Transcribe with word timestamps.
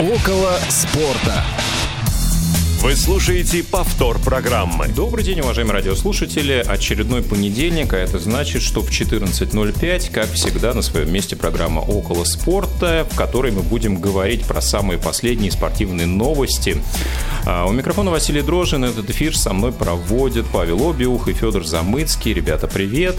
Около 0.00 0.56
спорта. 0.68 1.42
Вы 2.82 2.94
слушаете 2.94 3.64
повтор 3.64 4.20
программы. 4.20 4.86
Добрый 4.86 5.24
день, 5.24 5.40
уважаемые 5.40 5.74
радиослушатели. 5.74 6.62
Очередной 6.64 7.20
понедельник, 7.20 7.92
а 7.92 7.96
это 7.96 8.20
значит, 8.20 8.62
что 8.62 8.80
в 8.80 8.90
14.05, 8.90 10.12
как 10.12 10.30
всегда, 10.30 10.72
на 10.72 10.82
своем 10.82 11.12
месте 11.12 11.34
программа 11.34 11.80
«Около 11.80 12.22
спорта», 12.22 13.08
в 13.10 13.16
которой 13.16 13.50
мы 13.50 13.62
будем 13.62 14.00
говорить 14.00 14.44
про 14.44 14.60
самые 14.60 15.00
последние 15.00 15.50
спортивные 15.50 16.06
новости. 16.06 16.80
А 17.44 17.66
у 17.66 17.72
микрофона 17.72 18.12
Василий 18.12 18.42
Дрожин. 18.42 18.84
Этот 18.84 19.10
эфир 19.10 19.36
со 19.36 19.52
мной 19.52 19.72
проводят 19.72 20.46
Павел 20.52 20.88
Обиух 20.88 21.26
и 21.26 21.32
Федор 21.32 21.66
Замыцкий. 21.66 22.32
Ребята, 22.32 22.68
привет. 22.68 23.16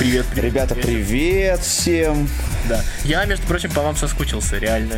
Привет, 0.00 0.26
привет. 0.32 0.44
Ребята, 0.52 0.74
привет 0.74 1.60
всем. 1.60 2.28
Да. 2.68 2.82
Я, 3.04 3.24
между 3.24 3.46
прочим, 3.46 3.70
по 3.70 3.82
вам 3.82 3.96
соскучился, 3.96 4.58
реально. 4.58 4.96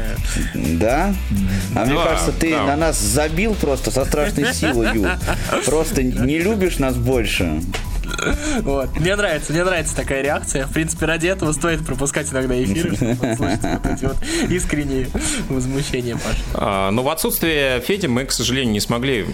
Да? 0.54 1.14
А 1.74 1.84
да, 1.84 1.84
мне 1.84 2.02
кажется, 2.02 2.32
ты 2.32 2.50
да. 2.50 2.64
на 2.64 2.76
нас 2.76 2.98
забил 2.98 3.54
просто 3.54 3.90
со 3.90 4.04
страшной 4.04 4.52
силой. 4.52 5.06
Просто 5.64 6.02
не 6.02 6.38
любишь 6.38 6.78
нас 6.78 6.96
больше. 6.96 7.60
Вот. 8.62 8.98
Мне 8.98 9.16
нравится, 9.16 9.52
мне 9.52 9.64
нравится 9.64 9.94
такая 9.96 10.22
реакция. 10.22 10.66
В 10.66 10.72
принципе, 10.72 11.06
ради 11.06 11.28
этого 11.28 11.52
стоит 11.52 11.84
пропускать 11.84 12.30
иногда 12.32 12.62
эфиры, 12.62 12.94
чтобы 12.94 13.14
послушать 13.20 13.60
вот 13.62 13.86
эти 13.86 14.04
вот 14.04 14.16
искренние 14.48 15.08
возмущения 15.48 16.16
Паши. 16.16 16.42
А, 16.54 16.90
но 16.90 17.02
в 17.02 17.08
отсутствие 17.08 17.80
Феди 17.80 18.06
мы, 18.06 18.24
к 18.24 18.32
сожалению, 18.32 18.72
не 18.72 18.80
смогли 18.80 19.24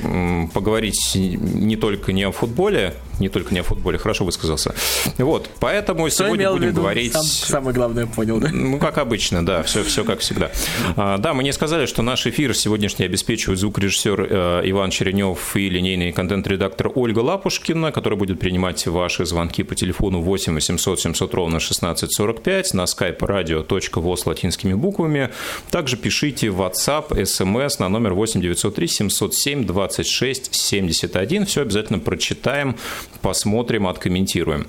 поговорить 0.52 1.12
не 1.14 1.76
только 1.76 2.12
не 2.12 2.24
о 2.24 2.32
футболе, 2.32 2.94
не 3.18 3.28
только 3.28 3.54
не 3.54 3.60
о 3.60 3.62
футболе, 3.62 3.98
хорошо 3.98 4.24
высказался. 4.24 4.74
Вот, 5.18 5.48
поэтому 5.60 6.08
Что 6.08 6.24
сегодня 6.24 6.50
будем 6.50 6.74
говорить... 6.74 7.12
Сам, 7.12 7.24
самое 7.24 7.74
главное 7.74 8.06
понял, 8.06 8.38
да? 8.38 8.48
Ну, 8.52 8.78
как 8.78 8.98
обычно, 8.98 9.44
да, 9.44 9.62
все, 9.62 9.82
все 9.82 10.04
как 10.04 10.20
всегда. 10.20 10.50
А, 10.96 11.18
да, 11.18 11.34
мы 11.34 11.42
не 11.42 11.52
сказали, 11.52 11.86
что 11.86 12.02
наш 12.02 12.26
эфир 12.26 12.54
сегодняшний 12.54 13.06
обеспечивает 13.06 13.58
звукорежиссер 13.58 14.20
э, 14.20 14.60
Иван 14.64 14.90
Черенев 14.90 15.56
и 15.56 15.68
линейный 15.68 16.12
контент-редактор 16.12 16.90
Ольга 16.94 17.20
Лапушкина, 17.20 17.92
который 17.92 18.18
будет 18.18 18.40
принимать 18.40 18.86
ваши 18.86 19.24
звонки 19.24 19.62
по 19.62 19.74
телефону 19.74 20.20
8 20.20 20.54
800 20.54 21.00
700 21.00 21.34
ровно 21.34 21.56
1645 21.56 22.74
на 22.74 22.84
skype 22.84 23.18
radio.voz 23.18 24.22
латинскими 24.26 24.74
буквами. 24.74 25.30
Также 25.70 25.96
пишите 25.96 26.50
в 26.50 26.60
WhatsApp, 26.60 27.08
SMS 27.10 27.76
на 27.78 27.88
номер 27.88 28.14
8 28.14 28.40
903 28.40 28.88
707 28.88 29.66
26 29.66 30.54
71. 30.54 31.46
Все 31.46 31.62
обязательно 31.62 31.98
прочитаем 31.98 32.76
посмотрим, 33.22 33.86
откомментируем. 33.86 34.66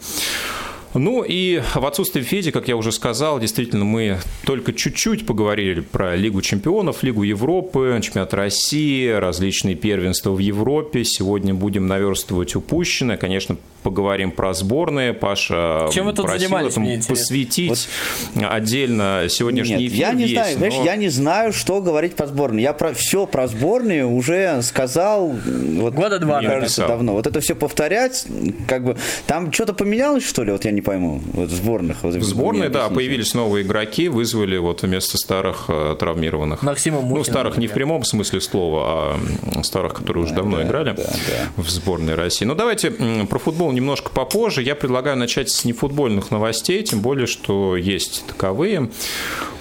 Ну 0.93 1.23
и 1.23 1.61
в 1.75 1.85
отсутствие 1.85 2.23
Феди, 2.23 2.51
как 2.51 2.67
я 2.67 2.75
уже 2.75 2.91
сказал, 2.91 3.39
действительно 3.39 3.85
мы 3.85 4.17
только 4.45 4.73
чуть-чуть 4.73 5.25
поговорили 5.25 5.81
про 5.81 6.15
Лигу 6.15 6.41
чемпионов, 6.41 7.03
Лигу 7.03 7.23
Европы, 7.23 7.99
чемпионат 8.01 8.33
России, 8.33 9.09
различные 9.09 9.75
первенства 9.75 10.31
в 10.31 10.39
Европе. 10.39 11.03
Сегодня 11.03 11.53
будем 11.53 11.87
наверстывать 11.87 12.55
упущенное. 12.55 13.17
Конечно, 13.17 13.57
поговорим 13.83 14.31
про 14.31 14.53
сборные. 14.53 15.13
Паша 15.13 15.89
Чем 15.93 16.07
вы 16.07 16.13
тут 16.13 16.25
просил 16.25 16.55
этому 16.57 17.01
посвятить 17.07 17.87
вот... 18.35 18.43
отдельно 18.49 19.27
сегодняшний 19.29 19.83
Нет, 19.83 19.91
эфир 19.93 19.99
я 19.99 20.13
не 20.13 20.23
есть, 20.23 20.33
знаю, 20.33 20.53
но... 20.53 20.57
знаешь, 20.57 20.85
я 20.85 20.95
не 20.95 21.09
знаю, 21.09 21.53
что 21.53 21.81
говорить 21.81 22.15
по 22.15 22.27
сборной. 22.27 22.63
Я 22.63 22.73
про 22.73 22.93
все 22.93 23.25
про 23.25 23.47
сборные 23.47 24.05
уже 24.05 24.61
сказал 24.61 25.29
вот, 25.29 25.93
года 25.93 26.19
два, 26.19 26.41
кажется, 26.41 26.87
давно. 26.87 27.13
Вот 27.13 27.27
это 27.27 27.39
все 27.39 27.55
повторять, 27.55 28.25
как 28.67 28.83
бы 28.83 28.97
там 29.25 29.53
что-то 29.53 29.73
поменялось, 29.73 30.25
что 30.25 30.43
ли? 30.43 30.51
Вот 30.51 30.65
я 30.65 30.71
не 30.77 30.81
пойму. 30.81 31.19
Вот 31.33 31.49
в 31.49 31.55
сборных. 31.55 32.03
Вот, 32.03 32.13
в 32.13 32.23
сборной, 32.23 32.69
да, 32.69 32.89
появились 32.89 33.33
новые 33.33 33.65
игроки, 33.65 34.09
вызвали 34.09 34.57
вот 34.57 34.83
вместо 34.83 35.17
старых 35.17 35.65
э, 35.69 35.95
травмированных. 35.99 36.61
Максима 36.61 37.01
Мухина, 37.01 37.17
Ну, 37.17 37.23
старых 37.23 37.53
например. 37.53 37.61
не 37.61 37.67
в 37.67 37.73
прямом 37.73 38.03
смысле 38.03 38.41
слова, 38.41 38.83
а 38.85 39.63
старых, 39.63 39.95
которые 39.95 40.25
уже 40.25 40.35
давно 40.35 40.57
да, 40.57 40.63
играли 40.63 40.91
да, 40.91 41.03
да. 41.03 41.63
в 41.63 41.67
сборной 41.67 42.13
России. 42.13 42.45
Ну, 42.45 42.53
давайте 42.53 42.91
про 42.91 43.39
футбол 43.39 43.71
немножко 43.71 44.11
попозже. 44.11 44.61
Я 44.61 44.75
предлагаю 44.75 45.17
начать 45.17 45.49
с 45.49 45.65
нефутбольных 45.65 46.29
новостей, 46.29 46.83
тем 46.83 47.01
более, 47.01 47.25
что 47.25 47.75
есть 47.75 48.23
таковые 48.27 48.91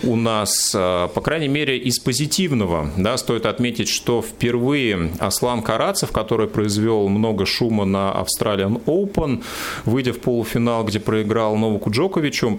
у 0.02 0.16
нас, 0.16 0.72
а, 0.74 1.08
по 1.08 1.20
крайней 1.20 1.48
мере, 1.48 1.78
из 1.78 1.98
позитивного. 1.98 2.90
Да, 2.96 3.16
стоит 3.16 3.46
отметить, 3.46 3.88
что 3.88 4.22
впервые 4.22 5.12
Аслан 5.18 5.62
Карацев, 5.62 6.12
который 6.12 6.46
произвел 6.46 7.08
много 7.08 7.46
шума 7.46 7.84
на 7.84 8.14
Australian 8.14 8.84
Open, 8.84 9.42
выйдя 9.84 10.12
в 10.12 10.18
полуфинал, 10.18 10.84
где 10.84 11.00
проиграл 11.06 11.56
Новаку 11.56 11.90
Джоковичу, 11.90 12.58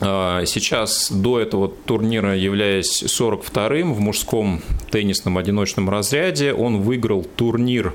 Сейчас 0.00 1.12
до 1.12 1.40
этого 1.40 1.68
турнира, 1.68 2.34
являясь 2.34 3.02
42-м 3.02 3.92
в 3.92 4.00
мужском 4.00 4.62
теннисном 4.90 5.36
одиночном 5.38 5.90
разряде, 5.90 6.52
он 6.52 6.80
выиграл 6.80 7.22
турнир 7.36 7.94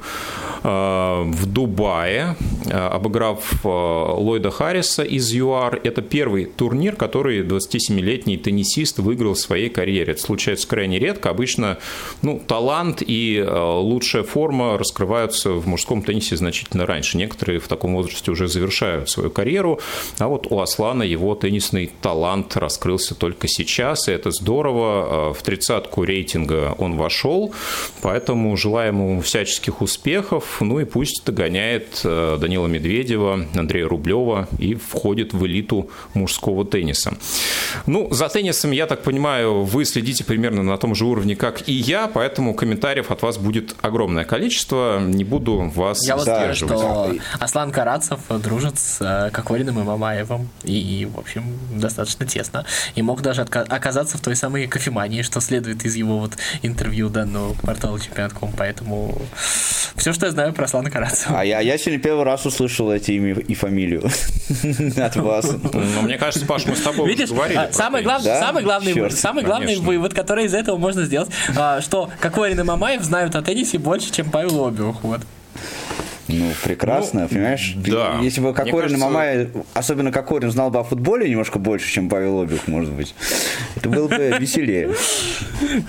а, 0.68 1.24
в 1.24 1.46
Дубае, 1.46 2.36
а, 2.72 2.90
обыграв 2.90 3.64
Ллойда 3.64 4.50
Харриса 4.50 5.04
из 5.04 5.32
ЮАР. 5.32 5.82
Это 5.84 6.02
первый 6.02 6.46
турнир, 6.46 6.96
который 6.96 7.42
27-летний 7.42 8.38
теннисист 8.38 8.98
выиграл 8.98 9.34
в 9.34 9.40
своей 9.40 9.70
карьере. 9.70 10.14
Это 10.14 10.22
случается 10.22 10.68
крайне 10.68 10.98
редко. 10.98 11.30
Обычно 11.30 11.78
ну, 12.22 12.42
талант 12.46 13.04
и 13.06 13.46
лучшая 13.48 14.24
форма 14.24 14.78
раскрываются 14.78 15.52
в 15.52 15.68
мужском 15.68 16.02
теннисе 16.02 16.36
значительно 16.36 16.86
раньше. 16.86 17.18
Некоторые 17.18 17.60
в 17.60 17.68
таком 17.68 17.94
возрасте 17.96 18.32
уже 18.32 18.48
завершают 18.48 19.10
свою 19.10 19.30
карьеру, 19.30 19.80
а 20.18 20.28
вот 20.28 20.48
у 20.50 20.60
Аслана 20.60 21.04
его 21.04 21.36
теннисный 21.36 21.92
талант 22.02 22.58
раскрылся 22.58 23.16
только 23.16 23.48
сейчас, 23.48 24.08
и 24.08 24.12
это 24.12 24.32
здорово. 24.32 25.34
В 25.34 25.42
тридцатку 25.42 26.04
рейтинга 26.04 26.76
он 26.78 26.98
вошел, 26.98 27.54
поэтому 28.02 28.56
желаем 28.58 28.96
ему 28.96 29.22
всяческих 29.22 29.82
успехов, 29.82 30.58
ну 30.62 30.80
и 30.80 30.86
пусть 30.86 31.24
догоняет 31.26 32.02
э, 32.04 32.38
Данила 32.40 32.68
Медведева, 32.68 33.46
Андрея 33.56 33.88
Рублева 33.88 34.48
и 34.60 34.76
входит 34.76 35.34
в 35.34 35.46
элиту 35.46 35.90
мужского 36.14 36.66
тенниса. 36.66 37.14
Ну, 37.86 38.14
за 38.14 38.30
теннисом, 38.30 38.72
я 38.72 38.88
так 38.88 39.04
понимаю, 39.04 39.64
вы 39.64 39.86
следите 39.86 40.24
примерно 40.24 40.64
на 40.64 40.78
том 40.78 40.96
же 40.96 41.06
уровне, 41.06 41.36
как 41.36 41.68
и 41.68 41.74
я, 41.74 42.08
поэтому 42.08 42.54
комментариев 42.54 43.12
от 43.12 43.22
вас 43.22 43.38
будет 43.38 43.76
огромное 43.82 44.24
количество. 44.24 45.00
Не 45.00 45.24
буду 45.24 45.72
вас 45.76 46.06
я. 46.08 46.16
Вот 46.16 46.56
что 46.56 47.14
Аслан 47.40 47.72
Карацев 47.72 48.20
дружит 48.30 48.80
с 48.80 48.98
э, 49.02 49.30
Кокориным 49.32 49.80
и 49.80 49.84
Мамаевым. 49.84 50.50
И, 50.64 51.08
в 51.14 51.20
общем, 51.20 51.44
достаточно 51.80 52.26
тесно. 52.26 52.66
И 52.96 53.02
мог 53.02 53.22
даже 53.22 53.42
оказаться 53.42 54.18
в 54.18 54.22
той 54.22 54.36
самой 54.36 54.68
кофемании, 54.68 55.22
что 55.22 55.40
следует 55.42 55.86
из 55.86 55.96
его 55.96 56.20
вот 56.20 56.34
интервью 56.62 57.10
данного 57.10 57.54
портала 57.54 58.00
чемпионат.ком. 58.00 58.54
Поэтому 58.58 59.22
все, 59.96 60.14
что 60.14 60.26
я 60.26 60.32
знаю 60.32 60.54
про 60.54 60.68
Слана 60.68 60.92
Карацева. 60.92 61.40
А 61.40 61.46
я, 61.46 61.60
я 61.62 61.78
сегодня 61.78 62.00
первый 62.00 62.24
раз 62.26 62.46
услышал 62.46 62.92
эти 62.92 63.12
имя 63.12 63.34
и 63.34 63.54
фамилию 63.54 64.04
от 64.98 65.16
вас. 65.16 65.50
Ну, 65.74 66.02
мне 66.02 66.18
кажется, 66.18 66.46
Паш, 66.46 66.66
мы 66.66 66.76
с 66.76 66.82
тобой 66.82 67.08
Видишь, 67.10 67.30
говорили. 67.30 67.58
А, 67.58 67.72
самый 67.72 68.04
главный, 68.04 68.36
самый 68.40 68.64
главный, 68.64 69.12
самый 69.12 69.44
главный 69.44 69.78
вывод, 69.78 70.14
который 70.14 70.46
из 70.46 70.54
этого 70.54 70.78
можно 70.78 71.06
сделать, 71.06 71.30
а, 71.56 71.82
что 71.82 72.10
Кокорин 72.20 72.60
и 72.60 72.64
Мамаев 72.64 73.04
знают 73.04 73.36
о 73.36 73.42
теннисе 73.42 73.78
больше, 73.78 74.12
чем 74.12 74.30
Павел 74.30 74.66
Обиух. 74.66 75.04
Вот. 75.04 75.22
Ну, 76.28 76.52
прекрасно, 76.64 77.22
ну, 77.22 77.28
понимаешь? 77.28 77.74
Да. 77.76 78.18
Если 78.22 78.42
бы 78.42 78.54
Кокорин 78.54 78.82
кажется... 78.82 78.98
и 78.98 79.00
Мамай, 79.00 79.50
особенно 79.74 80.12
Кокорин, 80.12 80.50
знал 80.50 80.72
бы 80.72 80.80
о 80.80 80.84
футболе 80.84 81.30
немножко 81.30 81.60
больше, 81.60 81.92
чем 81.92 82.10
Павел 82.10 82.42
Обиух, 82.42 82.68
может 82.68 82.92
быть, 82.92 83.14
это 83.76 83.90
было 83.90 84.08
бы 84.08 84.36
веселее. 84.40 84.90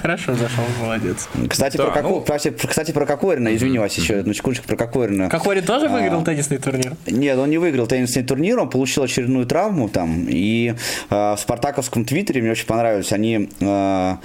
Хорошо 0.02 0.34
зашел, 0.34 0.64
молодец. 0.80 1.28
Кстати, 1.48 1.78
да, 1.78 1.86
про, 1.86 2.02
ну... 2.02 2.20
кстати, 2.20 2.50
кстати, 2.50 2.92
про 2.92 3.06
Кокорина, 3.06 3.54
извини 3.54 3.78
вас 3.78 3.94
еще 3.96 4.16
одну 4.16 4.34
секундочку 4.34 4.66
про 4.66 4.76
Кокорина. 4.76 5.30
Кокорин 5.30 5.64
тоже 5.64 5.88
выиграл 5.88 6.20
а... 6.20 6.24
теннисный 6.24 6.58
турнир? 6.58 6.96
Нет, 7.06 7.38
он 7.38 7.48
не 7.48 7.58
выиграл 7.58 7.86
теннисный 7.86 8.22
турнир, 8.22 8.58
он 8.58 8.68
получил 8.68 9.04
очередную 9.04 9.46
травму 9.46 9.88
там, 9.88 10.26
и 10.28 10.74
э, 11.08 11.14
в 11.14 11.38
спартаковском 11.38 12.04
твиттере 12.04 12.42
мне 12.42 12.50
очень 12.50 12.66
понравилось, 12.66 13.10
они 13.12 13.48
э, 13.60 14.16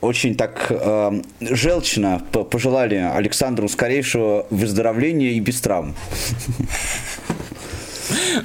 очень 0.00 0.36
так 0.36 0.66
э, 0.70 1.22
желчно 1.40 2.22
пожелали 2.50 2.94
Александру 2.94 3.68
скорейшего 3.68 4.46
выздоровления 4.50 4.99
выздоровления 5.00 5.32
и 5.32 5.40
без 5.40 5.60
травм. 5.60 5.94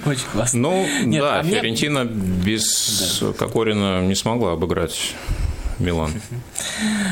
Очень 0.05 0.25
классно. 0.31 0.59
Ну, 0.59 0.85
Нет, 1.03 1.21
да, 1.21 1.39
а 1.39 1.43
Фиорентина 1.43 2.03
мне... 2.03 2.13
без 2.13 3.19
да. 3.19 3.33
Кокорина 3.33 4.05
не 4.05 4.15
смогла 4.15 4.53
обыграть 4.53 5.15
Милан. 5.79 6.11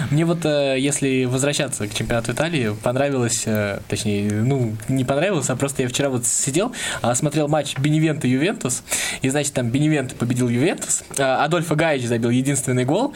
Мне 0.09 0.25
вот, 0.25 0.45
э, 0.45 0.77
если 0.79 1.25
возвращаться 1.25 1.87
к 1.87 1.93
чемпионату 1.93 2.31
Италии, 2.31 2.75
понравилось, 2.81 3.43
э, 3.45 3.79
точнее, 3.87 4.31
ну, 4.31 4.75
не 4.87 5.03
понравилось, 5.03 5.49
а 5.49 5.55
просто 5.55 5.83
я 5.83 5.89
вчера 5.89 6.09
вот 6.09 6.25
сидел, 6.25 6.73
а, 7.01 7.13
смотрел 7.15 7.47
матч 7.47 7.77
Беневента 7.77 8.27
Ювентус, 8.27 8.83
и, 9.21 9.29
значит, 9.29 9.53
там 9.53 9.69
Беневент 9.69 10.15
победил 10.15 10.47
Ювентус, 10.47 11.03
а, 11.17 11.43
Адольфо 11.43 11.75
Гаич 11.75 12.03
забил 12.05 12.29
единственный 12.29 12.85
гол, 12.85 13.13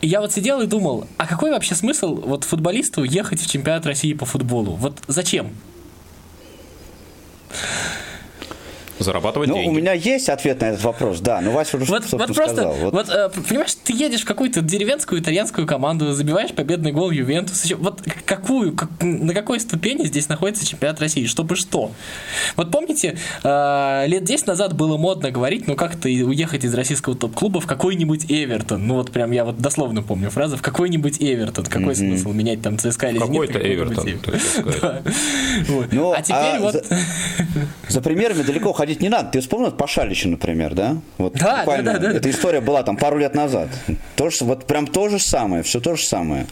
и 0.00 0.06
я 0.06 0.20
вот 0.20 0.32
сидел 0.32 0.60
и 0.60 0.66
думал, 0.66 1.06
а 1.16 1.26
какой 1.26 1.50
вообще 1.50 1.74
смысл 1.74 2.14
вот 2.14 2.44
футболисту 2.44 3.04
ехать 3.04 3.40
в 3.40 3.50
чемпионат 3.50 3.86
России 3.86 4.12
по 4.12 4.26
футболу? 4.26 4.72
Вот 4.72 4.98
зачем? 5.08 5.52
Зарабатывать 9.02 9.48
ну, 9.48 9.56
деньги. 9.56 9.68
у 9.68 9.72
меня 9.72 9.92
есть 9.92 10.28
ответ 10.28 10.60
на 10.60 10.66
этот 10.66 10.82
вопрос, 10.82 11.20
да, 11.20 11.40
но 11.40 11.52
Вася 11.52 11.76
уже, 11.76 11.90
вот, 11.90 12.04
вот 12.12 12.26
просто, 12.26 12.44
сказал. 12.44 12.72
Вот. 12.74 12.92
вот, 12.92 13.08
э, 13.08 13.30
понимаешь, 13.48 13.74
ты 13.82 13.92
едешь 13.92 14.22
в 14.22 14.24
какую-то 14.24 14.60
деревенскую 14.60 15.20
итальянскую 15.20 15.66
команду, 15.66 16.12
забиваешь 16.12 16.52
победный 16.52 16.92
гол 16.92 17.10
Ювентус. 17.10 17.72
Вот 17.78 18.00
какую, 18.24 18.74
как, 18.74 18.90
на 19.00 19.34
какой 19.34 19.60
ступени 19.60 20.04
здесь 20.04 20.28
находится 20.28 20.66
чемпионат 20.66 21.00
России? 21.00 21.26
Чтобы 21.26 21.56
что? 21.56 21.92
Вот 22.56 22.70
помните, 22.70 23.18
э, 23.42 24.04
лет 24.06 24.24
10 24.24 24.46
назад 24.46 24.74
было 24.74 24.96
модно 24.96 25.30
говорить, 25.30 25.66
ну 25.66 25.76
как-то 25.76 26.08
уехать 26.08 26.64
из 26.64 26.74
российского 26.74 27.16
топ-клуба 27.16 27.60
в 27.60 27.66
какой-нибудь 27.66 28.26
Эвертон. 28.28 28.86
Ну 28.86 28.94
вот 28.94 29.10
прям 29.10 29.30
я 29.32 29.44
вот 29.44 29.58
дословно 29.58 30.02
помню 30.02 30.30
фразу, 30.30 30.56
в 30.56 30.62
какой-нибудь 30.62 31.16
Эвертон. 31.20 31.64
Какой 31.66 31.92
mm-hmm. 31.92 31.94
смысл 31.94 32.32
менять 32.32 32.62
там 32.62 32.78
ЦСКА 32.78 33.08
или 33.08 33.18
Какой-то 33.18 33.58
Эвертон. 33.58 34.08
Ну, 35.92 36.12
а 36.12 36.22
теперь 36.22 36.60
вот... 36.60 36.84
За 37.88 38.00
примерами 38.00 38.42
далеко 38.42 38.72
ходить 38.72 38.91
не 39.00 39.08
надо. 39.08 39.30
Ты 39.30 39.40
вспомнил 39.40 39.72
Пашалича, 39.72 40.28
например, 40.28 40.74
да? 40.74 40.98
Вот 41.18 41.34
да, 41.34 41.64
да, 41.64 41.82
да, 41.82 41.98
да. 41.98 42.12
Эта 42.12 42.30
история 42.30 42.60
была 42.60 42.82
там 42.82 42.96
пару 42.96 43.18
лет 43.18 43.34
назад. 43.34 43.68
То 44.16 44.30
же, 44.30 44.44
вот 44.44 44.66
прям 44.66 44.86
то 44.86 45.08
же 45.08 45.18
самое, 45.18 45.62
все 45.62 45.80
то 45.80 45.96
же 45.96 46.02
самое. 46.04 46.46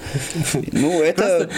Ну, 0.72 1.02
это... 1.02 1.48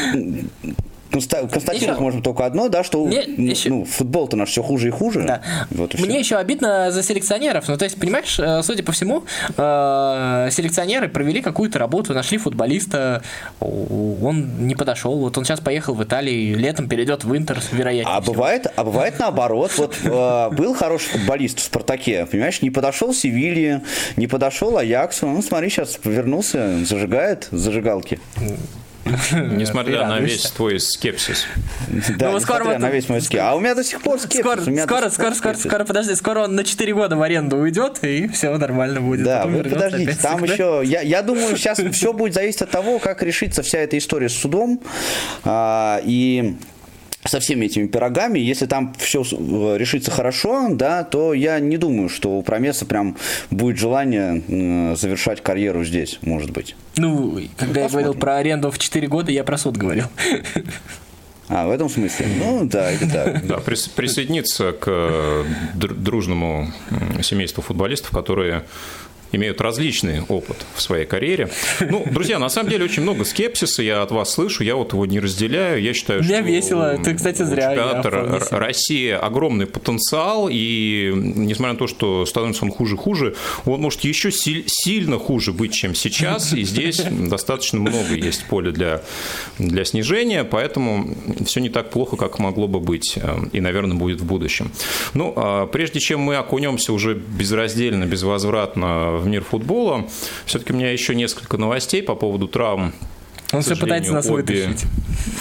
Констатировать 1.12 2.00
можем 2.00 2.22
только 2.22 2.46
одно, 2.46 2.68
да, 2.68 2.82
что 2.82 3.04
Мне 3.04 3.24
ну, 3.26 3.44
еще... 3.44 3.84
футбол-то 3.84 4.36
наш 4.36 4.50
все 4.50 4.62
хуже 4.62 4.88
и 4.88 4.90
хуже. 4.90 5.24
Да. 5.26 5.42
Вот 5.70 5.94
и 5.94 6.02
Мне 6.02 6.18
еще 6.18 6.36
обидно 6.36 6.90
за 6.90 7.02
селекционеров. 7.02 7.68
Ну, 7.68 7.76
то 7.76 7.84
есть, 7.84 7.98
понимаешь, 7.98 8.38
э, 8.38 8.62
судя 8.62 8.82
по 8.82 8.92
всему, 8.92 9.24
э, 9.56 10.48
селекционеры 10.50 11.08
провели 11.08 11.42
какую-то 11.42 11.78
работу, 11.78 12.14
нашли 12.14 12.38
футболиста, 12.38 13.22
он 13.60 14.66
не 14.66 14.74
подошел. 14.74 15.18
Вот 15.18 15.36
он 15.38 15.44
сейчас 15.44 15.60
поехал 15.60 15.94
в 15.94 16.02
Италию, 16.02 16.58
летом 16.58 16.88
перейдет 16.88 17.24
в 17.24 17.36
Интер, 17.36 17.60
вероятно. 17.72 18.16
А 18.16 18.20
бывает, 18.20 18.66
а 18.74 18.84
бывает 18.84 19.18
наоборот. 19.18 19.72
Вот 19.76 19.96
э, 20.02 20.50
был 20.50 20.74
хороший 20.74 21.10
футболист 21.10 21.58
в 21.58 21.62
Спартаке, 21.62 22.26
понимаешь, 22.26 22.62
не 22.62 22.70
подошел 22.70 23.12
Севилье, 23.12 23.82
не 24.16 24.26
подошел 24.26 24.76
Аяксу. 24.78 25.26
Ну, 25.26 25.42
смотри, 25.42 25.68
сейчас 25.68 25.98
вернулся, 26.04 26.84
зажигает 26.84 27.48
зажигалки. 27.50 28.18
Несмотря 29.32 30.06
на 30.06 30.20
весь 30.20 30.42
твой 30.50 30.78
скепсис. 30.78 31.46
Да, 32.18 32.30
ну, 32.30 32.40
скоро 32.40 32.78
на 32.78 32.90
весь 32.90 33.08
мой 33.08 33.20
скепсис. 33.20 33.44
А 33.44 33.54
у 33.54 33.60
меня 33.60 33.74
до 33.74 33.82
сих 33.82 34.00
пор 34.00 34.18
скепсис. 34.20 34.42
Скоро, 34.82 35.10
скоро, 35.10 35.34
скоро, 35.34 35.54
скоро, 35.54 35.84
подожди, 35.84 36.14
скоро 36.14 36.44
он 36.44 36.54
на 36.54 36.64
4 36.64 36.94
года 36.94 37.16
в 37.16 37.22
аренду 37.22 37.56
уйдет, 37.56 37.98
и 38.02 38.28
все 38.28 38.56
нормально 38.56 39.00
будет. 39.00 39.24
Да, 39.24 39.46
вы 39.46 39.64
подождите, 39.64 40.16
там 40.20 40.44
еще, 40.44 40.82
я, 40.84 41.00
я 41.00 41.22
думаю, 41.22 41.56
сейчас 41.56 41.80
все 41.92 42.12
будет 42.12 42.34
зависеть 42.34 42.62
от 42.62 42.70
того, 42.70 42.98
как 42.98 43.22
решится 43.22 43.62
вся 43.62 43.78
эта 43.78 43.98
история 43.98 44.28
с 44.28 44.34
судом. 44.34 44.80
А, 45.44 46.00
и 46.04 46.56
со 47.24 47.40
всеми 47.40 47.66
этими 47.66 47.86
пирогами, 47.86 48.38
если 48.38 48.66
там 48.66 48.94
все 48.98 49.22
э, 49.22 49.76
решится 49.78 50.10
хорошо, 50.10 50.68
да, 50.70 51.04
то 51.04 51.34
я 51.34 51.60
не 51.60 51.76
думаю, 51.76 52.08
что 52.08 52.38
у 52.38 52.42
Промеса 52.42 52.84
прям 52.84 53.16
будет 53.50 53.78
желание 53.78 54.42
э, 54.48 54.96
завершать 54.96 55.40
карьеру 55.40 55.84
здесь, 55.84 56.18
может 56.22 56.50
быть. 56.50 56.74
Ну, 56.96 57.40
когда 57.56 57.80
ну, 57.80 57.86
я 57.86 57.88
говорил 57.88 58.14
про 58.14 58.36
аренду 58.36 58.70
в 58.70 58.78
4 58.78 59.06
года, 59.06 59.30
я 59.30 59.44
про 59.44 59.56
суд 59.56 59.76
говорил. 59.76 60.06
А, 61.48 61.66
в 61.66 61.70
этом 61.70 61.88
смысле? 61.88 62.26
Ну, 62.38 62.64
да, 62.64 62.90
это 62.90 63.10
так. 63.10 63.46
Да, 63.46 63.58
присоединиться 63.58 64.72
к 64.72 64.84
э, 64.86 65.44
дружному 65.74 66.72
семейству 67.20 67.62
футболистов, 67.62 68.10
которые 68.10 68.64
имеют 69.32 69.60
различный 69.60 70.22
опыт 70.28 70.56
в 70.74 70.82
своей 70.82 71.06
карьере. 71.06 71.50
Ну, 71.80 72.04
друзья, 72.10 72.38
на 72.38 72.48
самом 72.48 72.70
деле 72.70 72.84
очень 72.84 73.02
много 73.02 73.24
скепсиса 73.24 73.82
я 73.82 74.02
от 74.02 74.10
вас 74.10 74.32
слышу, 74.32 74.62
я 74.62 74.76
вот 74.76 74.92
его 74.92 75.06
не 75.06 75.20
разделяю. 75.20 75.82
Я 75.82 75.94
считаю, 75.94 76.22
Мне 76.22 76.38
что 76.38 76.46
весело, 76.46 76.98
ты, 77.02 77.14
кстати, 77.14 77.42
зря. 77.42 77.74
Чемпионат 77.74 78.52
России 78.52 79.10
огромный 79.10 79.66
потенциал, 79.66 80.48
и 80.50 81.12
несмотря 81.14 81.72
на 81.72 81.78
то, 81.78 81.86
что 81.86 82.26
становится 82.26 82.64
он 82.64 82.70
хуже-хуже, 82.70 83.34
он 83.64 83.80
может 83.80 84.02
еще 84.02 84.30
сильно 84.30 85.18
хуже 85.18 85.52
быть, 85.52 85.72
чем 85.72 85.94
сейчас, 85.94 86.52
и 86.52 86.62
здесь 86.62 87.02
достаточно 87.02 87.80
много 87.80 88.14
есть 88.14 88.44
поля 88.44 88.70
для, 88.70 89.02
для 89.58 89.84
снижения, 89.84 90.44
поэтому 90.44 91.14
все 91.44 91.60
не 91.60 91.68
так 91.68 91.90
плохо, 91.90 92.16
как 92.16 92.38
могло 92.38 92.68
бы 92.68 92.80
быть, 92.80 93.14
э, 93.16 93.36
и, 93.52 93.60
наверное, 93.60 93.96
будет 93.96 94.20
в 94.20 94.24
будущем. 94.24 94.70
Ну, 95.14 95.32
а 95.36 95.66
прежде 95.66 96.00
чем 96.00 96.20
мы 96.20 96.36
окунемся 96.36 96.92
уже 96.92 97.14
безраздельно, 97.14 98.04
безвозвратно 98.04 99.21
в 99.22 99.26
мир 99.28 99.42
футбола. 99.44 100.08
Все-таки 100.44 100.72
у 100.72 100.76
меня 100.76 100.92
еще 100.92 101.14
несколько 101.14 101.56
новостей 101.56 102.02
по 102.02 102.14
поводу 102.14 102.48
травм 102.48 102.92
он 103.52 103.62
все 103.62 103.76
пытается 103.76 104.12
нас 104.12 104.26
вытащить. 104.26 104.84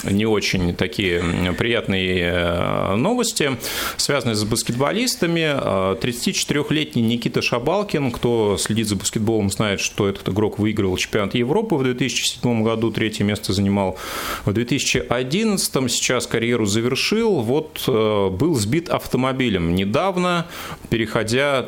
Не 0.03 0.25
очень 0.25 0.75
такие 0.75 1.23
приятные 1.57 2.31
э, 2.33 2.95
новости, 2.95 3.57
связанные 3.97 4.35
с 4.35 4.43
баскетболистами. 4.43 5.95
34-летний 5.99 7.01
э, 7.01 7.05
Никита 7.05 7.41
Шабалкин, 7.41 8.11
кто 8.11 8.57
следит 8.59 8.87
за 8.87 8.95
баскетболом, 8.95 9.49
знает, 9.49 9.79
что 9.79 10.07
этот 10.07 10.29
игрок 10.29 10.59
выиграл 10.59 10.97
чемпионат 10.97 11.35
Европы 11.35 11.75
в 11.75 11.83
2007 11.83 12.63
году, 12.63 12.91
третье 12.91 13.23
место 13.23 13.53
занимал 13.53 13.97
в 14.45 14.53
2011, 14.53 15.91
сейчас 15.91 16.27
карьеру 16.27 16.65
завершил. 16.65 17.41
Вот 17.41 17.83
э, 17.87 18.29
был 18.29 18.55
сбит 18.55 18.89
автомобилем 18.89 19.75
недавно, 19.75 20.47
переходя, 20.89 21.65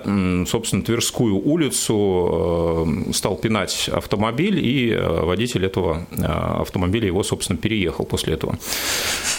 собственно, 0.48 0.84
Тверскую 0.84 1.36
улицу, 1.36 3.08
стал 3.14 3.38
пинать 3.38 3.90
автомобиль, 3.92 4.60
и 4.60 4.96
водитель 4.96 5.66
этого 5.66 6.06
автомобиля 6.34 7.08
его, 7.08 7.24
собственно, 7.24 7.58
переехал 7.58 8.06
после 8.06 8.34
этого. 8.34 8.60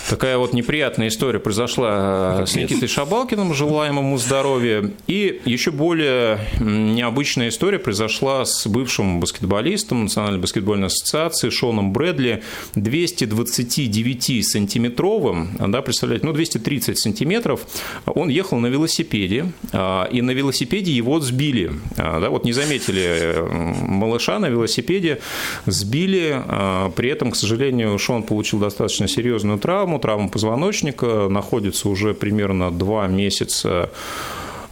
Такая 0.08 0.38
вот 0.38 0.52
неприятная 0.52 1.08
история 1.08 1.38
произошла 1.38 2.42
э, 2.42 2.46
с 2.46 2.56
Никитой 2.56 2.88
Шабалкиным, 2.88 3.54
желаем 3.54 3.98
ему 3.98 4.18
здоровья. 4.18 4.90
И 5.06 5.40
еще 5.44 5.70
более 5.70 6.40
необычная 6.60 7.48
история 7.48 7.78
произошла 7.78 8.44
с 8.44 8.66
бывшим 8.66 9.20
баскетболистом 9.20 10.02
Национальной 10.04 10.40
баскетбольной 10.40 10.86
ассоциации 10.88 11.50
Шоном 11.50 11.92
Брэдли, 11.92 12.42
229-сантиметровым, 12.74 15.70
да, 15.70 15.82
представляете, 15.82 16.26
ну, 16.26 16.32
230 16.32 16.98
сантиметров, 16.98 17.60
он 18.06 18.28
ехал 18.28 18.58
на 18.58 18.66
велосипеде, 18.66 19.52
а, 19.72 20.04
и 20.04 20.20
на 20.20 20.32
велосипеде 20.32 20.92
его 20.92 21.20
сбили. 21.20 21.72
А, 21.96 22.20
да, 22.20 22.28
вот 22.30 22.44
не 22.44 22.52
заметили 22.52 23.04
э, 23.04 23.48
малыша 23.48 24.38
на 24.38 24.50
велосипеде, 24.50 25.20
сбили, 25.66 26.42
а, 26.46 26.83
при 26.90 27.10
этом, 27.10 27.30
к 27.30 27.36
сожалению, 27.36 27.98
Шон 27.98 28.22
получил 28.22 28.58
достаточно 28.60 29.08
серьезную 29.08 29.58
травму, 29.58 29.98
травму 29.98 30.30
позвоночника, 30.30 31.28
находится 31.28 31.88
уже 31.88 32.14
примерно 32.14 32.70
два 32.70 33.06
месяца 33.06 33.90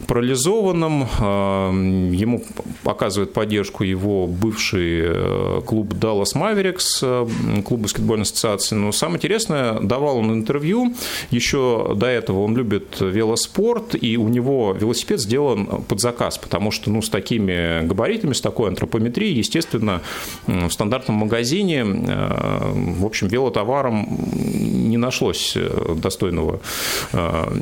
парализованным. 0.07 1.07
А, 1.19 1.71
ему 1.71 2.43
оказывает 2.83 3.33
поддержку 3.33 3.83
его 3.83 4.27
бывший 4.27 5.01
э, 5.03 5.61
клуб 5.65 5.93
Dallas 5.93 6.35
Mavericks, 6.35 6.99
э, 7.01 7.61
клуб 7.63 7.81
баскетбольной 7.81 8.23
ассоциации. 8.23 8.75
Но 8.75 8.91
самое 8.91 9.17
интересное, 9.17 9.79
давал 9.79 10.17
он 10.17 10.33
интервью. 10.33 10.93
Еще 11.31 11.93
до 11.95 12.07
этого 12.07 12.43
он 12.43 12.55
любит 12.55 12.99
велоспорт, 12.99 13.95
и 13.99 14.17
у 14.17 14.27
него 14.27 14.75
велосипед 14.79 15.19
сделан 15.19 15.65
под 15.87 15.99
заказ, 15.99 16.37
потому 16.37 16.71
что 16.71 16.89
ну, 16.89 17.01
с 17.01 17.09
такими 17.09 17.85
габаритами, 17.85 18.33
с 18.33 18.41
такой 18.41 18.69
антропометрией, 18.69 19.37
естественно, 19.37 20.01
в 20.47 20.69
стандартном 20.69 21.17
магазине, 21.17 21.85
э, 21.85 22.71
в 22.97 23.05
общем, 23.05 23.27
велотоваром 23.27 24.07
не 24.33 24.97
нашлось 24.97 25.57
достойного 25.95 26.59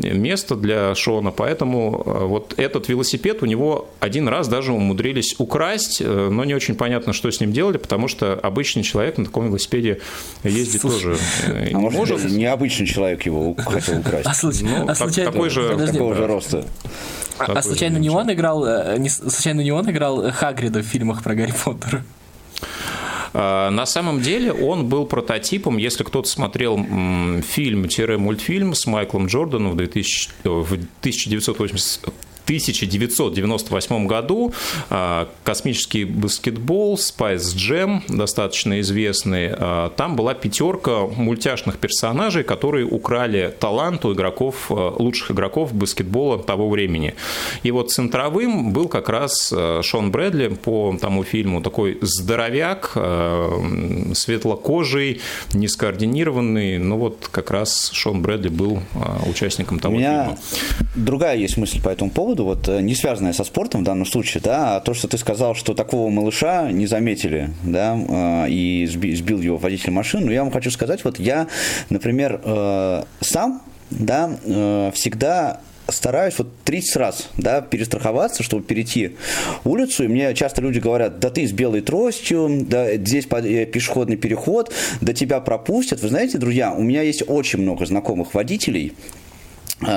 места 0.02 0.56
для 0.56 0.96
Шона, 0.96 1.32
поэтому 1.32 2.31
вот 2.32 2.56
этот 2.58 2.90
велосипед 2.90 3.44
у 3.44 3.46
него 3.46 3.90
один 4.00 4.28
раз 4.28 4.48
даже 4.48 4.74
умудрились 4.74 5.36
украсть, 5.38 6.02
э, 6.02 6.30
но 6.32 6.44
не 6.46 6.56
очень 6.56 6.76
понятно, 6.76 7.14
что 7.14 7.30
с 7.30 7.40
ним 7.40 7.52
делали, 7.52 7.78
потому 7.78 8.08
что 8.08 8.34
обычный 8.34 8.84
человек 8.84 9.18
на 9.18 9.26
таком 9.26 9.48
велосипеде 9.48 10.00
ездить 10.44 10.82
Слушай, 10.82 10.94
тоже 10.94 11.18
э, 11.48 11.68
а 11.68 11.70
не 11.70 11.76
может. 11.76 12.00
может. 12.00 12.32
Необычный 12.32 12.88
человек 12.88 13.24
его 13.26 13.54
хотел 13.56 14.00
украсть. 14.00 14.26
А, 14.26 14.34
случ... 14.34 14.62
ну, 14.62 14.90
а 14.90 14.96
случайно... 14.96 15.32
такой 15.32 15.50
же, 15.50 15.70
Подожди, 15.70 15.94
такого 15.94 16.16
же 16.16 16.28
роста. 16.28 16.66
А, 17.38 17.52
а 17.54 17.62
случайно 17.62 17.98
не 17.98 18.10
он 18.10 18.32
играл, 18.32 18.66
э, 18.66 18.98
не, 18.98 19.10
случайно 19.10 19.62
не 19.62 19.72
он 19.72 19.90
играл 19.90 20.32
Хагрида 20.32 20.80
в 20.80 20.86
фильмах 20.86 21.24
про 21.24 21.36
Гарри 21.36 21.54
Поттера? 21.64 22.04
А, 23.34 23.70
на 23.70 23.86
самом 23.86 24.22
деле 24.22 24.52
он 24.52 24.88
был 24.88 25.06
прототипом, 25.06 25.78
если 25.78 26.04
кто-то 26.04 26.28
смотрел 26.28 26.78
фильм-мультфильм 26.78 28.74
с 28.74 28.86
Майклом 28.86 29.28
Джорданом 29.28 29.72
в, 29.72 29.76
2000, 29.78 30.30
в 30.44 30.74
1980 30.74 32.14
1998 32.44 34.08
году 34.08 34.54
а, 34.90 35.30
космический 35.44 36.06
баскетбол 36.06 36.96
Spice 36.96 37.56
Jam, 37.56 38.02
достаточно 38.08 38.80
известный, 38.82 39.50
а, 39.52 39.90
там 39.90 40.16
была 40.16 40.34
пятерка 40.34 41.08
мультяшных 41.08 41.78
персонажей, 41.78 42.44
которые 42.44 42.86
украли 42.86 43.54
талант 43.60 44.06
у 44.06 44.14
игроков, 44.14 44.68
а, 44.70 44.96
лучших 44.98 45.32
игроков 45.32 45.74
баскетбола 45.74 46.40
того 46.40 46.70
времени. 46.70 47.16
И 47.64 47.72
вот 47.72 47.92
центровым 47.92 48.74
был 48.74 48.88
как 48.88 49.10
раз 49.10 49.54
Шон 49.82 50.12
Брэдли 50.12 50.48
по 50.50 50.96
тому 51.00 51.24
фильму, 51.24 51.62
такой 51.62 51.98
здоровяк, 52.02 52.98
светлокожий, 54.14 55.22
нескоординированный, 55.54 56.78
ну 56.78 56.98
вот 56.98 57.30
как 57.32 57.52
раз 57.52 57.92
Шон 57.94 58.22
Брэдли 58.22 58.50
был 58.50 58.80
участником 59.28 59.80
того 59.80 59.96
У 59.96 59.98
меня 59.98 60.24
фильма. 60.24 60.40
другая 60.96 61.38
есть 61.38 61.58
мысль 61.58 61.82
по 61.82 61.90
этому 61.90 62.12
поводу, 62.12 62.41
вот 62.44 62.68
э, 62.68 62.82
не 62.82 62.96
связанная 62.96 63.34
со 63.34 63.44
спортом 63.44 63.82
в 63.82 63.84
данном 63.84 64.06
случае, 64.06 64.42
да, 64.44 64.76
а 64.76 64.80
то, 64.80 64.94
что 64.94 65.08
ты 65.08 65.18
сказал, 65.18 65.56
что 65.56 65.74
такого 65.74 66.10
малыша 66.10 66.72
не 66.72 66.88
заметили, 66.88 67.52
да, 67.64 67.98
э, 67.98 68.50
и 68.50 68.86
сбил 68.88 69.42
его 69.42 69.58
водитель 69.58 69.92
машины, 69.92 70.26
но 70.26 70.32
я 70.32 70.44
вам 70.44 70.52
хочу 70.52 70.72
сказать, 70.72 71.04
вот 71.04 71.20
я, 71.20 71.48
например, 71.90 72.42
э, 72.44 73.04
сам, 73.22 73.62
да, 73.90 74.32
всегда 74.94 75.60
стараюсь 75.90 76.38
вот 76.38 76.48
30 76.64 76.96
раз, 76.96 77.30
да, 77.38 77.62
перестраховаться, 77.62 78.44
чтобы 78.44 78.64
перейти 78.64 79.18
улицу, 79.64 80.06
и 80.06 80.08
мне 80.08 80.34
часто 80.34 80.62
люди 80.62 80.80
говорят, 80.80 81.20
да 81.20 81.30
ты 81.30 81.46
с 81.46 81.52
белой 81.52 81.82
тростью, 81.82 82.66
да 82.68 82.96
здесь 82.96 83.26
пешеходный 83.26 84.16
переход, 84.16 84.74
да 85.02 85.14
тебя 85.14 85.40
пропустят. 85.42 86.02
Вы 86.02 86.10
знаете, 86.10 86.38
друзья, 86.38 86.74
у 86.74 86.82
меня 86.82 87.02
есть 87.02 87.24
очень 87.28 87.60
много 87.60 87.86
знакомых 87.86 88.34
водителей, 88.34 88.94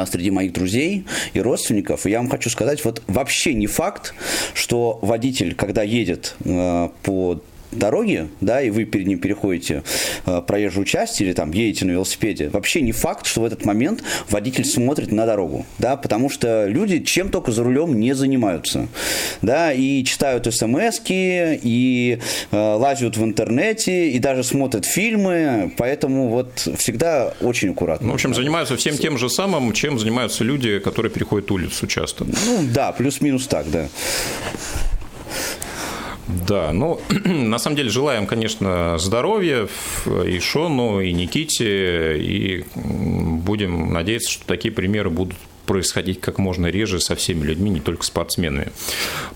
среди 0.07 0.31
моих 0.31 0.53
друзей 0.53 1.05
и 1.33 1.41
родственников. 1.41 2.07
И 2.07 2.11
я 2.11 2.19
вам 2.19 2.29
хочу 2.29 2.51
сказать, 2.51 2.85
вот 2.85 3.03
вообще 3.07 3.55
не 3.55 3.67
факт, 3.67 4.15
что 4.55 4.99
водитель, 5.03 5.55
когда 5.55 5.83
едет 5.83 6.37
э, 6.45 6.89
по 7.03 7.41
дороги, 7.79 8.29
да, 8.41 8.63
и 8.63 8.71
вы 8.71 8.85
перед 8.85 9.07
ним 9.07 9.19
переходите 9.19 9.83
э, 10.27 10.43
проезжую 10.47 10.85
часть 10.85 11.21
или 11.21 11.33
там 11.33 11.53
едете 11.53 11.85
на 11.85 11.93
велосипеде, 11.93 12.49
вообще 12.49 12.81
не 12.81 12.93
факт, 12.93 13.27
что 13.27 13.43
в 13.43 13.45
этот 13.45 13.65
момент 13.65 14.03
водитель 14.31 14.65
смотрит 14.65 15.13
на 15.13 15.27
дорогу, 15.27 15.67
да, 15.79 15.97
потому 15.97 16.31
что 16.31 16.67
люди 16.67 17.01
чем 17.01 17.29
только 17.29 17.53
за 17.53 17.65
рулем 17.65 17.99
не 17.99 18.15
занимаются, 18.15 18.89
да, 19.43 19.73
и 19.73 20.05
читают 20.05 20.53
смс 20.53 21.01
и 21.09 22.19
э, 22.51 22.57
лазят 22.57 23.17
в 23.17 23.25
интернете, 23.25 24.11
и 24.11 24.19
даже 24.19 24.45
смотрят 24.45 24.85
фильмы, 24.85 25.73
поэтому 25.77 26.29
вот 26.29 26.69
всегда 26.79 27.35
очень 27.41 27.71
аккуратно. 27.71 28.07
Ну, 28.07 28.13
в 28.13 28.15
общем, 28.15 28.35
занимаются 28.35 28.77
всем 28.77 28.97
тем 28.97 29.19
же 29.19 29.29
самым, 29.29 29.73
чем 29.73 29.99
занимаются 29.99 30.45
люди, 30.45 30.79
которые 30.79 31.11
переходят 31.11 31.51
улицу 31.51 31.87
часто. 31.87 32.25
Ну, 32.25 32.65
да, 32.73 32.93
плюс-минус 32.93 33.47
так, 33.47 33.71
да. 33.71 33.89
Да, 36.27 36.73
ну, 36.73 37.01
на 37.25 37.59
самом 37.59 37.77
деле 37.77 37.91
желаем, 37.91 38.27
конечно, 38.27 38.97
здоровья 38.99 39.69
и 40.27 40.39
Шону, 40.41 41.01
и 41.01 41.13
Никите, 41.13 42.19
и 42.19 42.65
будем 42.75 43.93
надеяться, 43.93 44.31
что 44.31 44.47
такие 44.47 44.73
примеры 44.73 45.11
будут 45.11 45.37
происходить 45.65 46.21
как 46.21 46.39
можно 46.39 46.67
реже 46.67 47.01
со 47.01 47.15
всеми 47.15 47.45
людьми, 47.45 47.71
не 47.71 47.81
только 47.81 48.05
спортсменами. 48.05 48.69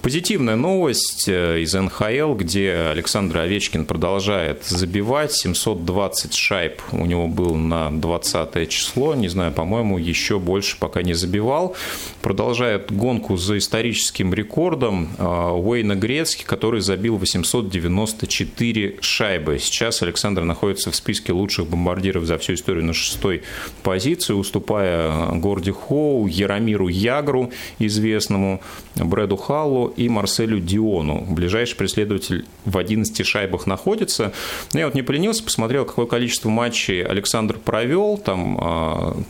Позитивная 0.03 0.57
новость 0.57 1.29
э, 1.29 1.61
из 1.61 1.75
НХЛ, 1.75 2.35
где 2.35 2.73
Александр 2.91 3.39
Овечкин 3.39 3.85
продолжает 3.85 4.65
забивать. 4.65 5.33
720 5.33 6.35
шайб 6.35 6.81
у 6.93 7.05
него 7.05 7.27
был 7.27 7.55
на 7.57 7.91
20 7.91 8.69
число. 8.69 9.15
Не 9.15 9.29
знаю, 9.29 9.53
по-моему, 9.53 9.99
еще 9.99 10.39
больше 10.39 10.79
пока 10.79 11.03
не 11.03 11.15
забивал. 11.15 11.77
Продолжает 12.23 12.93
гонку 12.93 13.37
за 13.37 13.59
историческим 13.59 14.35
рекордом 14.35 15.09
э, 15.19 15.25
Уэйна 15.25 15.97
Грецки, 15.97 16.45
который 16.45 16.81
забил 16.81 17.17
894 17.17 18.99
шайбы. 19.01 19.59
Сейчас 19.59 20.03
Александр 20.03 20.43
находится 20.43 20.91
в 20.91 20.97
списке 20.97 21.33
лучших 21.33 21.67
бомбардиров 21.67 22.25
за 22.25 22.39
всю 22.39 22.55
историю 22.55 22.85
на 22.85 22.93
шестой 22.93 23.43
позиции, 23.83 24.33
уступая 24.33 25.33
Горди 25.33 25.73
Хоу, 25.73 26.18
Яромиру 26.27 26.89
Ягру, 26.89 27.51
известному, 27.79 28.61
Брэду 28.97 29.37
Халлу 29.37 29.89
и 29.97 30.09
Марселю 30.09 30.61
Диону. 30.61 31.25
Ближайший 31.29 31.77
преследователь 31.77 32.47
в 32.65 32.77
11 32.77 33.27
шайбах 33.27 33.67
находится. 33.67 34.33
Я 34.73 34.87
вот 34.87 34.95
не 34.95 35.03
поленился, 35.03 35.43
посмотрел, 35.43 35.85
какое 35.85 36.07
количество 36.07 36.49
матчей 36.49 37.03
Александр 37.03 37.59
провел, 37.59 38.19
там 38.19 38.57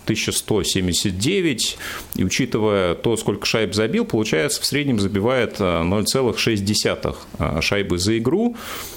1179, 0.05 1.77
а, 1.79 2.19
и 2.19 2.25
учитывая 2.25 2.95
то, 2.95 3.17
сколько 3.17 3.47
шайб 3.47 3.75
забил, 3.75 4.05
получается, 4.05 4.61
в 4.63 4.65
среднем 4.65 5.01
забивает 5.01 5.61
0,6 5.61 7.17
а, 7.39 7.61
шайбы 7.61 7.99
за 7.99 8.19
игру. 8.19 8.57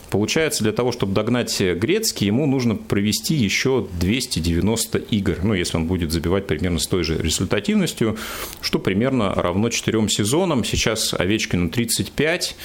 Получается, 0.10 0.63
для 0.63 0.74
того, 0.74 0.91
чтобы 0.91 1.13
догнать 1.13 1.62
Грецкий, 1.62 2.27
ему 2.27 2.45
нужно 2.45 2.75
провести 2.75 3.33
еще 3.33 3.88
290 4.00 4.98
игр. 4.98 5.38
Ну, 5.41 5.53
если 5.53 5.77
он 5.77 5.88
будет 5.88 6.12
забивать 6.12 6.48
примерно 6.48 6.79
с 6.79 6.88
той 6.88 7.03
же 7.03 7.17
результативностью, 7.17 7.81
что 7.88 8.80
примерно 8.80 9.34
равно 9.34 9.70
4 9.70 10.10
сезонам. 10.10 10.64
Сейчас 10.64 11.14
Овечкину 11.14 11.70
35. 11.70 12.56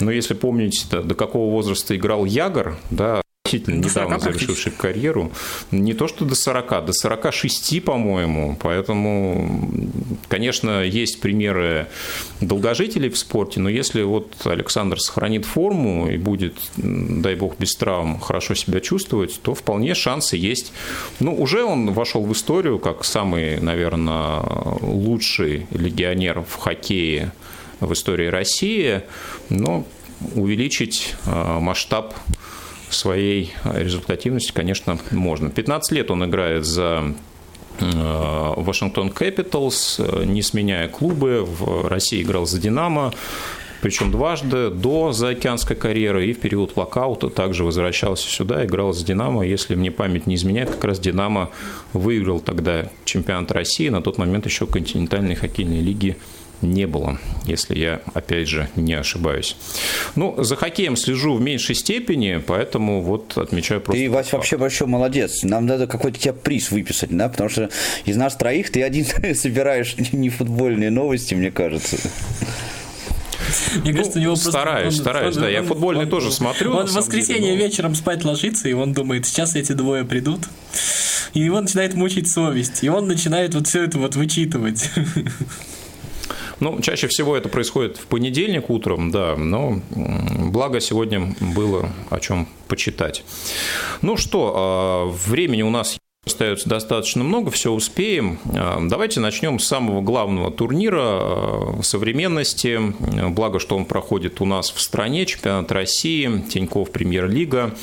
Но 0.00 0.10
если 0.10 0.34
помните, 0.34 1.00
до 1.00 1.14
какого 1.14 1.50
возраста 1.50 1.96
играл 1.96 2.24
Ягор, 2.24 2.76
да, 2.90 3.22
относительно 3.44 3.82
до 3.82 3.88
недавно 3.88 4.18
завершивший 4.18 4.72
карьеру, 4.72 5.32
не 5.70 5.94
то 5.94 6.08
что 6.08 6.24
до 6.24 6.34
40, 6.34 6.86
до 6.86 6.92
46, 6.92 7.84
по-моему. 7.84 8.58
Поэтому, 8.60 9.70
конечно, 10.28 10.82
есть 10.82 11.20
примеры 11.20 11.88
долгожителей 12.40 13.08
в 13.08 13.18
спорте, 13.18 13.60
но 13.60 13.68
если 13.68 14.02
вот 14.02 14.34
Александр 14.44 15.00
сохранит 15.00 15.44
форму 15.44 16.10
и 16.10 16.16
будет, 16.16 16.54
дай 16.76 17.34
бог, 17.34 17.58
без 17.58 17.74
травм 17.74 18.20
хорошо 18.20 18.54
себя 18.54 18.80
чувствовать, 18.80 19.40
то 19.42 19.54
вполне 19.54 19.94
шансы 19.94 20.36
есть. 20.36 20.72
Ну, 21.20 21.34
уже 21.34 21.64
он 21.64 21.92
вошел 21.92 22.24
в 22.24 22.32
историю 22.32 22.78
как 22.78 23.04
самый, 23.04 23.60
наверное, 23.60 24.40
лучший 24.80 25.66
легионер 25.72 26.40
в 26.40 26.56
хоккее 26.56 27.32
в 27.80 27.92
истории 27.92 28.26
России, 28.26 29.02
но 29.50 29.86
увеличить 30.34 31.14
а, 31.26 31.60
масштаб 31.60 32.14
своей 32.90 33.52
результативности, 33.64 34.52
конечно, 34.52 34.98
можно. 35.10 35.50
15 35.50 35.92
лет 35.92 36.10
он 36.10 36.24
играет 36.24 36.64
за 36.64 37.02
э, 37.02 37.12
Вашингтон 37.80 39.10
Кэпиталс, 39.10 40.00
не 40.24 40.42
сменяя 40.42 40.88
клубы. 40.88 41.44
В 41.44 41.88
России 41.88 42.22
играл 42.22 42.46
за 42.46 42.60
«Динамо», 42.60 43.12
причем 43.84 44.10
дважды 44.10 44.70
до 44.70 45.12
заокеанской 45.12 45.76
карьеры 45.76 46.26
и 46.26 46.32
в 46.32 46.40
период 46.40 46.74
локаута 46.74 47.28
также 47.28 47.64
возвращался 47.64 48.26
сюда, 48.30 48.64
играл 48.64 48.94
за 48.94 49.04
«Динамо». 49.04 49.44
Если 49.44 49.74
мне 49.74 49.90
память 49.90 50.26
не 50.26 50.36
изменяет, 50.36 50.70
как 50.70 50.84
раз 50.84 50.98
«Динамо» 50.98 51.50
выиграл 51.92 52.40
тогда 52.40 52.86
чемпионат 53.04 53.52
России, 53.52 53.90
на 53.90 54.00
тот 54.00 54.16
момент 54.16 54.46
еще 54.46 54.66
континентальной 54.66 55.34
хоккейной 55.34 55.80
лиги 55.82 56.16
не 56.62 56.86
было, 56.86 57.18
если 57.46 57.78
я, 57.78 58.00
опять 58.14 58.48
же, 58.48 58.68
не 58.76 58.94
ошибаюсь. 58.94 59.56
Ну, 60.14 60.42
за 60.42 60.56
хоккеем 60.56 60.96
слежу 60.96 61.34
в 61.34 61.40
меньшей 61.40 61.74
степени, 61.74 62.42
поэтому 62.44 63.02
вот 63.02 63.36
отмечаю 63.36 63.80
просто... 63.80 64.02
Ты, 64.02 64.10
Вась, 64.10 64.32
вообще 64.32 64.56
большой 64.56 64.86
молодец. 64.86 65.42
Нам 65.42 65.66
надо 65.66 65.86
какой-то 65.86 66.18
тебе 66.18 66.32
приз 66.34 66.70
выписать, 66.70 67.10
да, 67.10 67.28
потому 67.28 67.48
что 67.48 67.70
из 68.04 68.16
нас 68.16 68.36
троих 68.36 68.70
ты 68.70 68.82
один 68.82 69.04
собираешь 69.34 69.96
не 70.12 70.30
футбольные 70.30 70.90
новости, 70.90 71.34
мне 71.34 71.50
кажется. 71.50 71.96
Мне 73.82 73.92
ну, 73.92 73.98
кажется, 73.98 74.18
у 74.18 74.22
него 74.22 74.36
стараюсь, 74.36 74.94
просто, 74.94 75.02
стараюсь, 75.02 75.36
он, 75.36 75.42
да. 75.42 75.48
Он, 75.48 75.52
я 75.52 75.62
футбольный 75.62 76.04
он, 76.04 76.10
тоже 76.10 76.32
смотрю. 76.32 76.72
Он 76.72 76.86
в 76.86 76.92
воскресенье 76.92 77.42
деле, 77.42 77.56
но... 77.56 77.62
вечером 77.62 77.94
спать 77.94 78.24
ложится, 78.24 78.68
и 78.68 78.72
он 78.72 78.92
думает, 78.92 79.26
сейчас 79.26 79.54
эти 79.54 79.72
двое 79.72 80.04
придут. 80.04 80.40
И 81.34 81.40
его 81.40 81.60
начинает 81.60 81.94
мучить 81.94 82.30
совесть. 82.30 82.82
И 82.82 82.88
он 82.88 83.06
начинает 83.06 83.54
вот 83.54 83.66
все 83.66 83.84
это 83.84 83.98
вот 83.98 84.16
вычитывать. 84.16 84.90
Ну, 86.60 86.80
чаще 86.80 87.08
всего 87.08 87.36
это 87.36 87.48
происходит 87.48 87.96
в 87.96 88.06
понедельник 88.06 88.70
утром, 88.70 89.10
да, 89.10 89.36
но 89.36 89.80
благо 89.90 90.80
сегодня 90.80 91.34
было 91.40 91.90
о 92.10 92.20
чем 92.20 92.48
почитать. 92.68 93.24
Ну 94.02 94.16
что, 94.16 94.52
а, 94.56 95.04
времени 95.06 95.62
у 95.62 95.70
нас 95.70 95.98
Остается 96.26 96.68
достаточно 96.70 97.22
много, 97.22 97.50
все 97.50 97.70
успеем. 97.70 98.38
А, 98.46 98.78
давайте 98.80 99.20
начнем 99.20 99.58
с 99.58 99.66
самого 99.66 100.00
главного 100.00 100.50
турнира 100.50 100.98
а, 100.98 101.78
современности. 101.82 102.80
Благо, 103.28 103.58
что 103.58 103.76
он 103.76 103.84
проходит 103.84 104.40
у 104.40 104.46
нас 104.46 104.70
в 104.70 104.80
стране, 104.80 105.26
чемпионат 105.26 105.70
России, 105.70 106.42
Тиньков 106.50 106.90
премьер-лига. 106.90 107.74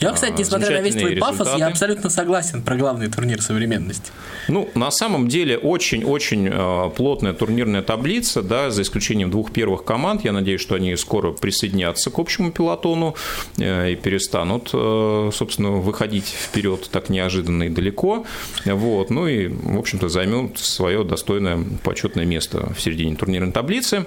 Я, 0.00 0.12
кстати, 0.12 0.40
несмотря 0.40 0.78
на 0.78 0.82
весь 0.82 0.94
твой 0.94 1.12
результаты. 1.12 1.38
пафос, 1.38 1.58
я 1.58 1.66
абсолютно 1.66 2.08
согласен 2.08 2.62
про 2.62 2.76
главный 2.76 3.08
турнир 3.08 3.42
современности. 3.42 4.10
Ну, 4.48 4.70
на 4.74 4.90
самом 4.90 5.28
деле, 5.28 5.58
очень-очень 5.58 6.48
а, 6.50 6.88
плотная 6.88 7.34
турнирная 7.34 7.82
таблица, 7.82 8.42
да, 8.42 8.70
за 8.70 8.82
исключением 8.82 9.30
двух 9.30 9.52
первых 9.52 9.84
команд. 9.84 10.24
Я 10.24 10.32
надеюсь, 10.32 10.62
что 10.62 10.76
они 10.76 10.96
скоро 10.96 11.32
присоединятся 11.32 12.10
к 12.10 12.18
общему 12.18 12.52
пилотону 12.52 13.16
э, 13.58 13.92
и 13.92 13.96
перестанут, 13.96 14.70
э, 14.72 15.30
собственно, 15.32 15.72
выходить 15.72 16.26
вперед 16.26 16.88
так 16.90 17.10
неожиданно 17.10 17.64
и 17.64 17.68
далеко 17.68 17.81
далеко. 17.82 18.24
Вот. 18.64 19.10
Ну 19.10 19.26
и, 19.26 19.48
в 19.48 19.78
общем-то, 19.78 20.08
займет 20.08 20.58
свое 20.58 21.04
достойное 21.04 21.64
почетное 21.82 22.24
место 22.24 22.72
в 22.74 22.80
середине 22.80 23.16
турнирной 23.16 23.52
таблицы. 23.52 24.06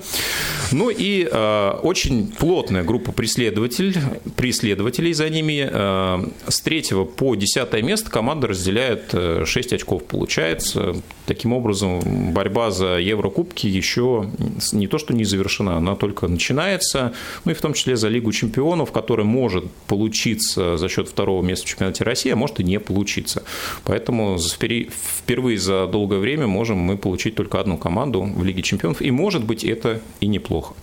Ну 0.72 0.90
и 0.90 1.28
э, 1.30 1.70
очень 1.84 2.28
плотная 2.32 2.84
группа 2.84 3.12
преследователей, 3.12 3.96
преследователей 4.36 5.14
за 5.14 5.30
ними. 5.30 5.68
Э, 5.70 6.26
с 6.48 6.62
3 6.62 6.86
по 7.18 7.36
10 7.36 7.84
место 7.84 8.10
команда 8.10 8.48
разделяет 8.48 9.14
6 9.46 9.74
очков, 9.74 10.06
получается. 10.06 10.96
Таким 11.26 11.54
образом, 11.54 12.02
борьба 12.34 12.72
за 12.72 12.98
Еврокубки 12.98 13.68
еще 13.68 14.30
не 14.72 14.88
то, 14.88 14.98
что 14.98 15.14
не 15.14 15.24
завершена, 15.24 15.78
она 15.78 15.96
только 15.96 16.28
начинается. 16.28 17.14
Ну 17.46 17.52
и 17.52 17.56
в 17.56 17.62
том 17.62 17.74
числе 17.74 17.96
за 17.96 18.10
Лигу 18.10 18.32
чемпионов, 18.32 18.92
которая 18.92 19.26
может 19.26 19.66
получиться 19.88 20.78
за 20.78 20.90
счет 20.90 21.10
второго 21.10 21.42
места 21.42 21.66
в 21.66 21.70
чемпионате 21.70 22.04
России, 22.04 22.32
а 22.32 22.36
может 22.36 22.60
и 22.60 22.64
не 22.64 22.80
получиться. 22.80 23.44
Поэтому 23.84 24.38
впервые 24.38 25.58
за 25.58 25.88
долгое 25.88 26.20
время 26.20 26.48
можем 26.48 26.78
мы 26.78 26.98
получить 26.98 27.36
только 27.36 27.60
одну 27.60 27.78
команду 27.78 28.22
в 28.22 28.44
Лиге 28.44 28.62
чемпионов. 28.62 29.02
И 29.02 29.12
может 29.12 29.44
быть 29.44 29.64
это 29.64 30.02
и 30.20 30.28
неплохо 30.28 30.76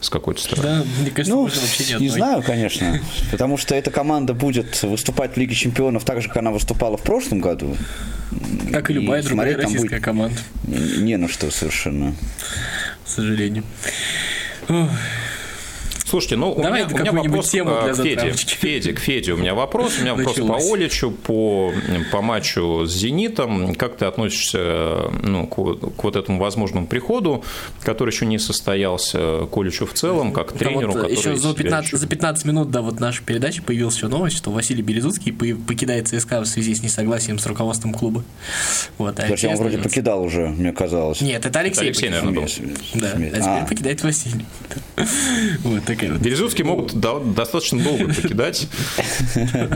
с 0.00 0.10
какой-то 0.10 0.40
стороны. 0.40 0.68
Да, 0.68 0.84
мне 1.00 1.10
кажется, 1.10 1.34
ну, 1.34 1.42
вообще 1.44 1.94
не, 1.94 2.00
не 2.02 2.08
знаю, 2.08 2.42
конечно. 2.42 3.00
Потому 3.30 3.56
что 3.56 3.74
эта 3.74 3.90
команда 3.90 4.34
будет 4.34 4.82
выступать 4.82 5.34
в 5.34 5.36
Лиге 5.36 5.54
Чемпионов 5.54 6.04
так 6.04 6.20
же, 6.20 6.28
как 6.28 6.38
она 6.38 6.50
выступала 6.50 6.96
в 6.96 7.02
прошлом 7.02 7.40
году. 7.40 7.76
Как 8.72 8.90
и 8.90 8.92
любая 8.92 9.22
и 9.22 9.24
другая 9.24 9.56
российская 9.56 9.88
будет... 9.88 10.04
команда. 10.04 10.38
Не, 10.64 11.02
не 11.02 11.16
на 11.16 11.28
что 11.28 11.50
совершенно. 11.50 12.14
К 13.04 13.08
сожалению. 13.08 13.64
Слушайте, 16.08 16.36
ну, 16.36 16.54
Давай 16.54 16.84
у 16.84 16.88
меня, 16.88 17.10
у 17.10 17.14
меня 17.14 17.22
вопрос 17.22 17.50
тему 17.50 17.80
для 17.82 17.92
к 17.92 17.96
Феде. 17.96 18.30
К 18.30 18.48
Феде, 18.48 18.92
к 18.92 19.00
Феде 19.00 19.32
у 19.32 19.36
меня 19.36 19.54
вопрос. 19.54 19.98
У 19.98 20.02
меня 20.02 20.14
вопрос 20.14 20.36
по 20.36 20.72
Оличу, 20.72 21.10
по, 21.10 21.72
по 22.12 22.22
матчу 22.22 22.86
с 22.86 22.92
«Зенитом». 22.92 23.74
Как 23.74 23.96
ты 23.96 24.04
относишься 24.04 25.10
ну, 25.24 25.48
к, 25.48 25.54
к 25.96 26.04
вот 26.04 26.14
этому 26.14 26.38
возможному 26.38 26.86
приходу, 26.86 27.44
который 27.82 28.10
еще 28.10 28.24
не 28.24 28.38
состоялся, 28.38 29.46
к 29.50 29.56
Оличу 29.56 29.84
в 29.84 29.94
целом, 29.94 30.32
как 30.32 30.54
к 30.54 30.58
тренеру, 30.58 30.92
вот 30.92 31.02
который... 31.02 31.16
Еще 31.16 31.36
за 31.36 31.52
15, 31.52 31.86
еще... 31.88 31.96
за 31.96 32.06
15 32.06 32.44
минут 32.44 32.70
до 32.70 32.82
вот 32.82 33.00
нашей 33.00 33.24
передачи 33.24 33.60
появилась 33.60 33.96
еще 33.96 34.06
новость, 34.06 34.36
что 34.36 34.52
Василий 34.52 34.82
Березуцкий 34.82 35.32
покидает 35.32 36.06
ЦСКА 36.06 36.40
в 36.40 36.46
связи 36.46 36.76
с 36.76 36.84
несогласием 36.84 37.40
с 37.40 37.46
руководством 37.46 37.92
клуба. 37.92 38.22
Вот, 38.98 39.18
а 39.18 39.22
Подожди, 39.22 39.48
он 39.48 39.56
вроде 39.56 39.78
покидал 39.78 40.22
уже, 40.22 40.46
мне 40.46 40.72
казалось. 40.72 41.20
Нет, 41.20 41.44
это 41.44 41.58
Алексей. 41.58 41.90
Это 41.90 41.98
Алексей, 41.98 42.10
наверное, 42.10 42.32
был. 42.32 42.48
Да, 42.94 43.12
а 43.12 43.16
теперь 43.16 43.42
а. 43.42 43.66
покидает 43.66 44.02
Василий. 44.04 44.46
Вот 45.64 45.95
такая 45.96 46.12
вот. 46.12 46.20
Березутский 46.20 46.64
могут 46.64 46.94
достаточно 46.94 47.82
долго 47.82 48.08
покидать. 48.08 48.68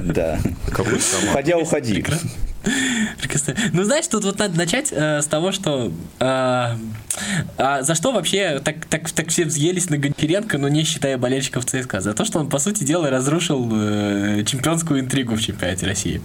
Да. 0.03 0.39
Уходя, 0.69 1.57
уходи. 1.57 2.05
Ну, 3.73 3.85
знаешь, 3.85 4.07
тут 4.07 4.25
вот 4.25 4.39
надо 4.39 4.57
начать 4.57 4.93
э, 4.93 5.23
с 5.23 5.27
того, 5.27 5.53
что 5.53 5.93
э, 6.19 6.77
а 7.57 7.83
за 7.83 7.95
что 7.95 8.13
вообще 8.13 8.61
так, 8.63 8.87
так, 8.87 9.11
так 9.11 9.29
все 9.29 9.45
взъелись 9.45 9.91
на 9.91 9.99
Гончаренко, 9.99 10.59
но 10.59 10.69
не 10.69 10.85
считая 10.85 11.19
болельщиков 11.19 11.65
ЦСКА? 11.65 12.01
За 12.01 12.13
то, 12.15 12.25
что 12.25 12.39
он, 12.39 12.49
по 12.49 12.59
сути 12.59 12.85
дела, 12.85 13.11
разрушил 13.11 13.69
э, 13.73 14.45
чемпионскую 14.45 15.01
интригу 15.01 15.35
в 15.35 15.41
чемпионате 15.41 15.87
России. 15.87 16.21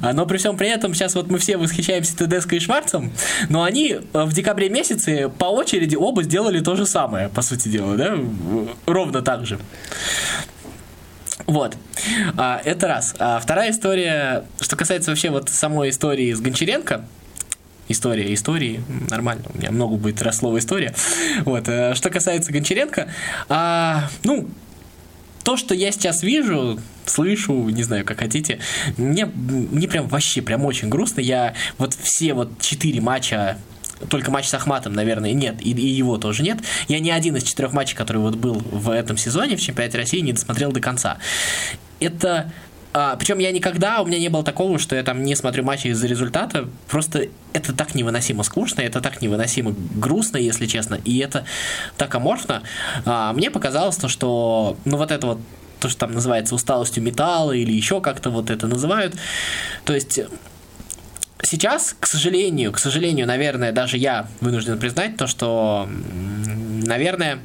А, 0.00 0.12
но 0.12 0.26
при 0.26 0.38
всем 0.38 0.56
при 0.56 0.68
этом 0.68 0.94
сейчас 0.94 1.14
вот 1.14 1.30
мы 1.30 1.38
все 1.38 1.56
восхищаемся 1.56 2.16
Тедеско 2.16 2.56
и 2.56 2.60
Шварцем, 2.60 3.12
но 3.48 3.62
они 3.62 3.98
э, 4.12 4.24
в 4.24 4.32
декабре 4.32 4.68
месяце 4.68 5.28
по 5.28 5.46
очереди 5.46 5.96
оба 5.96 6.22
сделали 6.22 6.60
то 6.60 6.76
же 6.76 6.86
самое, 6.86 7.28
по 7.28 7.42
сути 7.42 7.68
дела, 7.68 7.96
да? 7.96 8.16
Ровно 8.86 9.22
так 9.22 9.46
же. 9.46 9.58
Вот. 11.46 11.76
А, 12.36 12.60
это 12.64 12.88
раз. 12.88 13.14
А 13.18 13.40
вторая 13.40 13.70
история, 13.70 14.44
что 14.60 14.76
касается 14.76 15.10
вообще 15.10 15.30
вот 15.30 15.48
самой 15.48 15.90
истории 15.90 16.32
с 16.32 16.40
Гончаренко, 16.40 17.04
история 17.88 18.32
истории, 18.32 18.82
нормально, 19.10 19.44
у 19.52 19.58
меня 19.58 19.70
много 19.70 19.96
будет 19.96 20.22
раз 20.22 20.38
слово 20.38 20.58
история. 20.58 20.94
Вот. 21.44 21.68
Э, 21.68 21.94
что 21.94 22.10
касается 22.10 22.52
Гончаренко, 22.52 23.08
а, 23.48 24.08
ну, 24.24 24.48
то, 25.42 25.56
что 25.56 25.74
я 25.74 25.90
сейчас 25.90 26.22
вижу, 26.22 26.78
слышу, 27.06 27.68
не 27.70 27.82
знаю, 27.82 28.04
как 28.04 28.18
хотите, 28.20 28.60
мне, 28.96 29.26
мне 29.26 29.88
прям 29.88 30.06
вообще 30.06 30.42
прям 30.42 30.64
очень 30.64 30.88
грустно. 30.88 31.20
Я 31.20 31.54
вот 31.78 31.94
все 31.94 32.34
вот 32.34 32.60
четыре 32.60 33.00
матча 33.00 33.58
только 34.08 34.30
матч 34.30 34.48
с 34.48 34.54
Ахматом, 34.54 34.92
наверное, 34.92 35.32
нет, 35.32 35.60
и, 35.60 35.72
и 35.72 35.86
его 35.86 36.18
тоже 36.18 36.42
нет. 36.42 36.58
Я 36.88 37.00
ни 37.00 37.10
один 37.10 37.36
из 37.36 37.42
четырех 37.42 37.72
матчей, 37.72 37.96
который 37.96 38.18
вот 38.18 38.36
был 38.36 38.54
в 38.54 38.90
этом 38.90 39.16
сезоне 39.16 39.56
в 39.56 39.60
чемпионате 39.60 39.98
России, 39.98 40.20
не 40.20 40.32
досмотрел 40.32 40.72
до 40.72 40.80
конца. 40.80 41.18
Это 41.98 42.50
а, 42.92 43.14
причем 43.16 43.38
я 43.38 43.52
никогда, 43.52 44.02
у 44.02 44.06
меня 44.06 44.18
не 44.18 44.28
было 44.28 44.42
такого, 44.42 44.78
что 44.78 44.96
я 44.96 45.02
там 45.02 45.22
не 45.22 45.36
смотрю 45.36 45.62
матчи 45.62 45.88
из-за 45.88 46.06
результата. 46.06 46.68
Просто 46.88 47.28
это 47.52 47.72
так 47.72 47.94
невыносимо 47.94 48.42
скучно, 48.42 48.80
это 48.80 49.00
так 49.00 49.22
невыносимо 49.22 49.74
грустно, 49.94 50.38
если 50.38 50.66
честно, 50.66 50.98
и 51.04 51.18
это 51.18 51.44
так 51.96 52.14
аморфно. 52.14 52.62
А, 53.04 53.32
мне 53.32 53.50
показалось 53.50 53.96
то, 53.96 54.08
что, 54.08 54.76
ну 54.84 54.96
вот 54.96 55.12
это 55.12 55.26
вот 55.26 55.38
то, 55.78 55.88
что 55.88 56.00
там 56.00 56.12
называется 56.12 56.54
усталостью 56.54 57.02
металла 57.02 57.52
или 57.52 57.72
еще 57.72 58.00
как-то 58.00 58.30
вот 58.30 58.50
это 58.50 58.66
называют. 58.66 59.14
То 59.84 59.94
есть 59.94 60.20
сейчас, 61.42 61.94
к 61.98 62.06
сожалению, 62.06 62.72
к 62.72 62.78
сожалению, 62.78 63.26
наверное, 63.26 63.72
даже 63.72 63.96
я 63.96 64.26
вынужден 64.40 64.78
признать 64.78 65.16
то, 65.16 65.26
что, 65.26 65.88
наверное, 66.84 67.38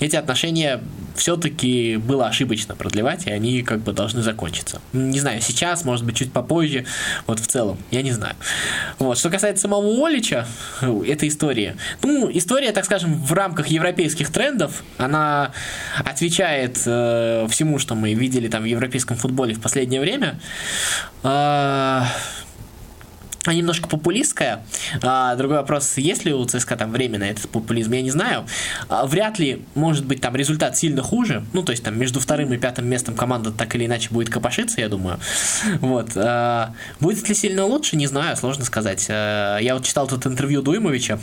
эти 0.00 0.16
отношения 0.16 0.80
все-таки 1.14 1.96
было 1.96 2.26
ошибочно 2.26 2.74
продлевать, 2.74 3.26
и 3.26 3.30
они 3.30 3.62
как 3.62 3.80
бы 3.80 3.92
должны 3.92 4.22
закончиться. 4.22 4.80
Не 4.92 5.20
знаю, 5.20 5.40
сейчас, 5.40 5.84
может 5.84 6.04
быть, 6.04 6.16
чуть 6.16 6.32
попозже, 6.32 6.86
вот 7.26 7.40
в 7.40 7.46
целом, 7.46 7.78
я 7.90 8.02
не 8.02 8.12
знаю. 8.12 8.34
Вот. 8.98 9.18
Что 9.18 9.30
касается 9.30 9.62
самого 9.62 10.06
Олича, 10.06 10.46
этой 10.80 11.28
истории, 11.28 11.76
ну, 12.02 12.30
история, 12.32 12.72
так 12.72 12.84
скажем, 12.84 13.14
в 13.14 13.32
рамках 13.32 13.68
европейских 13.68 14.30
трендов, 14.30 14.82
она 14.98 15.52
отвечает 16.04 16.82
э, 16.84 17.46
всему, 17.48 17.78
что 17.78 17.94
мы 17.94 18.14
видели 18.14 18.48
там 18.48 18.62
в 18.62 18.66
европейском 18.66 19.16
футболе 19.16 19.54
в 19.54 19.60
последнее 19.60 20.00
время. 20.00 20.40
Э, 21.22 22.02
немножко 23.52 23.88
популистская. 23.88 24.64
А, 25.02 25.34
другой 25.36 25.58
вопрос, 25.58 25.96
есть 25.96 26.24
ли 26.24 26.32
у 26.32 26.44
ЦСКА 26.44 26.76
там 26.76 26.92
время 26.92 27.18
на 27.18 27.30
этот 27.30 27.48
популизм, 27.48 27.92
я 27.92 28.02
не 28.02 28.10
знаю. 28.10 28.46
А, 28.88 29.06
вряд 29.06 29.38
ли 29.38 29.64
может 29.74 30.04
быть 30.06 30.20
там 30.20 30.36
результат 30.36 30.76
сильно 30.76 31.02
хуже. 31.02 31.44
Ну, 31.52 31.62
то 31.62 31.72
есть 31.72 31.82
там 31.82 31.98
между 31.98 32.20
вторым 32.20 32.52
и 32.52 32.56
пятым 32.56 32.86
местом 32.88 33.14
команда 33.14 33.50
так 33.50 33.74
или 33.74 33.86
иначе 33.86 34.08
будет 34.10 34.30
копошиться, 34.30 34.80
я 34.80 34.88
думаю. 34.88 35.18
Вот. 35.80 36.10
А, 36.16 36.72
будет 37.00 37.28
ли 37.28 37.34
сильно 37.34 37.64
лучше, 37.64 37.96
не 37.96 38.06
знаю, 38.06 38.36
сложно 38.36 38.64
сказать. 38.64 39.06
А, 39.08 39.58
я 39.58 39.74
вот 39.74 39.84
читал 39.84 40.06
тут 40.06 40.26
интервью 40.26 40.62
Дуймовича, 40.62 41.18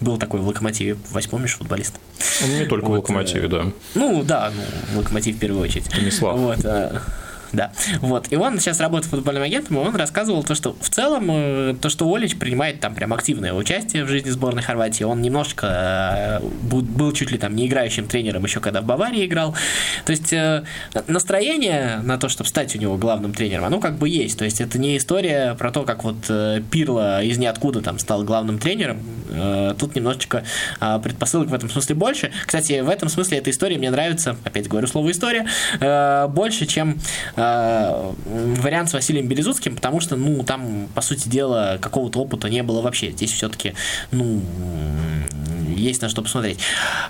был 0.00 0.16
такой 0.16 0.40
в 0.40 0.46
Локомотиве, 0.46 0.96
помнишь, 1.30 1.56
футболист? 1.56 1.94
Он 2.44 2.50
не 2.50 2.66
только 2.66 2.86
вот, 2.86 2.92
в 2.92 2.96
Локомотиве, 2.96 3.46
э, 3.46 3.48
да. 3.48 3.64
Ну, 3.94 4.22
да, 4.22 4.52
ну, 4.54 4.98
Локомотив 4.98 5.36
в 5.36 5.38
первую 5.38 5.62
очередь. 5.62 5.86
Станислав. 5.86 6.38
Вот, 6.38 6.64
а, 6.64 7.02
да. 7.52 7.72
Вот. 8.00 8.30
И 8.30 8.36
он 8.36 8.58
сейчас 8.58 8.80
работает 8.80 9.10
футбольным 9.10 9.42
агентом, 9.42 9.76
и 9.76 9.80
он 9.80 9.94
рассказывал 9.96 10.42
то, 10.44 10.54
что 10.54 10.76
в 10.80 10.88
целом, 10.88 11.28
э, 11.30 11.74
то, 11.80 11.88
что 11.88 12.12
Олич 12.12 12.36
принимает 12.36 12.80
там 12.80 12.94
прям 12.94 13.12
активное 13.12 13.52
участие 13.52 14.04
в 14.04 14.08
жизни 14.08 14.30
сборной 14.30 14.62
Хорватии. 14.62 15.04
Он 15.04 15.22
немножечко 15.22 16.40
э, 16.40 16.46
был 16.62 17.12
чуть 17.12 17.30
ли 17.30 17.38
там 17.38 17.54
не 17.56 17.66
играющим 17.66 18.06
тренером 18.06 18.44
еще 18.44 18.60
когда 18.60 18.80
в 18.80 18.84
Баварии 18.84 19.24
играл. 19.24 19.54
То 20.04 20.12
есть 20.12 20.32
э, 20.32 20.64
настроение 21.06 22.00
на 22.02 22.18
то, 22.18 22.28
чтобы 22.28 22.48
стать 22.48 22.74
у 22.76 22.78
него 22.78 22.96
главным 22.96 23.32
тренером, 23.32 23.64
оно 23.64 23.80
как 23.80 23.96
бы 23.96 24.08
есть. 24.08 24.38
То 24.38 24.44
есть 24.44 24.60
это 24.60 24.78
не 24.78 24.96
история 24.96 25.54
про 25.54 25.70
то, 25.70 25.84
как 25.84 26.04
вот 26.04 26.30
Пирло 26.70 27.22
из 27.22 27.38
ниоткуда 27.38 27.80
там 27.80 27.98
стал 27.98 28.24
главным 28.24 28.58
тренером. 28.58 29.00
Тут 29.78 29.94
немножечко 29.94 30.44
предпосылок 31.02 31.48
в 31.48 31.54
этом 31.54 31.70
смысле 31.70 31.94
больше. 31.94 32.30
Кстати, 32.46 32.80
в 32.80 32.88
этом 32.88 33.08
смысле 33.08 33.38
эта 33.38 33.50
история 33.50 33.78
мне 33.78 33.90
нравится, 33.90 34.36
опять 34.44 34.68
говорю 34.68 34.86
слово 34.86 35.10
история, 35.10 35.46
больше, 36.28 36.66
чем 36.66 36.98
э, 37.38 38.12
вариант 38.26 38.90
с 38.90 38.92
Василием 38.94 39.28
Березутским, 39.28 39.76
потому 39.76 40.00
что, 40.00 40.16
ну, 40.16 40.42
там, 40.42 40.88
по 40.94 41.00
сути 41.00 41.28
дела, 41.28 41.78
какого-то 41.80 42.20
опыта 42.20 42.48
не 42.48 42.62
было 42.62 42.82
вообще. 42.82 43.10
Здесь 43.10 43.32
все-таки, 43.32 43.74
ну, 44.10 44.40
есть 45.78 46.02
на 46.02 46.08
что 46.08 46.22
посмотреть. 46.22 46.58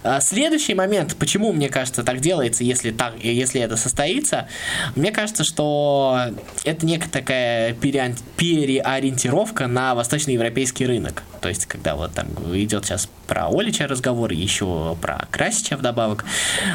А, 0.03 0.21
следующий 0.21 0.75
момент, 0.75 1.17
почему, 1.17 1.53
мне 1.53 1.69
кажется, 1.69 2.03
так 2.03 2.21
делается, 2.21 2.65
если, 2.65 2.91
так, 2.91 3.15
если 3.23 3.61
это 3.61 3.77
состоится, 3.77 4.49
мне 4.95 5.11
кажется, 5.11 5.45
что 5.45 6.21
это 6.65 6.87
некая 6.87 7.09
такая 7.09 7.73
переориентировка 7.75 9.67
на 9.67 9.95
восточноевропейский 9.95 10.87
рынок. 10.87 11.23
То 11.41 11.49
есть, 11.49 11.67
когда 11.67 11.95
вот 11.97 12.13
там 12.13 12.29
идет 12.55 12.85
сейчас 12.85 13.09
про 13.27 13.49
Олича 13.49 13.87
разговор, 13.87 14.33
еще 14.33 14.97
про 15.01 15.27
Красича 15.31 15.77
вдобавок. 15.77 16.25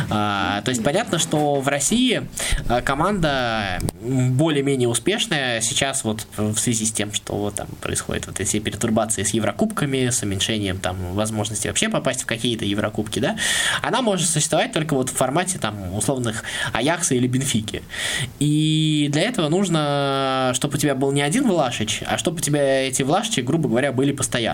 А, 0.09 0.61
то 0.61 0.69
есть, 0.69 0.83
понятно, 0.83 1.19
что 1.19 1.55
в 1.55 1.67
России 1.67 2.27
а, 2.69 2.81
команда 2.81 3.79
более-менее 4.01 4.87
успешная 4.87 5.61
сейчас 5.61 6.03
вот 6.03 6.27
в 6.37 6.57
связи 6.57 6.85
с 6.85 6.91
тем, 6.91 7.11
что 7.13 7.51
там 7.51 7.67
происходят 7.81 8.27
вот 8.27 8.39
эти 8.39 8.59
пертурбации 8.59 9.23
с 9.23 9.29
Еврокубками, 9.33 10.09
с 10.09 10.21
уменьшением 10.21 10.77
там 10.77 11.13
возможности 11.13 11.67
вообще 11.67 11.89
попасть 11.89 12.23
в 12.23 12.25
какие-то 12.25 12.65
Еврокубки, 12.65 13.19
да, 13.19 13.35
она 13.81 14.01
может 14.01 14.29
существовать 14.29 14.73
только 14.73 14.93
вот 14.93 15.09
в 15.09 15.13
формате 15.13 15.57
там 15.59 15.93
условных 15.95 16.43
Аякса 16.73 17.15
или 17.15 17.27
Бенфики. 17.27 17.83
И 18.39 19.09
для 19.11 19.23
этого 19.23 19.49
нужно, 19.49 20.51
чтобы 20.53 20.75
у 20.75 20.77
тебя 20.77 20.95
был 20.95 21.11
не 21.11 21.21
один 21.21 21.47
Влашич, 21.47 22.03
а 22.05 22.17
чтобы 22.17 22.37
у 22.37 22.41
тебя 22.41 22.87
эти 22.87 23.03
Влашичи, 23.03 23.41
грубо 23.41 23.69
говоря, 23.69 23.91
были 23.91 24.11
постоянно. 24.11 24.52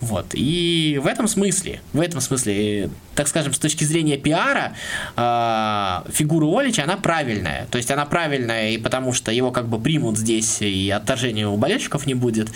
Вот. 0.00 0.26
И 0.34 1.00
в 1.02 1.06
этом 1.06 1.28
смысле, 1.28 1.80
в 1.92 2.00
этом 2.00 2.20
смысле, 2.20 2.90
так 3.14 3.28
скажем, 3.28 3.52
с 3.52 3.58
точки 3.58 3.84
зрения 3.84 4.16
пиара, 4.16 4.74
э, 5.16 6.10
фигура 6.12 6.60
Олича, 6.60 6.84
она 6.84 6.96
правильная. 6.96 7.66
То 7.70 7.78
есть 7.78 7.90
она 7.90 8.04
правильная 8.06 8.70
и 8.70 8.78
потому, 8.78 9.12
что 9.12 9.30
его 9.32 9.50
как 9.50 9.68
бы 9.68 9.78
примут 9.78 10.18
здесь, 10.18 10.60
и 10.60 10.90
отторжения 10.90 11.48
у 11.48 11.56
болельщиков 11.56 12.06
не 12.06 12.14
будет. 12.14 12.48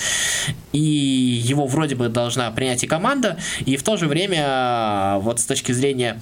И 0.72 0.78
его 0.78 1.66
вроде 1.66 1.94
бы 1.94 2.08
должна 2.08 2.50
принять 2.50 2.85
и 2.85 2.87
команда, 2.87 3.38
и 3.64 3.76
в 3.76 3.82
то 3.82 3.96
же 3.96 4.06
время, 4.06 5.18
вот 5.20 5.40
с 5.40 5.46
точки 5.46 5.72
зрения 5.72 6.20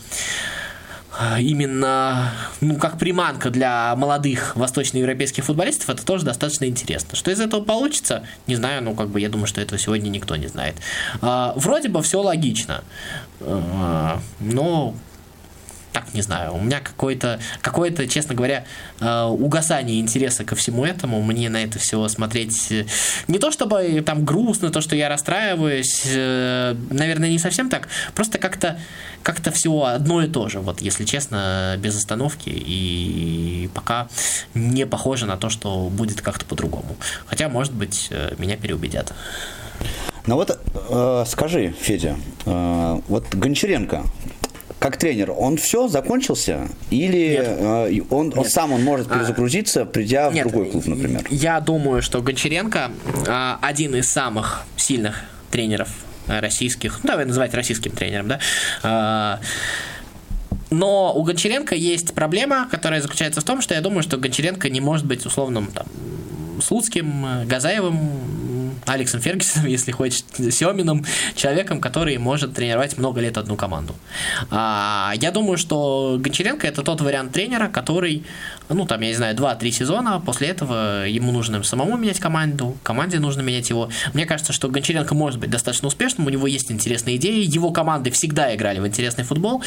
именно 1.39 2.33
ну, 2.61 2.77
как 2.77 2.99
приманка 2.99 3.51
для 3.51 3.95
молодых 3.97 4.57
восточноевропейских 4.57 5.45
футболистов, 5.45 5.91
это 5.91 6.05
тоже 6.05 6.25
достаточно 6.25 6.65
интересно. 6.65 7.17
Что 7.17 7.31
из 7.31 7.41
этого 7.41 7.63
получится, 7.63 8.23
не 8.47 8.57
знаю, 8.57 8.83
ну, 8.83 8.95
как 8.95 9.09
бы 9.09 9.21
я 9.21 9.29
думаю, 9.29 9.47
что 9.47 9.61
этого 9.61 9.79
сегодня 9.79 10.09
никто 10.09 10.37
не 10.37 10.47
знает. 10.47 10.77
Вроде 11.21 11.89
бы 11.89 12.03
все 12.03 12.21
логично, 12.23 12.83
но 13.41 14.95
так 15.93 16.15
не 16.15 16.23
знаю, 16.23 16.55
у 16.55 16.61
меня 16.61 16.81
какое-то, 16.81 17.41
какое-то, 17.61 18.07
честно 18.07 18.35
говоря, 18.35 18.65
э, 19.01 19.23
угасание 19.25 20.01
интереса 20.01 20.45
ко 20.45 20.55
всему 20.57 20.85
этому. 20.85 21.23
Мне 21.23 21.49
на 21.49 21.63
это 21.63 21.79
все 21.79 22.07
смотреть 22.09 22.71
э, 22.71 22.87
не 23.29 23.39
то 23.39 23.51
чтобы 23.51 24.03
там 24.05 24.25
грустно, 24.25 24.71
то, 24.71 24.81
что 24.81 24.97
я 24.97 25.09
расстраиваюсь, 25.09 26.03
э, 26.07 26.75
наверное, 26.91 27.29
не 27.29 27.39
совсем 27.39 27.69
так, 27.69 27.89
просто 28.15 28.39
как-то 28.39 28.79
как-то 29.23 29.51
все 29.51 29.83
одно 29.83 30.23
и 30.23 30.29
то 30.29 30.49
же, 30.49 30.61
вот 30.61 30.81
если 30.81 31.05
честно, 31.05 31.77
без 31.79 31.95
остановки, 31.95 32.49
и 32.49 33.69
пока 33.75 34.09
не 34.55 34.87
похоже 34.87 35.27
на 35.27 35.37
то, 35.37 35.51
что 35.51 35.91
будет 35.91 36.23
как-то 36.23 36.47
по-другому. 36.47 36.97
Хотя, 37.27 37.51
может 37.51 37.75
быть, 37.75 38.11
меня 38.39 38.57
переубедят. 38.57 39.13
Ну 40.27 40.37
вот 40.37 40.59
э, 40.75 41.25
скажи, 41.27 41.75
Федя, 41.81 42.17
э, 42.45 43.01
вот 43.09 43.35
Гончаренко, 43.35 44.05
как 44.81 44.97
тренер, 44.97 45.33
он 45.37 45.59
все 45.59 45.89
закончился? 45.89 46.69
Или 46.91 47.39
э, 47.39 48.01
он, 48.09 48.33
он 48.35 48.47
сам 48.47 48.73
он 48.73 48.83
может 48.83 49.09
а, 49.11 49.15
перезагрузиться, 49.15 49.85
придя 49.85 50.31
Нет. 50.33 50.47
в 50.47 50.51
другой 50.51 50.71
клуб, 50.71 50.87
например? 50.87 51.23
Я 51.29 51.61
думаю, 51.61 52.01
что 52.01 52.23
Гончаренко 52.23 52.91
э, 53.27 53.55
один 53.61 53.95
из 53.95 54.11
самых 54.11 54.65
сильных 54.77 55.23
тренеров 55.51 55.91
российских, 56.27 57.01
ну, 57.03 57.09
давай 57.09 57.27
называть 57.27 57.53
российским 57.55 57.91
тренером, 57.91 58.29
да, 58.83 59.41
но 60.71 61.13
у 61.15 61.25
Гончаренко 61.25 61.75
есть 61.75 62.15
проблема, 62.15 62.69
которая 62.71 63.03
заключается 63.03 63.41
в 63.41 63.45
том, 63.45 63.61
что 63.61 63.75
я 63.75 63.81
думаю, 63.81 64.03
что 64.03 64.17
Гончаренко 64.17 64.71
не 64.71 64.81
может 64.81 65.05
быть 65.05 65.27
условным 65.27 65.67
там, 65.67 65.87
Слуцким, 66.61 67.47
Газаевым, 67.47 68.71
Алексом 68.87 69.21
Фергюсоном, 69.21 69.67
если 69.69 69.93
хочешь, 69.93 70.25
Семином, 70.37 71.05
человеком, 71.35 71.81
который 71.81 72.19
может 72.19 72.55
тренировать 72.55 72.99
много 72.99 73.21
лет 73.21 73.39
одну 73.39 73.57
команду. 73.57 73.95
А, 74.51 75.13
я 75.17 75.31
думаю, 75.31 75.59
что 75.59 76.17
Гончаренко 76.19 76.67
это 76.67 76.83
тот 76.83 77.01
вариант 77.01 77.33
тренера, 77.33 77.69
который, 77.69 78.25
ну, 78.69 78.87
там, 78.87 79.01
я 79.01 79.09
не 79.09 79.15
знаю, 79.15 79.37
2-3 79.37 79.71
сезона, 79.71 80.21
после 80.21 80.49
этого 80.49 81.07
ему 81.07 81.33
нужно 81.33 81.63
самому 81.63 81.97
менять 81.97 82.21
команду, 82.21 82.77
команде 82.83 83.19
нужно 83.19 83.43
менять 83.43 83.71
его. 83.71 83.91
Мне 84.15 84.27
кажется, 84.27 84.53
что 84.53 84.69
Гончаренко 84.69 85.15
может 85.15 85.41
быть 85.41 85.51
достаточно 85.51 85.89
успешным, 85.89 86.27
у 86.27 86.31
него 86.31 86.47
есть 86.47 86.71
интересные 86.73 87.17
идеи, 87.17 87.45
его 87.45 87.71
команды 87.71 88.11
всегда 88.11 88.55
играли 88.55 88.81
в 88.81 88.87
интересный 88.87 89.25
футбол. 89.25 89.63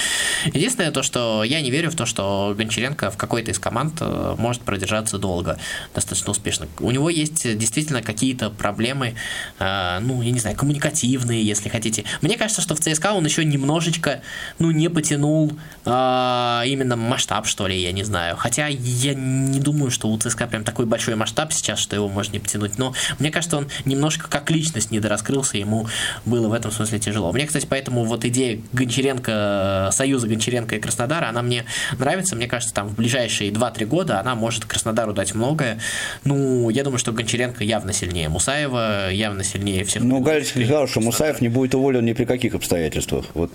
Единственное 0.46 0.92
то, 0.92 1.04
что 1.04 1.44
я 1.44 1.62
не 1.62 1.72
верю 1.72 1.92
в 1.92 1.96
то, 1.96 2.06
что 2.06 2.54
Гончаренко 2.58 3.12
в 3.12 3.18
какой-то 3.18 3.52
из 3.52 3.60
команд 3.60 3.96
э, 4.02 4.36
может 4.38 4.62
продержаться 4.62 5.18
долго, 5.18 5.60
достаточно 5.94 6.32
успешно. 6.32 6.68
У 6.84 6.92
него 6.92 7.10
есть 7.10 7.58
действительно 7.58 8.02
какие-то 8.02 8.50
проблемы 8.50 9.16
э, 9.60 10.00
ну, 10.02 10.22
я 10.22 10.32
не 10.32 10.40
знаю, 10.40 10.56
коммуникативные, 10.56 11.44
если 11.44 11.70
хотите. 11.70 12.04
Мне 12.22 12.38
кажется, 12.38 12.62
что 12.62 12.76
в 12.76 12.80
ЦСКА 12.80 13.14
он 13.14 13.26
еще 13.26 13.46
немножечко, 13.46 14.22
ну, 14.60 14.72
не 14.72 14.90
потянул 14.90 15.54
э, 15.86 16.62
именно 16.66 16.96
масштаб, 16.96 17.46
что 17.46 17.68
ли, 17.68 17.80
я 17.80 17.92
не 17.92 18.04
знаю. 18.04 18.36
Хотя 18.38 18.68
я 18.68 19.14
не 19.14 19.60
думаю, 19.60 19.92
что 19.92 20.10
у 20.10 20.18
ЦСКА 20.18 20.48
прям 20.48 20.64
такой 20.64 20.86
большой 20.86 21.16
масштаб 21.16 21.54
сейчас, 21.54 21.80
что 21.80 21.96
его 21.96 22.10
можно 22.10 22.34
не 22.34 22.40
потянуть. 22.40 22.78
Но 22.78 22.94
мне 23.20 23.32
кажется, 23.32 23.58
он 23.58 23.68
немножко 23.86 24.28
как 24.30 24.50
личность 24.52 24.92
недораскрылся, 24.92 25.58
ему 25.58 25.88
было 26.26 26.48
в 26.48 26.54
этом 26.54 26.72
смысле 26.72 27.00
тяжело. 27.00 27.32
Мне, 27.32 27.46
кстати, 27.46 27.66
поэтому 27.70 28.04
вот 28.04 28.26
идея 28.26 28.60
Гончаренко, 28.74 29.90
союза 29.92 30.28
Гончаренко 30.28 30.76
и 30.76 30.80
Краснодара, 30.80 31.30
она 31.30 31.42
мне 31.42 31.66
нравится. 31.98 32.36
Мне 32.36 32.48
кажется, 32.48 32.74
там 32.74 32.88
в 32.88 32.96
ближайшие 32.96 33.52
2-3 33.52 33.86
года 33.86 34.20
она 34.20 34.36
может 34.36 34.66
Краснодару 34.66 35.14
дать 35.14 35.34
многое. 35.36 35.80
Ну, 36.24 36.70
я 36.74 36.84
думаю, 36.84 37.00
что 37.00 37.12
Гончаренко 37.12 37.64
явно 37.64 37.94
сильнее 37.94 38.30
Мусаева, 38.30 39.12
явно 39.12 39.44
сильнее 39.44 39.84
всех. 39.84 40.04
Ну, 40.04 40.20
Галец 40.20 40.50
сказал, 40.50 40.88
что 40.88 41.02
Мусаев 41.02 41.42
не 41.42 41.50
будет 41.50 41.76
уволен 41.76 42.04
ни 42.04 42.14
при 42.14 42.26
каких 42.26 42.56
обстоятельствах. 42.56 43.26
Вот, 43.34 43.52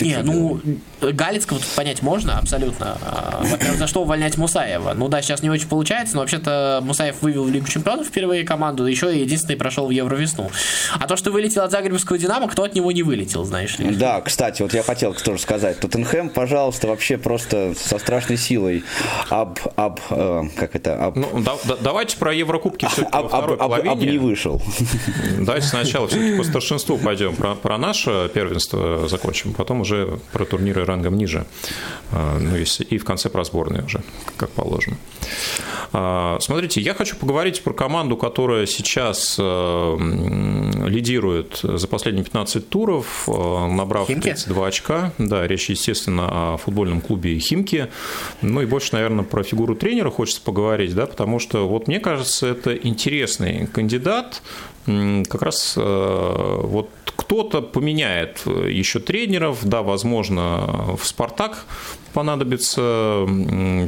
не, 0.00 0.16
ну, 0.22 0.60
Галицкого 1.00 1.60
тут 1.60 1.68
понять 1.68 2.02
можно, 2.02 2.38
абсолютно. 2.38 2.98
А, 3.02 3.42
во-первых, 3.42 3.78
за 3.78 3.86
что 3.86 4.02
увольнять 4.02 4.36
Мусаева? 4.38 4.94
Ну 4.94 5.08
да, 5.08 5.20
сейчас 5.22 5.42
не 5.42 5.50
очень 5.50 5.68
получается, 5.68 6.14
но 6.14 6.22
вообще-то 6.22 6.80
Мусаев 6.82 7.22
вывел 7.22 7.44
в 7.44 7.50
Лигу 7.50 7.68
Чемпионов 7.68 8.06
впервые 8.06 8.44
команду, 8.44 8.86
еще 8.86 9.14
и 9.14 9.20
единственный 9.20 9.56
прошел 9.56 9.86
в 9.86 9.90
Евровесну. 9.90 10.50
А 10.98 11.06
то, 11.06 11.16
что 11.16 11.30
вылетел 11.30 11.62
от 11.62 11.70
Загребского 11.70 12.18
Динамо, 12.18 12.48
кто 12.48 12.64
от 12.64 12.74
него 12.74 12.92
не 12.92 13.02
вылетел, 13.02 13.44
знаешь 13.44 13.78
ли? 13.78 13.94
Да, 13.94 14.20
кстати, 14.20 14.62
вот 14.62 14.72
я 14.72 14.82
хотел 14.82 15.14
тоже 15.14 15.40
сказать. 15.40 15.80
Тоттенхэм, 15.80 16.30
пожалуйста, 16.30 16.88
вообще 16.88 17.18
просто 17.18 17.74
со 17.76 17.98
страшной 17.98 18.38
силой 18.38 18.84
об, 19.28 19.58
об 19.76 20.00
э, 20.10 20.42
как 20.56 20.74
это, 20.76 21.04
об... 21.04 21.16
Ну, 21.16 21.40
да, 21.40 21.54
да, 21.64 21.76
давайте 21.80 22.16
про 22.16 22.32
Еврокубки 22.54 22.86
все 22.86 23.02
об, 23.02 23.34
об, 23.34 23.60
об, 23.60 23.72
об 23.72 23.98
не 24.00 24.16
вышел. 24.18 24.62
Давайте 25.40 25.66
сначала 25.66 26.06
все-таки 26.06 26.36
по 26.36 26.44
старшинству 26.44 26.98
пойдем. 26.98 27.34
Про, 27.34 27.56
про 27.56 27.78
наше 27.78 28.30
первенство 28.32 29.08
закончим, 29.08 29.54
потом 29.54 29.80
уже 29.80 30.20
про 30.32 30.44
турниры 30.44 30.84
рангом 30.84 31.16
ниже. 31.16 31.46
А, 32.12 32.38
ну, 32.38 32.54
если, 32.54 32.84
и 32.84 32.98
в 32.98 33.04
конце 33.04 33.28
про 33.28 33.42
сборные 33.42 33.82
уже, 33.82 34.02
как 34.36 34.50
положено. 34.50 34.96
А, 35.92 36.38
смотрите, 36.40 36.80
я 36.80 36.94
хочу 36.94 37.16
поговорить 37.16 37.62
про 37.62 37.72
команду, 37.72 38.16
которая 38.16 38.66
сейчас 38.66 39.36
э, 39.38 39.96
лидирует 40.86 41.60
за 41.62 41.86
последние 41.88 42.24
15 42.24 42.68
туров, 42.68 43.28
э, 43.28 43.66
набрав 43.66 44.08
Химки? 44.08 44.24
32 44.24 44.66
очка. 44.66 45.12
Да, 45.18 45.46
речь, 45.46 45.70
естественно, 45.70 46.54
о 46.54 46.56
футбольном 46.56 47.00
клубе 47.00 47.38
Химки. 47.38 47.88
Ну 48.42 48.62
и 48.62 48.66
больше, 48.66 48.90
наверное, 48.92 49.24
про 49.24 49.42
фигуру 49.42 49.74
тренера 49.76 50.10
хочется 50.10 50.40
поговорить, 50.40 50.94
да, 50.94 51.06
потому 51.06 51.38
что 51.38 51.68
вот 51.68 51.86
мне 51.86 52.00
кажется, 52.00 52.43
это 52.46 52.74
интересный 52.74 53.66
кандидат, 53.66 54.42
как 54.86 55.42
раз 55.42 55.74
э, 55.76 56.60
вот 56.62 56.90
кто-то 57.16 57.62
поменяет 57.62 58.42
еще 58.46 59.00
тренеров, 59.00 59.64
да, 59.64 59.82
возможно, 59.82 60.96
в 61.00 61.06
«Спартак» 61.06 61.64
понадобится 62.12 63.26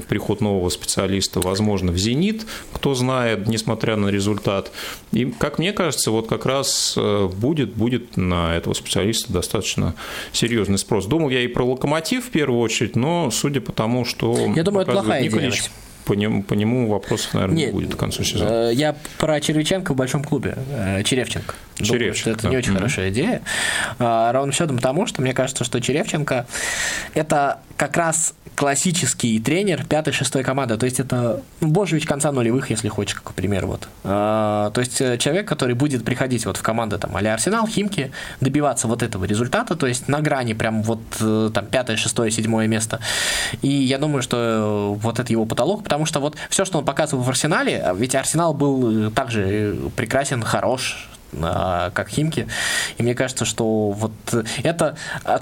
приход 0.09 0.41
нового 0.41 0.69
специалиста, 0.69 1.41
возможно, 1.41 1.93
в 1.93 1.99
«Зенит», 1.99 2.47
кто 2.73 2.95
знает, 2.95 3.47
несмотря 3.47 3.97
на 3.97 4.09
результат. 4.09 4.73
И, 5.13 5.27
как 5.27 5.59
мне 5.59 5.73
кажется, 5.73 6.11
вот 6.11 6.29
как 6.29 6.47
раз 6.47 6.95
э, 6.97 7.29
будет, 7.33 7.75
будет 7.75 8.17
на 8.17 8.57
этого 8.57 8.75
специалиста 8.75 9.33
достаточно 9.33 9.95
серьезный 10.33 10.79
спрос. 10.79 11.07
Думал 11.07 11.31
я 11.31 11.43
и 11.43 11.47
про 11.47 11.65
«Локомотив» 11.65 12.27
в 12.27 12.31
первую 12.31 12.61
очередь, 12.61 12.97
но 12.97 13.31
судя 13.31 13.61
по 13.61 13.73
тому, 13.73 14.05
что 14.05 14.35
Я 14.55 14.63
думаю, 14.63 14.83
это 14.83 14.93
плохая 14.93 15.23
Николич, 15.23 15.59
идея 15.59 15.71
по 16.07 16.13
нему, 16.13 16.43
по 16.43 16.55
нему 16.55 16.89
вопросов, 16.89 17.35
наверное, 17.35 17.57
Нет, 17.57 17.67
не 17.67 17.73
будет 17.73 17.95
к 17.97 17.99
концу 17.99 18.23
сезона. 18.23 18.71
Э, 18.71 18.73
я 18.73 18.95
про 19.19 19.41
Червиченко 19.41 19.93
в 19.93 19.97
большом 19.97 20.23
клубе. 20.23 20.57
Э, 20.71 21.03
Черевченко. 21.77 21.99
Черевченко. 21.99 22.31
это 22.31 22.43
да. 22.43 22.49
не 22.49 22.57
очень 22.57 22.73
mm-hmm. 22.73 22.77
хорошая 22.77 23.11
идея. 23.11 23.43
А, 23.99 24.33
ровно 24.33 24.53
счетом 24.53 24.77
потому, 24.77 25.07
что 25.07 25.23
мне 25.23 25.35
кажется, 25.35 25.65
что 25.65 25.81
Черевченко 25.81 26.47
это 27.15 27.61
как 27.77 27.97
раз 27.97 28.35
классический 28.55 29.39
тренер 29.39 29.85
пятой-шестой 29.85 30.43
команды. 30.43 30.79
То 30.79 30.87
есть 30.87 30.99
это 30.99 31.43
ну, 31.61 31.69
Божевич 31.69 32.07
конца 32.07 32.33
нулевых, 32.33 32.71
если 32.71 32.89
хочешь, 32.89 33.15
как 33.15 33.35
пример. 33.35 33.67
Вот. 33.67 33.89
А, 34.03 34.71
то 34.71 34.81
есть 34.81 35.01
э, 35.01 35.19
человек, 35.19 35.47
который 35.47 35.75
будет 35.75 36.05
приходить 36.05 36.47
вот 36.47 36.57
в 36.57 36.63
команды 36.63 36.97
там, 36.99 37.15
а 37.15 37.19
Арсенал, 37.19 37.67
Химки, 37.67 38.13
добиваться 38.41 38.89
вот 38.89 39.03
этого 39.03 39.25
результата, 39.27 39.77
то 39.77 39.87
есть 39.87 40.09
на 40.09 40.21
грани 40.21 40.55
прям 40.55 40.83
вот 40.83 41.01
там 41.19 41.67
пятое, 41.67 41.97
шестое, 41.97 42.31
седьмое 42.31 42.67
место. 42.67 43.01
И 43.61 43.69
я 43.69 43.99
думаю, 43.99 44.23
что 44.23 44.97
вот 44.99 45.19
это 45.19 45.31
его 45.31 45.45
потолок, 45.45 45.83
потому 45.85 46.07
что 46.07 46.21
вот 46.21 46.37
все, 46.49 46.65
что 46.65 46.79
он 46.79 46.85
показывал 46.85 47.23
в 47.23 47.29
Арсенале, 47.29 47.85
ведь 47.95 48.15
Арсенал 48.15 48.55
был 48.55 49.11
также 49.11 49.77
прекрасен, 49.97 50.43
хорош, 50.43 51.09
а, 51.11 51.16
как 51.41 52.09
Химки. 52.09 52.49
И 52.99 53.03
мне 53.03 53.15
кажется, 53.15 53.45
что 53.45 53.91
вот 53.91 54.13
это 54.63 54.97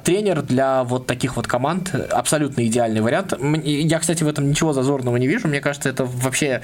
тренер 0.05 0.43
для 0.43 0.85
вот 0.85 1.07
таких 1.07 1.37
вот 1.37 1.47
команд 1.47 1.95
абсолютно 1.95 2.67
идеальный 2.67 3.01
вариант. 3.01 3.35
Я, 3.65 3.99
кстати, 3.99 4.25
в 4.25 4.29
этом 4.29 4.49
ничего 4.49 4.73
зазорного 4.73 5.17
не 5.17 5.27
вижу. 5.27 5.49
Мне 5.49 5.61
кажется, 5.61 5.89
это 5.89 6.05
вообще 6.05 6.63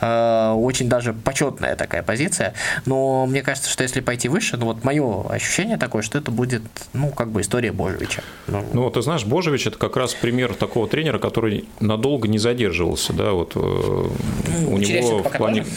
э, 0.00 0.52
очень 0.52 0.88
даже 0.88 1.12
почетная 1.12 1.76
такая 1.76 2.02
позиция. 2.02 2.54
Но 2.86 3.26
мне 3.26 3.42
кажется, 3.42 3.70
что 3.70 3.82
если 3.82 4.00
пойти 4.00 4.28
выше, 4.28 4.56
ну 4.56 4.66
вот 4.66 4.84
мое 4.84 5.24
ощущение 5.28 5.76
такое, 5.76 6.02
что 6.02 6.18
это 6.18 6.30
будет, 6.30 6.62
ну, 6.92 7.10
как 7.10 7.30
бы 7.30 7.40
история 7.40 7.72
Божевича. 7.72 8.22
Ну, 8.46 8.64
ну 8.72 8.90
ты 8.90 9.02
знаешь, 9.02 9.24
Божевич 9.24 9.66
это 9.66 9.78
как 9.78 9.96
раз 9.96 10.14
пример 10.14 10.54
такого 10.54 10.88
тренера, 10.88 11.18
который 11.18 11.64
надолго 11.80 12.28
не 12.28 12.38
задерживался, 12.38 13.12
да, 13.12 13.32
вот 13.32 13.52
э, 13.54 13.58
ну, 13.58 14.74
у 14.74 14.78
него 14.78 15.22
в 15.22 15.30
плане... 15.30 15.62
Тоже? 15.62 15.74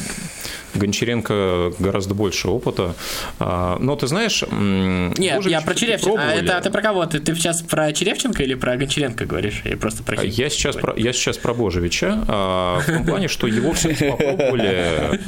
Гончаренко 0.75 1.73
гораздо 1.79 2.13
больше 2.13 2.47
опыта. 2.47 2.95
А, 3.39 3.77
но 3.79 3.95
ты 3.95 4.07
знаешь... 4.07 4.43
Нет, 4.51 5.45
я 5.45 5.61
про 5.61 5.75
Черевченко. 5.75 6.21
А 6.21 6.33
это 6.33 6.61
ты 6.61 6.69
про 6.69 6.81
кого? 6.81 7.05
Ты, 7.05 7.19
ты 7.19 7.35
сейчас 7.35 7.61
про 7.61 7.91
Черевченко 7.93 8.43
или 8.43 8.55
про 8.55 8.75
Гончаренко 8.77 9.25
говоришь? 9.25 9.61
Я 9.65 9.77
просто 9.77 10.03
про 10.03 10.23
Я 10.23 10.49
сейчас 10.49 10.75
про, 10.75 10.93
я 10.97 11.13
сейчас 11.13 11.37
про 11.37 11.53
Божевича, 11.53 12.23
а, 12.27 12.79
в 12.79 12.85
том 12.85 13.05
плане, 13.05 13.27
что 13.27 13.47
его 13.47 13.73
все 13.73 13.95
попробовали 14.09 15.19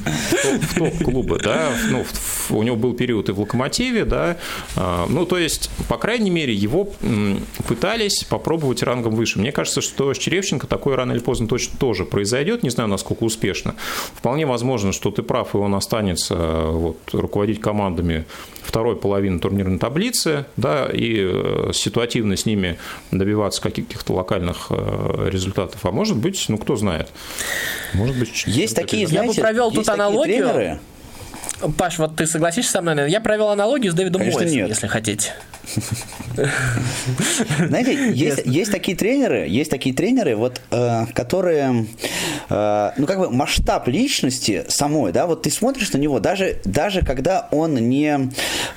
в 0.62 0.80
топ-клубы, 0.80 1.40
да, 1.44 1.70
ну, 1.90 2.06
у 2.50 2.64
него 2.64 2.76
был 2.76 2.94
период 2.94 3.30
и 3.30 3.32
в 3.32 3.40
Локомотиве, 3.40 4.06
да, 4.06 4.38
а, 4.76 5.06
ну, 5.10 5.26
то 5.26 5.38
есть, 5.38 5.70
по 5.88 5.98
крайней 5.98 6.30
мере, 6.30 6.54
его 6.54 6.90
пытались 7.68 8.24
попробовать 8.24 8.84
рангом 8.84 9.16
выше. 9.16 9.40
Мне 9.40 9.52
кажется, 9.52 9.82
что 9.82 10.14
с 10.14 10.18
Черевченко 10.18 10.68
такое 10.68 10.96
рано 10.96 11.14
или 11.14 11.20
поздно 11.20 11.48
точно 11.48 11.78
тоже 11.78 12.06
произойдет, 12.06 12.64
не 12.64 12.70
знаю, 12.70 12.90
насколько 12.90 13.24
успешно. 13.24 13.76
Вполне 14.16 14.46
возможно, 14.46 14.92
что 14.92 15.12
ты 15.12 15.24
прав, 15.24 15.35
и 15.44 15.58
он 15.58 15.76
останется 15.76 16.36
вот, 16.36 16.98
руководить 17.12 17.60
командами 17.60 18.26
второй 18.64 18.96
половины 18.96 19.40
турнирной 19.40 19.80
таблицы, 19.80 20.46
да, 20.58 20.88
и 20.92 21.18
э, 21.20 21.72
ситуативно 21.74 22.36
с 22.36 22.46
ними 22.46 22.78
добиваться 23.12 23.62
каких-то 23.62 24.14
локальных 24.14 24.68
э, 24.70 25.30
результатов. 25.32 25.86
А 25.86 25.92
может 25.92 26.18
быть, 26.18 26.46
ну 26.48 26.58
кто 26.58 26.76
знает. 26.76 27.10
Может 27.94 28.18
быть, 28.18 28.44
есть 28.48 28.76
такие, 28.76 29.08
знаете, 29.08 29.28
я 29.28 29.34
бы 29.34 29.42
провел 29.42 29.72
тут 29.72 29.88
аналогию. 29.90 30.50
Тренеры. 30.50 30.80
Паш, 31.78 32.00
вот 32.00 32.16
ты 32.16 32.26
согласишься 32.26 32.72
со 32.72 32.82
мной? 32.82 33.10
Я 33.10 33.22
провел 33.22 33.50
аналогию 33.50 33.92
с 33.92 33.96
Дэвидом 33.96 34.20
Конечно, 34.20 34.42
Мойсом, 34.42 34.68
если 34.68 34.88
хотите. 34.88 35.34
Знаете, 37.68 38.12
есть, 38.14 38.42
есть 38.46 38.72
такие 38.72 38.98
тренеры, 38.98 39.48
есть 39.48 39.72
такие 39.72 39.96
тренеры, 39.96 40.36
вот, 40.36 40.62
э, 40.72 41.06
которые, 41.14 41.88
э, 42.50 42.92
ну, 42.98 43.06
как 43.06 43.20
бы 43.20 43.30
масштаб 43.30 43.88
личности 43.88 44.66
самой, 44.68 45.12
да, 45.12 45.28
вот 45.28 45.44
ты 45.44 45.52
смотришь 45.52 45.92
на 45.94 45.98
него, 45.98 46.20
даже, 46.20 46.58
даже 46.66 47.02
когда 47.02 47.48
он 47.52 47.76
не, 47.76 48.30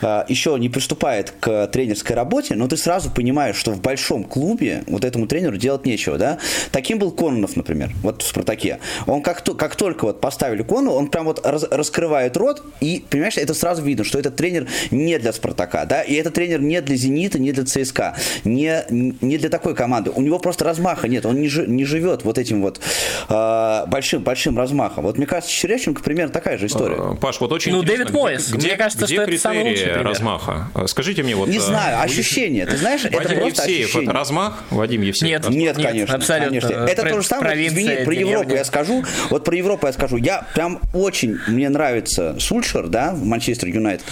э, 0.03 0.25
еще 0.29 0.57
не 0.59 0.69
приступает 0.69 1.33
к 1.41 1.67
тренерской 1.69 2.17
работе, 2.17 2.55
но 2.55 2.69
ты 2.69 2.77
сразу 2.77 3.11
понимаешь, 3.11 3.57
что 3.57 3.73
в 3.73 3.81
большом 3.81 4.25
клубе 4.25 4.85
вот 4.87 5.05
этому 5.05 5.27
тренеру 5.27 5.57
делать 5.57 5.87
нечего, 5.87 6.19
да. 6.19 6.39
Таким 6.73 6.99
был 6.99 7.11
Кононов, 7.11 7.57
например, 7.57 7.93
вот 8.03 8.23
в 8.23 8.27
«Спартаке». 8.27 8.79
Он 9.07 9.23
как, 9.23 9.41
то, 9.41 9.55
как 9.55 9.77
только 9.77 10.05
вот 10.05 10.21
поставили 10.21 10.63
Кону, 10.63 10.93
он 10.93 11.09
прям 11.09 11.27
вот 11.27 11.45
раз, 11.45 11.65
раскрывает 11.71 12.37
рот, 12.37 12.63
и, 12.81 13.05
понимаешь, 13.09 13.37
это 13.37 13.55
сразу 13.55 13.83
видно, 13.83 14.05
что 14.05 14.19
этот 14.19 14.37
тренер 14.37 14.67
не 14.91 15.19
для 15.19 15.33
«Спартака», 15.33 15.85
да, 15.85 16.03
и 16.03 16.15
этот 16.15 16.35
тренер 16.35 16.61
не 16.61 16.78
для 16.81 16.97
«Зенита», 16.97 17.39
не 17.39 17.53
для 17.53 17.65
ЦСКА, 17.65 18.17
не, 18.45 18.85
не 18.91 19.39
для 19.39 19.49
такой 19.49 19.75
команды. 19.75 20.11
У 20.11 20.23
него 20.23 20.39
просто 20.39 20.65
размаха 20.65 21.09
нет, 21.09 21.27
он 21.27 21.41
не, 21.41 21.49
жи, 21.49 21.67
не 21.67 21.85
живет 21.85 22.25
вот 22.25 22.39
этим 22.39 22.63
вот 22.63 22.81
э, 23.29 23.85
большим, 23.87 24.23
большим 24.23 24.59
размахом. 24.59 25.05
Вот 25.05 25.17
мне 25.17 25.27
кажется, 25.27 25.53
Черещенко 25.53 26.03
примерно 26.03 26.33
такая 26.33 26.59
же 26.59 26.67
история. 26.67 26.97
Э, 26.99 27.17
Паш, 27.17 27.41
вот 27.41 27.53
очень 27.53 27.73
Ну, 27.73 27.83
Дэвид 27.83 28.11
Мойс, 28.11 28.51
где, 28.51 28.69
мне 28.69 28.77
кажется, 28.77 29.05
где 29.07 29.15
что 29.15 29.23
это 29.25 29.39
самый 29.39 29.63
лучший 29.63 29.87
пример. 29.87 30.07
размаха? 30.07 30.71
Э, 30.75 30.87
скажите 30.87 31.23
мне 31.23 31.35
вот... 31.35 31.49
Не 31.49 31.59
э, 31.59 31.61
знаю, 31.61 32.01
ощущение, 32.01 32.67
ты 32.67 32.77
знаешь, 32.77 33.05
Вадим 33.05 33.19
это 33.19 33.35
просто 33.35 33.63
Евсеев, 33.63 33.85
ощущение. 33.85 34.09
это 34.09 34.19
размах? 34.19 34.65
Вадим 34.71 35.03
Евсеев? 35.03 35.31
Нет, 35.31 35.49
нет, 35.49 35.77
нет 35.77 35.87
конечно. 35.87 36.15
Абсолютно. 36.15 36.61
Конечно. 36.61 36.87
Это 36.89 37.03
про, 37.03 37.11
то 37.11 37.21
же 37.21 37.27
самое, 37.27 37.67
извини, 37.67 38.05
про 38.05 38.15
Европу 38.15 38.55
я 38.55 38.65
скажу, 38.65 39.05
вот 39.31 39.45
про 39.45 39.57
Европу 39.57 39.87
я 39.87 39.93
скажу, 39.93 40.17
я 40.17 40.47
прям 40.55 40.81
очень, 40.93 41.39
мне 41.47 41.69
нравится 41.69 42.37
Сульшер, 42.39 42.89
да, 42.89 43.13
в 43.13 43.25
Манчестер 43.25 43.69
Юнайтед, 43.69 44.07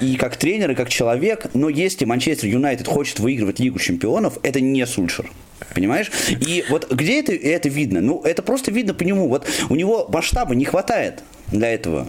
и 0.00 0.16
как 0.16 0.36
тренер, 0.36 0.72
и 0.72 0.74
как 0.74 0.88
человек, 0.88 1.46
но 1.54 1.65
если 1.68 2.04
Манчестер 2.04 2.48
Юнайтед 2.48 2.86
хочет 2.86 3.18
выигрывать 3.18 3.58
Лигу 3.60 3.78
чемпионов, 3.78 4.38
это 4.42 4.60
не 4.60 4.86
Сульшер. 4.86 5.30
Понимаешь? 5.74 6.10
И 6.28 6.64
вот 6.68 6.92
где 6.92 7.20
это, 7.20 7.32
это 7.32 7.68
видно? 7.68 8.00
Ну, 8.00 8.20
это 8.22 8.42
просто 8.42 8.70
видно 8.70 8.94
по 8.94 9.02
нему. 9.02 9.28
Вот 9.28 9.46
у 9.68 9.74
него 9.74 10.08
масштаба 10.12 10.54
не 10.54 10.64
хватает 10.64 11.22
для 11.48 11.72
этого. 11.72 12.08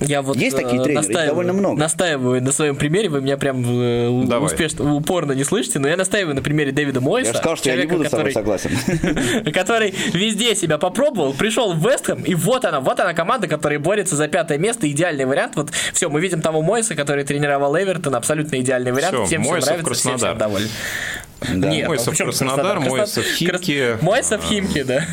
Я 0.00 0.22
вот 0.22 0.36
Есть 0.36 0.56
такие 0.56 0.80
э, 0.80 0.84
тренеры, 0.84 1.12
их 1.12 1.26
довольно 1.28 1.52
много. 1.52 1.78
Настаиваю 1.78 2.42
на 2.42 2.52
своем 2.52 2.76
примере, 2.76 3.08
вы 3.08 3.20
меня 3.20 3.36
прям 3.36 3.64
э, 3.64 4.08
успешно, 4.08 4.94
упорно 4.94 5.32
не 5.32 5.44
слышите, 5.44 5.78
но 5.78 5.88
я 5.88 5.96
настаиваю 5.96 6.34
на 6.34 6.42
примере 6.42 6.72
Дэвида 6.72 7.00
Мойса. 7.00 7.28
Я 7.28 7.32
же 7.32 7.38
сказал, 7.38 7.56
что 7.56 7.70
я 7.70 7.76
не 7.76 7.86
буду 7.86 8.04
который, 8.04 8.30
с 8.30 8.34
тобой 8.34 8.58
согласен. 8.58 9.52
Который 9.52 9.94
везде 10.12 10.54
себя 10.54 10.78
попробовал, 10.78 11.32
пришел 11.32 11.72
в 11.72 11.78
Вестхэм, 11.78 12.22
и 12.22 12.34
вот 12.34 12.64
она, 12.64 12.80
вот 12.80 13.00
она 13.00 13.14
команда, 13.14 13.48
которая 13.48 13.78
борется 13.78 14.16
за 14.16 14.28
пятое 14.28 14.58
место, 14.58 14.90
идеальный 14.90 15.24
вариант. 15.24 15.56
Вот 15.56 15.70
все, 15.92 16.08
мы 16.10 16.20
видим 16.20 16.42
того 16.42 16.62
Мойса, 16.62 16.94
который 16.94 17.24
тренировал 17.24 17.76
Эвертон, 17.76 18.14
абсолютно 18.14 18.60
идеальный 18.60 18.92
вариант, 18.92 19.14
все, 19.14 19.24
всем 19.24 19.42
все 19.42 19.52
нравится, 19.52 19.94
все 19.94 20.16
всем 20.16 20.38
довольны. 20.38 20.68
Да. 21.40 21.68
Нет, 21.68 21.86
Мойсов 21.86 22.18
ну, 22.18 22.24
Краснодар, 22.24 22.80
Мойсов 22.80 23.24
Химки. 23.24 23.98
Мойсов 24.00 24.42
Химки, 24.44 24.82
да. 24.82 25.04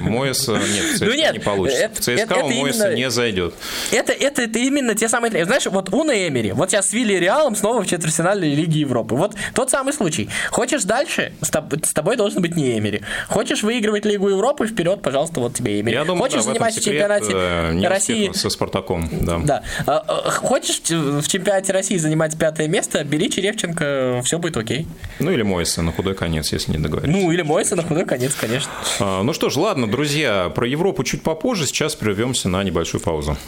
Мойса, 0.00 0.52
нет, 0.52 0.84
в 0.84 0.94
ЦСКА 0.94 1.04
ну, 1.06 1.14
нет, 1.14 1.32
не 1.32 1.38
получится. 1.40 1.82
Это, 1.82 1.94
в 1.94 1.98
ЦСКА 1.98 2.12
это, 2.12 2.36
у 2.36 2.50
Мойса 2.50 2.84
именно, 2.86 2.96
не 2.96 3.10
зайдет. 3.10 3.54
Это, 3.90 4.12
это, 4.12 4.42
это 4.42 4.58
именно 4.58 4.94
те 4.94 5.08
самые... 5.08 5.44
Знаешь, 5.44 5.66
вот 5.66 5.92
Уна 5.92 6.28
Эмери, 6.28 6.52
вот 6.52 6.70
сейчас 6.70 6.90
с 6.90 6.92
Вилли 6.92 7.14
Реалом 7.14 7.56
снова 7.56 7.82
в 7.82 7.86
четвертьфинале 7.86 8.54
Лиги 8.54 8.78
Европы. 8.78 9.16
Вот 9.16 9.34
тот 9.54 9.70
самый 9.70 9.92
случай. 9.92 10.28
Хочешь 10.50 10.84
дальше, 10.84 11.32
с, 11.40 11.48
с 11.48 11.92
тобой 11.92 12.16
должен 12.16 12.42
быть 12.42 12.56
не 12.56 12.78
Эмери. 12.78 13.02
Хочешь 13.28 13.62
выигрывать 13.62 14.04
Лигу 14.04 14.28
Европы, 14.28 14.66
вперед, 14.66 15.02
пожалуйста, 15.02 15.40
вот 15.40 15.54
тебе 15.54 15.80
Эмери. 15.80 15.96
Я 15.96 16.04
думаю, 16.04 16.22
Хочешь 16.22 16.44
да, 16.44 16.52
заниматься 16.52 16.80
в 16.80 16.84
чемпионате 16.84 17.32
э, 17.32 17.88
России... 17.88 18.30
Со 18.32 18.50
Спартаком, 18.50 19.08
да. 19.10 19.38
да. 19.38 19.62
А, 19.86 20.04
а, 20.06 20.30
хочешь 20.30 20.80
в 20.88 21.26
чемпионате 21.26 21.72
России 21.72 21.96
занимать 21.96 22.38
пятое 22.38 22.68
место, 22.68 23.02
бери 23.04 23.30
Черевченко, 23.30 24.22
все 24.24 24.38
будет 24.38 24.56
окей. 24.56 24.86
Ну 25.18 25.30
или 25.30 25.42
Мойса 25.72 25.82
на 25.82 25.92
худой 25.92 26.14
конец, 26.14 26.52
если 26.52 26.72
не 26.72 26.78
договорились. 26.78 27.16
Ну, 27.16 27.32
или 27.32 27.40
Мойса 27.40 27.76
на 27.76 27.82
худой 27.82 28.04
конец, 28.04 28.34
конечно. 28.34 28.70
А, 29.00 29.22
ну 29.22 29.32
что 29.32 29.48
ж, 29.48 29.56
ладно, 29.56 29.90
друзья, 29.90 30.50
про 30.54 30.66
Европу 30.66 31.02
чуть 31.02 31.22
попозже. 31.22 31.66
Сейчас 31.66 31.94
прервемся 31.94 32.50
на 32.50 32.62
небольшую 32.62 33.00
паузу. 33.00 33.38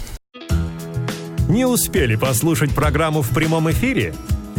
Не 1.50 1.66
успели 1.66 2.16
послушать 2.16 2.74
программу 2.74 3.20
в 3.20 3.28
прямом 3.34 3.70
эфире? 3.70 4.14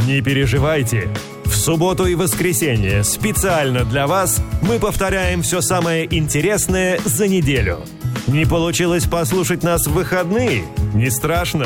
Не 0.08 0.22
переживайте. 0.22 1.10
В 1.46 1.56
субботу 1.56 2.06
и 2.06 2.14
воскресенье 2.14 3.04
специально 3.04 3.84
для 3.84 4.06
вас 4.06 4.40
мы 4.62 4.78
повторяем 4.78 5.42
все 5.42 5.62
самое 5.62 6.06
интересное 6.16 7.00
за 7.04 7.28
неделю. 7.28 7.80
Не 8.28 8.46
получилось 8.46 9.06
послушать 9.06 9.64
нас 9.64 9.88
в 9.88 9.94
выходные? 9.94 10.66
Не 10.94 11.10
страшно. 11.10 11.66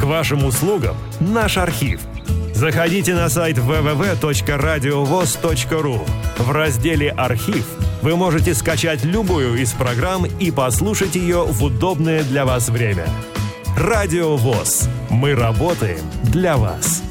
К 0.00 0.02
вашим 0.02 0.44
услугам 0.44 0.96
наш 1.20 1.58
архив– 1.58 2.00
Заходите 2.58 3.14
на 3.14 3.28
сайт 3.28 3.56
www.radiovoz.ru. 3.56 6.00
В 6.38 6.50
разделе 6.50 7.10
«Архив» 7.10 7.64
вы 8.02 8.16
можете 8.16 8.52
скачать 8.52 9.04
любую 9.04 9.62
из 9.62 9.70
программ 9.70 10.26
и 10.26 10.50
послушать 10.50 11.14
ее 11.14 11.44
в 11.44 11.62
удобное 11.62 12.24
для 12.24 12.44
вас 12.44 12.68
время. 12.68 13.06
Радио 13.76 14.36
ВОЗ. 14.36 14.88
Мы 15.08 15.36
работаем 15.36 16.02
для 16.24 16.56
вас. 16.56 17.07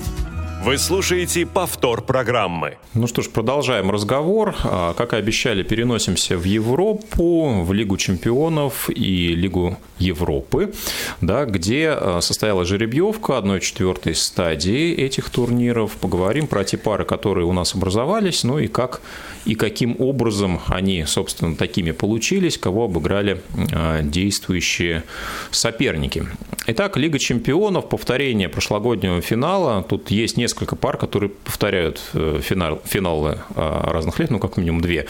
Вы 0.67 0.77
слушаете 0.77 1.45
повтор 1.45 2.01
программы. 2.01 2.77
Ну 2.93 3.07
что 3.07 3.21
ж, 3.21 3.29
продолжаем 3.29 3.89
разговор. 3.89 4.53
А, 4.65 4.93
как 4.95 5.13
и 5.13 5.15
обещали, 5.15 5.63
переносимся 5.63 6.37
в 6.37 6.43
Европу, 6.43 7.63
в 7.63 7.71
Лигу 7.71 7.95
чемпионов 7.95 8.89
и 8.89 9.33
Лигу 9.33 9.77
Европы, 9.97 10.73
да, 11.21 11.45
где 11.45 11.91
а, 11.91 12.19
состоялась 12.19 12.67
жеребьевка 12.67 13.39
1-4 13.41 14.13
стадии 14.13 14.93
этих 14.93 15.29
турниров. 15.29 15.93
Поговорим 15.93 16.47
про 16.47 16.65
те 16.65 16.75
пары, 16.77 17.05
которые 17.05 17.45
у 17.45 17.53
нас 17.53 17.73
образовались, 17.73 18.43
ну 18.43 18.59
и 18.59 18.67
как 18.67 18.99
и 19.45 19.55
каким 19.55 19.95
образом 19.99 20.59
они, 20.67 21.05
собственно, 21.05 21.55
такими 21.55 21.91
получились, 21.91 22.57
кого 22.57 22.83
обыграли 22.83 23.41
а, 23.71 24.01
действующие 24.01 25.03
соперники. 25.49 26.27
Итак, 26.69 26.97
Лига 26.97 27.17
чемпионов, 27.17 27.87
повторение 27.87 28.49
прошлогоднего 28.49 29.21
финала. 29.21 29.85
Тут 29.87 30.11
есть 30.11 30.35
несколько 30.35 30.56
пар, 30.65 30.97
которые 30.97 31.29
повторяют 31.29 32.01
э, 32.13 32.39
финал, 32.41 32.81
финалы 32.85 33.39
а, 33.55 33.91
разных 33.91 34.19
лет, 34.19 34.31
ну, 34.31 34.39
как 34.39 34.57
минимум 34.57 34.81
две. 34.81 35.05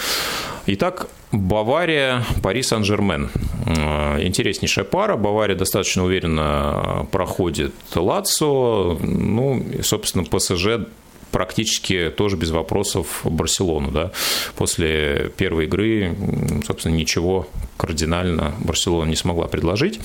Итак, 0.65 1.07
Бавария, 1.31 2.23
Пари 2.41 2.63
Сан-Жермен. 2.63 3.29
А, 3.65 4.21
интереснейшая 4.21 4.85
пара. 4.85 5.15
Бавария 5.17 5.55
достаточно 5.55 6.03
уверенно 6.03 7.07
проходит 7.11 7.73
Лацо. 7.95 8.97
Ну, 9.01 9.65
собственно, 9.81 10.23
ПСЖ 10.23 10.87
практически 11.31 12.11
тоже 12.15 12.37
без 12.37 12.51
вопросов 12.51 13.21
Барселону. 13.23 13.91
Да? 13.91 14.11
После 14.55 15.31
первой 15.37 15.65
игры, 15.65 16.15
собственно, 16.65 16.93
ничего 16.93 17.47
кардинально 17.77 18.55
Барселона 18.59 19.09
не 19.09 19.15
смогла 19.15 19.47
предложить. 19.47 19.99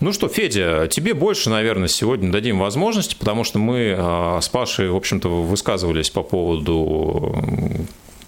Ну 0.00 0.12
что, 0.12 0.28
Федя, 0.28 0.88
тебе 0.90 1.12
больше, 1.12 1.50
наверное, 1.50 1.88
сегодня 1.88 2.32
дадим 2.32 2.58
возможности, 2.58 3.14
потому 3.18 3.44
что 3.44 3.58
мы 3.58 3.94
а, 3.96 4.40
с 4.40 4.48
Пашей, 4.48 4.88
в 4.88 4.96
общем-то, 4.96 5.28
высказывались 5.28 6.08
по 6.08 6.22
поводу 6.22 7.34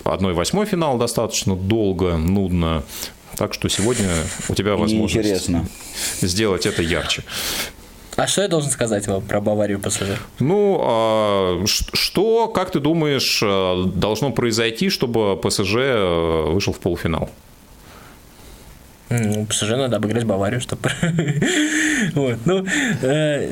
1-8 0.05 0.67
финала 0.67 0.99
достаточно 0.99 1.57
долго, 1.57 2.17
нудно. 2.17 2.85
Так 3.37 3.55
что 3.55 3.69
сегодня 3.69 4.09
у 4.49 4.55
тебя 4.55 4.77
возможность 4.77 5.17
Интересно. 5.27 5.67
сделать 6.21 6.67
это 6.67 6.83
ярче. 6.83 7.25
А 8.17 8.27
что 8.27 8.43
я 8.43 8.49
должен 8.49 8.71
сказать 8.71 9.07
вам 9.07 9.23
про 9.23 9.41
Баварию 9.41 9.81
ПСЖ? 9.81 10.19
Ну, 10.39 10.81
а, 10.83 11.65
что, 11.67 12.49
как 12.49 12.71
ты 12.71 12.81
думаешь, 12.81 13.41
а, 13.43 13.85
должно 13.85 14.31
произойти, 14.31 14.91
чтобы 14.91 15.37
ПСЖ 15.37 15.75
а, 15.77 16.51
вышел 16.51 16.73
в 16.73 16.79
полуфинал? 16.79 17.31
Ну, 19.13 19.45
ПСЖ 19.47 19.71
надо 19.71 19.97
обыграть 19.97 20.25
Баварию, 20.25 20.61
чтобы... 20.61 20.91
вот, 22.15 22.39
ну, 22.47 22.65
э, 23.03 23.51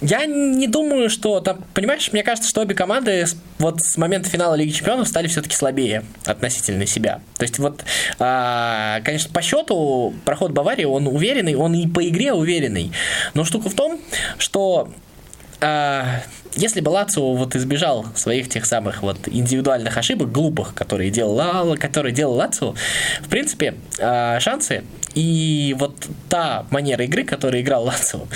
я 0.00 0.26
не 0.26 0.68
думаю, 0.68 1.10
что 1.10 1.40
там, 1.40 1.64
понимаешь, 1.74 2.12
мне 2.12 2.22
кажется, 2.22 2.48
что 2.48 2.60
обе 2.60 2.76
команды 2.76 3.24
вот 3.58 3.80
с 3.80 3.96
момента 3.96 4.30
финала 4.30 4.54
Лиги 4.54 4.70
Чемпионов 4.70 5.08
стали 5.08 5.26
все-таки 5.26 5.56
слабее 5.56 6.04
относительно 6.26 6.86
себя. 6.86 7.20
То 7.36 7.42
есть 7.42 7.58
вот, 7.58 7.82
э, 8.20 9.00
конечно, 9.02 9.32
по 9.32 9.42
счету 9.42 10.14
проход 10.24 10.52
Баварии, 10.52 10.84
он 10.84 11.08
уверенный, 11.08 11.56
он 11.56 11.74
и 11.74 11.88
по 11.88 12.06
игре 12.06 12.32
уверенный. 12.32 12.92
Но 13.34 13.44
штука 13.44 13.68
в 13.68 13.74
том, 13.74 14.00
что 14.38 14.90
э, 15.60 16.04
если 16.54 16.80
бы 16.80 16.90
Лацио 16.90 17.34
вот 17.34 17.54
избежал 17.56 18.06
своих 18.14 18.48
тех 18.48 18.66
самых 18.66 19.02
вот 19.02 19.16
индивидуальных 19.26 19.96
ошибок, 19.96 20.32
глупых, 20.32 20.74
которые 20.74 21.10
делал, 21.10 21.76
которые 21.76 22.12
делал 22.12 22.34
Лацио, 22.34 22.74
в 23.20 23.28
принципе, 23.28 23.74
э, 23.98 24.38
шансы 24.40 24.82
и 25.14 25.74
вот 25.78 25.94
та 26.28 26.66
манера 26.70 27.04
игры, 27.04 27.24
которую 27.24 27.62
играл 27.62 27.84
Лацио, 27.84 28.26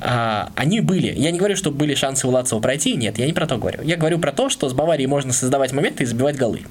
а, 0.00 0.50
они 0.54 0.80
были. 0.80 1.12
Я 1.12 1.30
не 1.30 1.38
говорю, 1.38 1.56
что 1.56 1.70
были 1.70 1.94
шансы 1.94 2.26
у 2.26 2.30
Лацио 2.30 2.60
пройти, 2.60 2.94
нет, 2.94 3.18
я 3.18 3.26
не 3.26 3.32
про 3.32 3.46
то 3.46 3.56
говорю. 3.56 3.82
Я 3.82 3.96
говорю 3.96 4.18
про 4.18 4.32
то, 4.32 4.48
что 4.48 4.68
с 4.68 4.72
Баварией 4.72 5.08
можно 5.08 5.32
создавать 5.32 5.72
моменты 5.72 6.04
и 6.04 6.06
забивать 6.06 6.36
голы. 6.36 6.62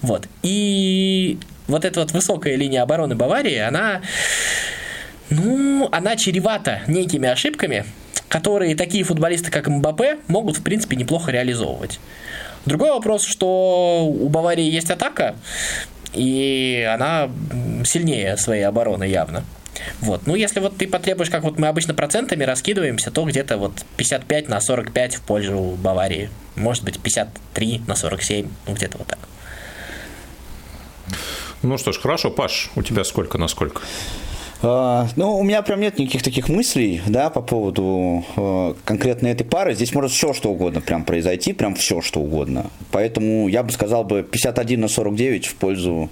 Вот. 0.00 0.28
И 0.42 1.38
вот 1.66 1.84
эта 1.84 2.00
вот 2.00 2.12
высокая 2.12 2.56
линия 2.56 2.82
обороны 2.82 3.14
Баварии, 3.14 3.58
она, 3.58 4.00
ну, 5.30 5.88
она 5.92 6.16
чревата 6.16 6.82
некими 6.86 7.28
ошибками, 7.28 7.84
которые 8.28 8.74
такие 8.76 9.04
футболисты, 9.04 9.50
как 9.50 9.68
Мбаппе, 9.68 10.18
могут, 10.28 10.58
в 10.58 10.62
принципе, 10.62 10.96
неплохо 10.96 11.30
реализовывать. 11.30 12.00
Другой 12.66 12.90
вопрос, 12.90 13.24
что 13.24 14.04
у 14.06 14.28
Баварии 14.28 14.68
есть 14.68 14.90
атака, 14.90 15.36
и 16.12 16.86
она 16.92 17.30
сильнее 17.84 18.36
своей 18.36 18.62
обороны 18.62 19.04
явно. 19.04 19.44
Вот. 20.00 20.26
Ну, 20.26 20.34
если 20.34 20.60
вот 20.60 20.76
ты 20.76 20.86
потребуешь, 20.88 21.30
как 21.30 21.44
вот 21.44 21.58
мы 21.58 21.68
обычно 21.68 21.94
процентами 21.94 22.44
раскидываемся, 22.44 23.10
то 23.10 23.24
где-то 23.24 23.56
вот 23.56 23.84
55 23.96 24.48
на 24.48 24.60
45 24.60 25.14
в 25.16 25.22
пользу 25.22 25.76
Баварии. 25.82 26.30
Может 26.56 26.84
быть, 26.84 26.98
53 27.00 27.82
на 27.86 27.94
47, 27.94 28.48
ну, 28.66 28.74
где-то 28.74 28.98
вот 28.98 29.06
так. 29.06 29.18
Ну 31.62 31.78
что 31.78 31.92
ж, 31.92 31.98
хорошо, 31.98 32.30
Паш, 32.30 32.70
у 32.76 32.82
тебя 32.82 33.04
сколько 33.04 33.38
на 33.38 33.48
сколько? 33.48 33.82
А, 34.60 35.06
ну, 35.16 35.38
у 35.38 35.42
меня 35.44 35.62
прям 35.62 35.80
нет 35.80 35.98
никаких 35.98 36.22
таких 36.22 36.48
мыслей, 36.48 37.00
да, 37.06 37.30
по 37.30 37.40
поводу 37.40 38.24
э, 38.36 38.74
конкретно 38.84 39.28
этой 39.28 39.44
пары. 39.44 39.74
Здесь 39.74 39.94
может 39.94 40.10
все 40.10 40.32
что 40.32 40.50
угодно 40.50 40.80
прям 40.80 41.04
произойти, 41.04 41.52
прям 41.52 41.74
все 41.74 42.00
что 42.00 42.20
угодно. 42.20 42.70
Поэтому 42.90 43.48
я 43.48 43.62
бы 43.62 43.70
сказал 43.70 44.04
бы 44.04 44.22
51 44.22 44.80
на 44.80 44.88
49 44.88 45.46
в 45.46 45.54
пользу 45.54 46.10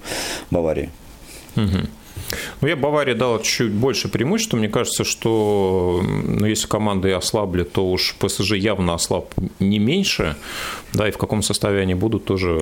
Баварии. 0.49 0.89
Угу. 1.55 1.87
Ну, 2.61 2.67
я 2.67 2.75
Баварии 2.75 3.13
дал 3.13 3.41
чуть 3.41 3.71
больше 3.71 4.09
преимущества. 4.09 4.57
Мне 4.57 4.69
кажется, 4.69 5.03
что 5.03 6.01
ну, 6.03 6.45
если 6.45 6.67
команды 6.67 7.11
ослабли, 7.13 7.63
то 7.63 7.89
уж 7.89 8.15
ПСЖ 8.19 8.53
явно 8.53 8.93
ослаб 8.93 9.33
не 9.59 9.79
меньше. 9.79 10.35
Да, 10.93 11.07
и 11.07 11.11
в 11.11 11.17
каком 11.17 11.41
составе 11.41 11.81
они 11.81 11.93
будут, 11.93 12.25
тоже 12.25 12.61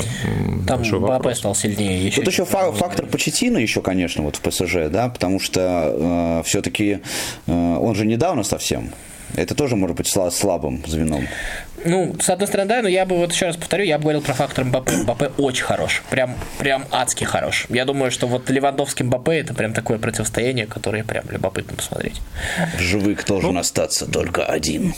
Там 0.67 0.83
БАП 0.99 1.35
стал 1.35 1.55
сильнее. 1.55 2.05
Еще 2.05 2.21
Тут 2.21 2.31
еще 2.31 2.45
фа- 2.45 2.71
фактор 2.71 3.05
Почетина 3.05 3.57
еще, 3.57 3.81
конечно, 3.81 4.23
вот 4.23 4.35
в 4.35 4.41
ПСЖ, 4.41 4.89
да, 4.89 5.09
потому 5.09 5.39
что 5.39 6.41
э, 6.41 6.43
все-таки 6.45 6.99
э, 7.47 7.77
он 7.77 7.95
же 7.95 8.05
недавно 8.05 8.43
совсем. 8.43 8.91
Это 9.35 9.55
тоже 9.55 9.75
может 9.75 9.97
быть 9.97 10.07
слабым 10.07 10.83
звеном. 10.85 11.27
Ну, 11.83 12.15
с 12.19 12.29
одной 12.29 12.47
стороны, 12.47 12.69
да, 12.69 12.81
но 12.81 12.87
я 12.87 13.05
бы 13.05 13.15
вот 13.15 13.31
еще 13.31 13.45
раз 13.45 13.57
повторю, 13.57 13.83
я 13.83 13.97
бы 13.97 14.03
говорил 14.03 14.21
про 14.21 14.33
фактор 14.33 14.65
Мбаппе. 14.65 14.93
Мбаппе 14.93 15.31
очень 15.37 15.63
хорош. 15.63 16.01
Прям, 16.09 16.35
прям 16.57 16.85
адски 16.91 17.25
хорош. 17.25 17.67
Я 17.69 17.85
думаю, 17.85 18.09
что 18.11 18.27
вот 18.27 18.49
Левандовский 18.49 19.05
Мбаппе 19.05 19.39
это 19.39 19.53
прям 19.53 19.73
такое 19.73 19.99
противостояние, 19.99 20.65
которое 20.65 21.03
прям 21.03 21.25
любопытно 21.29 21.75
посмотреть. 21.75 22.21
В 22.77 22.81
живых 22.81 23.25
должен 23.25 23.53
ну, 23.53 23.59
остаться 23.59 24.07
только 24.07 24.45
один. 24.45 24.95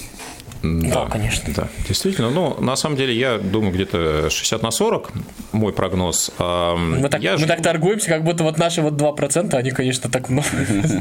Да, 0.63 1.04
да, 1.04 1.06
конечно. 1.06 1.54
Да, 1.54 1.67
действительно. 1.88 2.30
Ну, 2.30 2.60
на 2.60 2.76
самом 2.76 2.95
деле, 2.95 3.15
я 3.15 3.38
думаю, 3.38 3.73
где-то 3.73 4.30
60 4.30 4.63
на 4.63 4.71
40 4.71 5.12
мой 5.58 5.74
прогноз. 5.74 6.32
Мы 6.39 7.10
так, 7.10 7.22
я 7.22 7.34
мы 7.34 7.39
ж... 7.39 7.46
так 7.46 7.62
торгуемся, 7.62 8.10
как 8.10 8.24
будто 8.24 8.43
вот 8.43 8.58
наши 8.58 8.82
вот 8.82 8.93
2%, 8.93 9.54
они, 9.56 9.72
конечно, 9.72 10.10
так 10.10 10.30
много. 10.30 10.48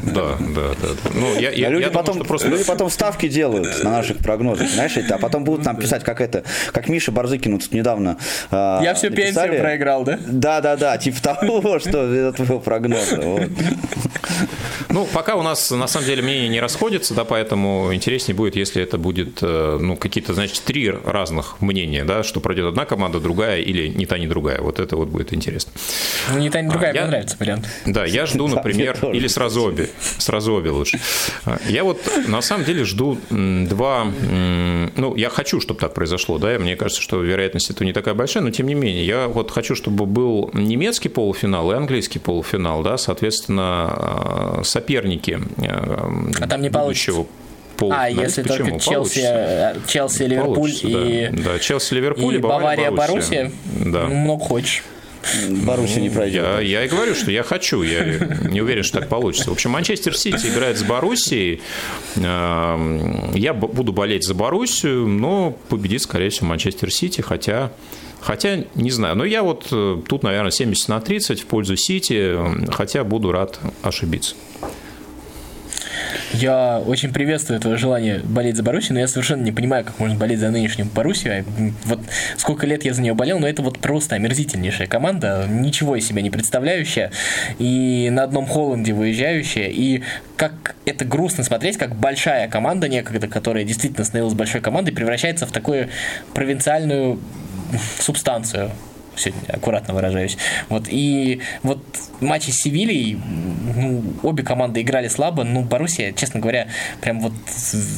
Да, 0.03 0.37
да, 0.39 0.75
да. 0.81 1.09
Ну, 1.13 1.39
я, 1.39 1.51
я, 1.51 1.69
люди, 1.69 1.83
я 1.83 1.89
потом, 1.89 2.15
думаю, 2.15 2.27
просто... 2.27 2.47
люди 2.47 2.63
потом 2.63 2.89
ставки 2.89 3.27
делают 3.27 3.83
на 3.83 3.91
наших 3.91 4.17
прогнозах, 4.17 4.69
знаешь, 4.69 4.97
а 4.97 5.17
потом 5.17 5.43
будут 5.43 5.65
нам 5.65 5.75
писать, 5.77 6.03
как 6.03 6.21
это, 6.21 6.43
как 6.71 6.89
Миша 6.89 7.11
Барзыкин 7.11 7.59
тут 7.59 7.71
недавно 7.71 8.17
а, 8.51 8.81
Я 8.83 8.93
всю 8.93 9.09
написали. 9.09 9.33
пенсию 9.33 9.61
проиграл, 9.61 10.03
да? 10.03 10.19
Да, 10.25 10.61
да, 10.61 10.75
да, 10.75 10.97
типа 10.97 11.21
того, 11.21 11.79
что 11.79 12.13
это 12.13 12.45
твой 12.45 12.59
прогноз. 12.59 13.13
Ну, 14.89 15.05
пока 15.13 15.35
у 15.35 15.41
нас, 15.41 15.71
на 15.71 15.87
самом 15.87 16.05
деле, 16.05 16.21
мнения 16.21 16.47
не 16.47 16.61
расходятся, 16.61 17.13
да, 17.13 17.25
поэтому 17.25 17.93
интереснее 17.93 18.35
будет, 18.35 18.55
если 18.55 18.81
это 18.81 18.97
будет 18.97 19.43
Э, 19.47 19.77
ну, 19.79 19.95
какие-то, 19.95 20.33
значит, 20.33 20.63
три 20.63 20.89
разных 20.89 21.61
мнения, 21.61 22.03
да, 22.03 22.23
что 22.23 22.39
пройдет 22.39 22.65
одна 22.65 22.85
команда, 22.85 23.19
другая 23.19 23.61
или 23.61 23.87
ни 23.87 24.05
та, 24.05 24.17
ни 24.17 24.27
другая. 24.27 24.46
Вот 24.59 24.79
это 24.79 24.95
вот 24.95 25.09
будет 25.09 25.33
интересно. 25.33 25.71
Ну, 26.31 26.39
ни 26.39 26.49
та, 26.49 26.61
ни 26.61 26.69
другая, 26.69 26.91
а, 26.91 26.93
мне 26.93 27.01
я, 27.01 27.07
нравится 27.07 27.37
вариант. 27.39 27.67
Да, 27.85 28.05
я 28.05 28.25
жду, 28.25 28.47
например, 28.47 28.97
или 29.13 29.27
сразу 29.27 29.63
обе, 29.63 29.89
сразу 30.17 30.53
обе 30.53 30.71
лучше. 30.71 30.99
А, 31.45 31.59
я 31.67 31.83
вот 31.83 31.99
на 32.27 32.41
самом 32.41 32.65
деле 32.65 32.83
жду 32.83 33.17
два, 33.29 34.05
ну, 34.05 35.15
я 35.15 35.29
хочу, 35.29 35.59
чтобы 35.61 35.79
так 35.79 35.93
произошло, 35.93 36.37
да, 36.37 36.57
мне 36.59 36.75
кажется, 36.75 37.01
что 37.01 37.21
вероятность 37.21 37.69
этого 37.69 37.85
не 37.85 37.93
такая 37.93 38.13
большая, 38.13 38.43
но 38.43 38.51
тем 38.51 38.67
не 38.67 38.75
менее, 38.75 39.05
я 39.05 39.27
вот 39.27 39.51
хочу, 39.51 39.75
чтобы 39.75 40.05
был 40.05 40.49
немецкий 40.53 41.09
полуфинал 41.09 41.71
и 41.71 41.75
английский 41.75 42.19
полуфинал, 42.19 42.83
да, 42.83 42.97
соответственно, 42.97 43.63
а, 43.63 44.61
соперники 44.63 45.39
а 45.57 46.47
там 46.47 46.61
не 46.61 46.69
будущего 46.69 47.15
получится 47.15 47.46
пол. 47.77 47.91
А, 47.93 48.09
если 48.09 48.41
Почему? 48.41 48.69
только 48.69 48.79
Челси, 48.83 49.21
э, 49.23 49.75
Челси, 49.87 50.23
Ливерпуль 50.23 50.71
и, 50.83 51.29
да. 51.31 51.53
да, 51.53 51.59
Челси, 51.59 51.93
Ливерпуль 51.93 52.35
и, 52.35 52.37
и 52.37 52.41
Бавария, 52.41 52.91
Боруссия. 52.91 53.51
Да. 53.65 54.07
Ну, 54.07 54.15
много 54.15 54.43
хочешь. 54.43 54.83
Боруссия 55.49 56.01
не 56.01 56.09
пройдет. 56.09 56.43
Я, 56.43 56.59
я 56.61 56.85
и 56.85 56.87
говорю, 56.87 57.13
что 57.13 57.31
я 57.31 57.43
хочу, 57.43 57.81
я 57.83 58.03
не 58.49 58.61
уверен, 58.61 58.83
что 58.83 58.99
так 58.99 59.09
получится. 59.09 59.49
В 59.49 59.53
общем, 59.53 59.71
Манчестер 59.71 60.15
Сити 60.15 60.47
играет 60.47 60.77
с 60.77 60.83
Боруссией. 60.83 61.61
Эм, 62.15 63.33
я 63.33 63.53
буду 63.53 63.91
болеть 63.91 64.25
за 64.25 64.33
Боруссию, 64.33 65.07
но 65.07 65.57
победит, 65.69 66.01
скорее 66.01 66.29
всего, 66.29 66.47
Манчестер 66.47 66.91
Сити, 66.91 67.21
хотя 67.21 67.71
Хотя, 68.19 68.63
не 68.75 68.91
знаю, 68.91 69.15
но 69.15 69.23
я 69.25 69.43
вот 69.43 69.67
э, 69.71 70.01
тут, 70.07 70.23
наверное, 70.23 70.51
70 70.51 70.89
на 70.89 70.99
30 70.99 71.41
в 71.41 71.45
пользу 71.45 71.77
Сити, 71.77 72.35
хотя 72.71 73.03
буду 73.03 73.31
рад 73.31 73.59
ошибиться. 73.83 74.35
Я 76.33 76.81
очень 76.85 77.13
приветствую 77.13 77.59
твое 77.59 77.77
желание 77.77 78.19
болеть 78.19 78.57
за 78.57 78.63
Боруссию, 78.63 78.93
но 78.93 78.99
я 78.99 79.07
совершенно 79.07 79.43
не 79.43 79.51
понимаю, 79.51 79.85
как 79.85 79.99
можно 79.99 80.17
болеть 80.17 80.39
за 80.39 80.49
нынешнюю 80.49 80.89
Боруссию. 80.93 81.45
Вот 81.85 81.99
сколько 82.37 82.65
лет 82.65 82.85
я 82.85 82.93
за 82.93 83.01
нее 83.01 83.13
болел, 83.13 83.39
но 83.39 83.47
это 83.47 83.61
вот 83.61 83.79
просто 83.79 84.15
омерзительнейшая 84.15 84.87
команда, 84.87 85.45
ничего 85.49 85.95
из 85.95 86.07
себя 86.07 86.21
не 86.21 86.29
представляющая, 86.29 87.11
и 87.59 88.09
на 88.11 88.23
одном 88.23 88.45
Холланде 88.45 88.93
выезжающая, 88.93 89.67
и 89.67 90.03
как 90.35 90.75
это 90.85 91.05
грустно 91.05 91.43
смотреть, 91.43 91.77
как 91.77 91.95
большая 91.95 92.47
команда 92.47 92.87
некогда, 92.87 93.27
которая 93.27 93.63
действительно 93.63 94.05
становилась 94.05 94.35
большой 94.35 94.61
командой, 94.61 94.91
превращается 94.91 95.45
в 95.45 95.51
такую 95.51 95.89
провинциальную 96.33 97.19
субстанцию 97.99 98.71
сегодня 99.17 99.41
аккуратно 99.53 99.93
выражаюсь. 99.93 100.37
Вот, 100.69 100.85
и 100.89 101.41
вот 101.63 101.79
матчи 102.21 102.51
с 102.51 102.61
Севильей, 102.61 103.19
ну, 103.75 104.03
обе 104.23 104.43
команды 104.43 104.81
играли 104.81 105.07
слабо, 105.07 105.43
ну, 105.43 105.61
Боруссия, 105.61 106.13
честно 106.13 106.39
говоря, 106.39 106.67
прям 107.01 107.19
вот 107.19 107.33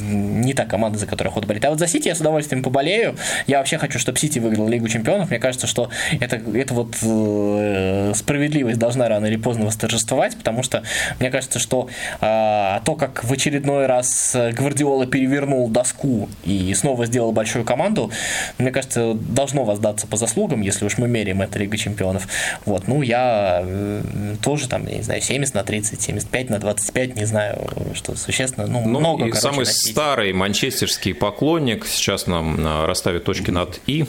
не 0.10 0.54
та 0.54 0.66
команда, 0.66 0.98
за 0.98 1.06
которую 1.06 1.32
охота 1.32 1.48
болеть. 1.48 1.66
А 1.66 1.70
вот 1.70 1.80
за 1.80 1.88
Сити 1.88 2.08
я 2.08 2.16
с 2.16 2.20
удовольствием 2.20 2.64
поболею. 2.64 3.16
Я 3.48 3.60
вообще 3.60 3.78
хочу, 3.78 4.00
чтобы 4.00 4.18
Сити 4.18 4.40
выиграл 4.40 4.68
Лигу 4.68 4.88
Чемпионов. 4.88 5.30
Мне 5.30 5.40
кажется, 5.40 5.68
что 5.68 5.90
это, 6.20 6.42
это 6.54 6.74
вот 6.74 6.98
э, 7.02 8.14
справедливость 8.16 8.80
должна 8.80 9.08
рано 9.08 9.26
или 9.26 9.38
поздно 9.38 9.66
восторжествовать, 9.66 10.38
потому 10.38 10.64
что 10.64 10.84
мне 11.20 11.30
кажется, 11.30 11.60
что 11.60 11.90
э, 12.22 12.80
то, 12.86 12.96
как 12.96 13.24
в 13.24 13.32
очередной 13.32 13.86
раз 13.86 14.36
Гвардиола 14.54 15.06
перевернул 15.06 15.70
доску 15.70 16.30
и 16.44 16.74
снова 16.74 17.06
сделал 17.06 17.32
большую 17.32 17.66
команду, 17.66 18.12
мне 18.58 18.72
кажется, 18.72 19.14
должно 19.14 19.64
воздаться 19.64 20.08
по 20.08 20.18
заслугам, 20.18 20.62
если 20.62 20.86
уж 20.86 20.98
мы 20.98 21.08
меряем 21.10 21.42
это 21.42 21.60
Лига 21.60 21.78
Чемпионов. 21.78 22.28
Вот, 22.66 22.88
ну, 22.88 23.02
я 23.02 23.62
э, 23.64 24.36
тоже 24.42 24.70
там, 24.70 24.88
я 24.88 24.98
не 24.98 25.04
знаю, 25.04 25.22
70 25.22 25.54
на 25.54 25.64
30, 25.64 26.02
75 26.02 26.50
на 26.50 26.60
25, 26.60 27.16
не 27.16 27.26
знаю, 27.26 27.68
что 27.94 28.16
существенно, 28.16 28.68
ну, 28.68 28.82
ну 28.86 29.00
много, 29.00 29.26
и 29.26 29.32
короче, 29.32 29.42
самый 29.42 29.66
старый 29.66 30.34
манчестерский 30.34 31.14
поклонник 31.14 31.86
сейчас 31.86 32.28
нам 32.28 32.86
расставит 32.86 33.24
точки 33.24 33.52
над 33.52 33.80
«и», 33.88 34.06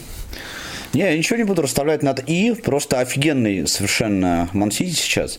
не, 0.93 1.03
я 1.03 1.17
ничего 1.17 1.37
не 1.37 1.45
буду 1.45 1.63
расставлять 1.63 2.03
над 2.03 2.29
«и», 2.29 2.53
просто 2.53 2.99
офигенный 2.99 3.67
совершенно 3.69 4.49
Мансити 4.53 4.93
сейчас. 4.93 5.39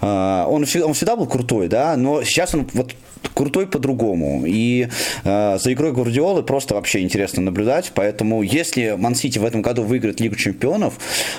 А, 0.00 0.46
он, 0.46 0.66
он 0.84 0.94
всегда 0.94 1.16
был 1.16 1.26
крутой, 1.26 1.68
да, 1.68 1.96
но 1.96 2.22
сейчас 2.22 2.54
он 2.54 2.68
вот 2.74 2.94
крутой 3.34 3.66
по-другому. 3.66 4.44
И 4.46 4.88
э, 5.24 5.58
за 5.58 5.72
игрой 5.72 5.92
Гвардиолы 5.92 6.42
просто 6.42 6.74
вообще 6.74 7.00
интересно 7.00 7.42
наблюдать. 7.42 7.92
Поэтому 7.94 8.42
если 8.42 8.94
Ман-Сити 8.96 9.38
в 9.38 9.44
этом 9.44 9.62
году 9.62 9.82
выиграет 9.82 10.20
Лигу 10.20 10.36
Чемпионов, 10.36 10.94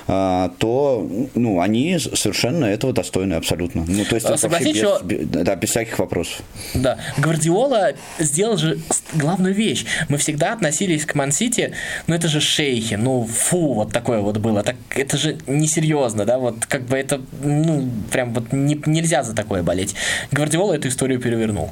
э, 0.07 0.49
то 0.57 1.09
ну, 1.35 1.61
они 1.61 1.97
совершенно 1.99 2.65
этого 2.65 2.93
достойны 2.93 3.35
абсолютно. 3.35 3.85
Ну, 3.87 4.05
то 4.05 4.15
есть 4.15 4.27
а 4.27 4.37
Согласись, 4.37 4.73
без, 4.73 4.77
что... 4.77 5.01
да, 5.01 5.55
без 5.55 5.69
всяких 5.69 5.99
вопросов. 5.99 6.41
Да. 6.73 6.97
Гвардиола 7.17 7.93
сделал 8.19 8.57
же 8.57 8.79
главную 9.13 9.53
вещь. 9.53 9.85
Мы 10.09 10.17
всегда 10.17 10.53
относились 10.53 11.05
к 11.05 11.15
Ман-Сити, 11.15 11.73
ну 12.07 12.15
это 12.15 12.27
же 12.27 12.41
шейхи, 12.41 12.95
ну 12.95 13.25
фу, 13.25 13.73
вот 13.73 13.91
такое 13.91 14.21
вот 14.21 14.37
было. 14.37 14.63
Так, 14.63 14.75
это 14.89 15.17
же 15.17 15.37
несерьезно, 15.47 16.25
да, 16.25 16.37
вот 16.37 16.65
как 16.65 16.83
бы 16.83 16.97
это, 16.97 17.21
ну, 17.41 17.89
прям 18.11 18.33
вот 18.33 18.51
не, 18.51 18.79
нельзя 18.85 19.23
за 19.23 19.35
такое 19.35 19.63
болеть. 19.63 19.95
Гвардиола 20.31 20.73
эту 20.73 20.87
историю 20.87 21.19
перевернул. 21.19 21.70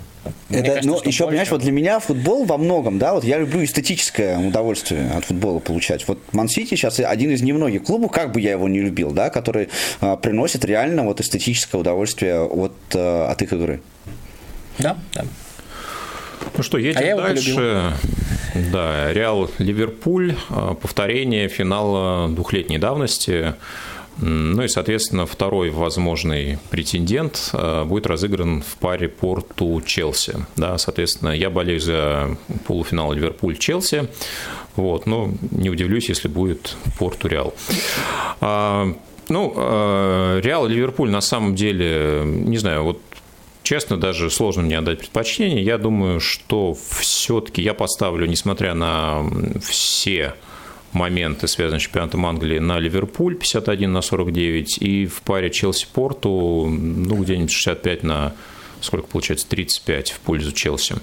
Мне 0.50 0.60
это, 0.60 0.68
кажется, 0.68 0.90
ну, 0.90 0.96
еще, 0.98 1.04
больше... 1.04 1.26
понимаешь, 1.26 1.52
вот 1.52 1.62
для 1.62 1.72
меня 1.72 2.00
футбол 2.00 2.46
во 2.46 2.58
многом, 2.58 3.00
да, 3.00 3.14
вот 3.14 3.24
я 3.24 3.40
люблю 3.40 3.64
эстетическое 3.64 4.38
удовольствие 4.38 5.10
от 5.12 5.26
футбола 5.26 5.60
получать. 5.60 6.08
Вот 6.08 6.20
Ман-Сити 6.34 6.70
сейчас 6.70 7.00
один 7.00 7.32
из 7.32 7.42
немногих 7.42 7.84
клубов, 7.84 8.12
как 8.12 8.32
бы 8.32 8.42
я 8.42 8.52
его 8.52 8.68
не 8.68 8.80
любил, 8.80 9.12
да, 9.12 9.30
который 9.30 9.70
а, 10.02 10.16
приносит 10.18 10.66
реально 10.66 11.04
вот 11.04 11.22
эстетическое 11.22 11.80
удовольствие 11.80 12.42
от, 12.42 12.74
а, 12.96 13.30
от 13.32 13.42
их 13.42 13.54
игры. 13.54 13.82
Да, 14.80 14.98
да. 15.14 15.26
Ну 16.58 16.64
что, 16.64 16.78
едем 16.78 17.20
а 17.20 17.22
дальше. 17.22 17.94
Да, 18.72 19.14
Реал 19.14 19.50
Ливерпуль, 19.60 20.36
а, 20.50 20.74
повторение 20.74 21.48
финала 21.48 22.28
двухлетней 22.30 22.78
давности. 22.78 23.54
Ну 24.22 24.64
и, 24.64 24.68
соответственно, 24.68 25.26
второй 25.26 25.70
возможный 25.70 26.58
претендент 26.70 27.52
э, 27.54 27.86
будет 27.86 28.06
разыгран 28.06 28.62
в 28.62 28.78
паре 28.78 29.08
Порту-Челси. 29.08 30.46
Да, 30.58 30.78
соответственно, 30.78 31.30
я 31.30 31.50
болею 31.50 31.80
за 31.80 32.38
полуфинал 32.68 33.14
Ливерпуль-Челси. 33.14 34.10
Вот, 34.76 35.06
но 35.06 35.32
не 35.52 35.70
удивлюсь, 35.70 36.10
если 36.10 36.28
будет 36.28 36.76
Порту-Реал. 37.00 37.54
А, 38.42 38.94
ну, 39.30 39.54
э, 39.56 40.42
Реал 40.44 40.68
Ливерпуль 40.68 41.10
на 41.10 41.22
самом 41.22 41.56
деле, 41.56 42.24
не 42.26 42.58
знаю, 42.58 42.84
вот 42.84 43.02
честно, 43.64 43.98
даже 43.98 44.30
сложно 44.30 44.64
мне 44.64 44.78
отдать 44.78 45.00
предпочтение. 45.00 45.64
Я 45.64 45.78
думаю, 45.78 46.20
что 46.20 46.76
все-таки 46.98 47.62
я 47.62 47.74
поставлю, 47.74 48.26
несмотря 48.26 48.74
на 48.74 49.24
все 49.62 50.34
моменты, 50.94 51.48
связанные 51.48 51.80
с 51.80 51.84
чемпионатом 51.84 52.26
Англии, 52.26 52.60
на 52.60 52.80
Ливерпуль 52.80 53.36
51 53.36 53.92
на 53.92 54.02
49 54.02 54.78
и 54.80 55.06
в 55.06 55.22
паре 55.22 55.50
Челси-Порту, 55.50 56.68
ну, 56.68 57.16
где-нибудь 57.16 57.52
65 57.52 58.04
на 58.04 58.34
сколько 58.82 59.08
получается, 59.08 59.48
35 59.50 60.12
в 60.12 60.20
пользу 60.20 60.52
Челси. 60.52 60.96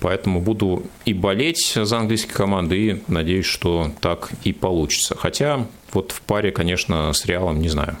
Поэтому 0.00 0.40
буду 0.40 0.84
и 1.04 1.14
болеть 1.14 1.72
за 1.74 1.98
английские 1.98 2.34
команды, 2.34 2.76
и 2.76 3.02
надеюсь, 3.08 3.46
что 3.46 3.92
так 4.00 4.30
и 4.44 4.52
получится. 4.52 5.16
Хотя 5.16 5.66
вот 5.92 6.12
в 6.12 6.20
паре, 6.22 6.50
конечно, 6.50 7.12
с 7.12 7.24
Реалом 7.24 7.60
не 7.60 7.68
знаю. 7.68 7.96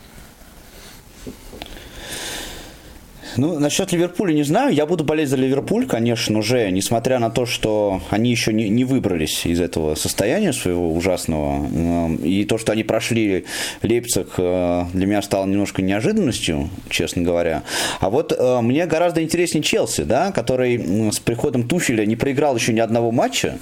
Ну, 3.36 3.58
насчет 3.58 3.92
Ливерпуля 3.92 4.32
не 4.32 4.42
знаю. 4.42 4.74
Я 4.74 4.86
буду 4.86 5.04
болеть 5.04 5.28
за 5.28 5.36
Ливерпуль, 5.36 5.86
конечно, 5.86 6.38
уже, 6.38 6.70
несмотря 6.70 7.18
на 7.18 7.30
то, 7.30 7.44
что 7.44 8.00
они 8.10 8.30
еще 8.30 8.52
не, 8.52 8.68
не 8.68 8.84
выбрались 8.84 9.44
из 9.44 9.60
этого 9.60 9.94
состояния 9.94 10.52
своего 10.52 10.92
ужасного. 10.92 12.16
И 12.22 12.44
то, 12.44 12.56
что 12.56 12.72
они 12.72 12.82
прошли 12.82 13.44
Лейпциг, 13.82 14.34
э, 14.38 14.84
для 14.92 15.06
меня 15.06 15.22
стало 15.22 15.46
немножко 15.46 15.82
неожиданностью, 15.82 16.70
честно 16.88 17.22
говоря. 17.22 17.62
А 18.00 18.08
вот 18.08 18.32
э, 18.32 18.60
мне 18.62 18.86
гораздо 18.86 19.22
интереснее 19.22 19.62
Челси, 19.62 20.04
да, 20.04 20.32
который 20.32 21.10
с 21.12 21.18
приходом 21.18 21.68
Туфеля 21.68 22.06
не 22.06 22.16
проиграл 22.16 22.56
еще 22.56 22.72
ни 22.72 22.80
одного 22.80 23.12
матча. 23.12 23.58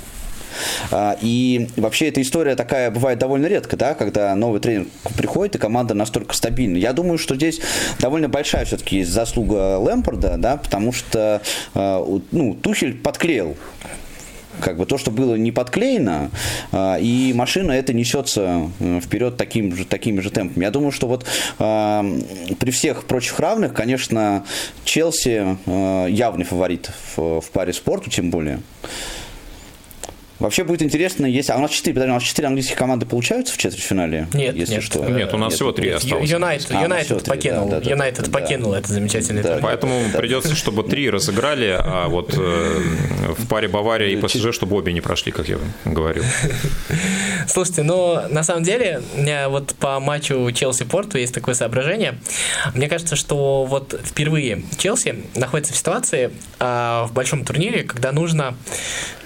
А, 0.90 1.16
и 1.20 1.68
вообще 1.76 2.08
эта 2.08 2.22
история 2.22 2.56
такая 2.56 2.90
бывает 2.90 3.18
довольно 3.18 3.46
редко, 3.46 3.76
да, 3.76 3.94
когда 3.94 4.34
новый 4.34 4.60
тренер 4.60 4.86
приходит, 5.16 5.56
и 5.56 5.58
команда 5.58 5.94
настолько 5.94 6.34
стабильна. 6.34 6.76
Я 6.76 6.92
думаю, 6.92 7.18
что 7.18 7.34
здесь 7.34 7.60
довольно 7.98 8.28
большая 8.28 8.64
все-таки 8.64 9.04
заслуга 9.04 9.78
Лэмпорда, 9.78 10.36
да, 10.38 10.56
потому 10.56 10.92
что 10.92 11.42
а, 11.74 12.20
ну, 12.30 12.54
Тухель 12.54 12.94
подклеил 12.94 13.56
как 14.60 14.76
бы 14.76 14.86
то, 14.86 14.98
что 14.98 15.10
было 15.10 15.34
не 15.34 15.50
подклеено, 15.50 16.30
а, 16.72 16.96
и 16.96 17.32
машина 17.32 17.72
это 17.72 17.92
несется 17.92 18.70
э, 18.78 19.00
вперед 19.00 19.36
таким 19.36 19.74
же, 19.74 19.84
такими 19.84 20.20
же 20.20 20.30
темпами. 20.30 20.64
Я 20.64 20.70
думаю, 20.70 20.92
что 20.92 21.08
вот 21.08 21.26
при 21.58 22.70
всех 22.70 23.04
прочих 23.04 23.38
равных, 23.40 23.74
конечно, 23.74 24.44
Челси 24.84 25.58
явный 26.10 26.44
фаворит 26.44 26.90
в, 27.16 27.40
в 27.40 27.50
паре 27.50 27.72
спорту, 27.72 28.10
тем 28.10 28.30
более. 28.30 28.60
Вообще 30.38 30.64
будет 30.64 30.82
интересно, 30.82 31.26
если... 31.26 31.52
А 31.52 31.56
у 31.56 31.60
нас 31.60 31.70
4, 31.70 31.94
подожди, 31.94 32.10
у 32.10 32.14
нас 32.14 32.22
4 32.22 32.48
английских 32.48 32.76
команды 32.76 33.06
получаются 33.06 33.54
в 33.54 33.56
четвертьфинале? 33.56 34.28
Нет, 34.32 34.56
если 34.56 34.74
нет. 34.74 34.82
что. 34.82 35.04
Нет, 35.04 35.32
у 35.32 35.38
нас 35.38 35.50
нет, 35.50 35.56
всего 35.56 35.72
3 35.72 35.88
осталось. 35.90 36.30
Юнайтед, 36.30 36.70
а, 36.72 36.82
Юнайтед 36.82 37.24
покинул, 37.24 37.68
да, 37.68 37.80
да, 37.80 37.90
Юнайтед 37.90 38.24
да, 38.26 38.30
покинул 38.30 38.72
да, 38.72 38.78
это 38.78 38.92
замечательный 38.92 39.42
да, 39.42 39.58
Поэтому 39.62 40.02
да, 40.12 40.18
придется, 40.18 40.56
чтобы 40.56 40.82
3 40.82 41.10
разыграли, 41.10 41.76
а 41.78 42.08
вот 42.08 42.34
э, 42.36 42.80
в 43.38 43.46
паре 43.46 43.68
Бавария 43.68 44.08
и 44.08 44.16
ПСЖ, 44.16 44.52
чтобы 44.52 44.76
обе 44.76 44.92
не 44.92 45.00
прошли, 45.00 45.30
как 45.30 45.48
я 45.48 45.58
говорил. 45.84 46.24
Слушайте, 47.48 47.82
ну, 47.82 48.20
на 48.28 48.42
самом 48.42 48.64
деле, 48.64 49.02
у 49.16 49.20
меня 49.20 49.48
вот 49.48 49.74
по 49.74 50.00
матчу 50.00 50.50
Челси-Порту 50.50 51.18
есть 51.18 51.34
такое 51.34 51.54
соображение. 51.54 52.18
Мне 52.74 52.88
кажется, 52.88 53.14
что 53.14 53.64
вот 53.64 54.00
впервые 54.02 54.64
Челси 54.78 55.24
находится 55.36 55.72
в 55.72 55.76
ситуации 55.76 56.30
а, 56.58 57.06
в 57.06 57.12
большом 57.12 57.44
турнире, 57.44 57.84
когда 57.84 58.12
нужно, 58.12 58.56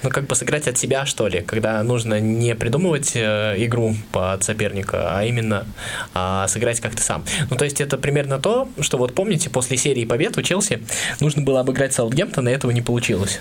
ну, 0.03 0.11
как 0.11 0.27
бы 0.27 0.35
сыграть 0.35 0.69
от 0.69 0.77
себя 0.77 0.98
себя, 0.99 1.07
что 1.07 1.29
ли, 1.29 1.41
когда 1.41 1.83
нужно 1.83 2.21
не 2.21 2.55
придумывать 2.55 3.13
э, 3.15 3.55
игру 3.59 3.95
под 4.13 4.43
соперника, 4.43 5.17
а 5.19 5.25
именно 5.25 5.67
а, 6.15 6.47
сыграть 6.49 6.81
как 6.81 6.95
то 6.95 7.03
сам. 7.03 7.25
Ну, 7.51 7.57
то 7.57 7.65
есть 7.65 7.81
это 7.81 7.99
примерно 7.99 8.39
то, 8.39 8.69
что 8.81 8.99
вот 8.99 9.15
помните, 9.15 9.51
после 9.51 9.77
серии 9.77 10.05
побед 10.05 10.37
у 10.39 10.43
Челси 10.43 10.83
нужно 11.21 11.43
было 11.43 11.61
обыграть 11.61 11.93
Саутгемптон, 11.93 12.49
и 12.49 12.53
этого 12.53 12.71
не 12.73 12.83
получилось. 12.83 13.41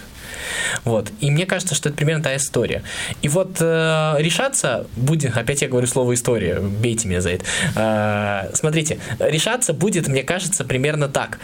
Вот. 0.83 1.11
И 1.19 1.31
мне 1.31 1.45
кажется, 1.45 1.75
что 1.75 1.89
это 1.89 1.97
примерно 1.97 2.23
та 2.23 2.35
история. 2.35 2.83
И 3.21 3.27
вот 3.27 3.57
э, 3.59 4.15
решаться 4.19 4.85
будет, 4.95 5.35
опять 5.37 5.61
я 5.61 5.67
говорю 5.67 5.87
слово 5.87 6.13
история, 6.13 6.59
бейте 6.59 7.07
меня 7.07 7.21
за 7.21 7.31
это. 7.31 7.45
Э, 7.75 8.55
смотрите, 8.55 8.99
решаться 9.19 9.73
будет, 9.73 10.07
мне 10.07 10.23
кажется, 10.23 10.63
примерно 10.63 11.07
так 11.07 11.39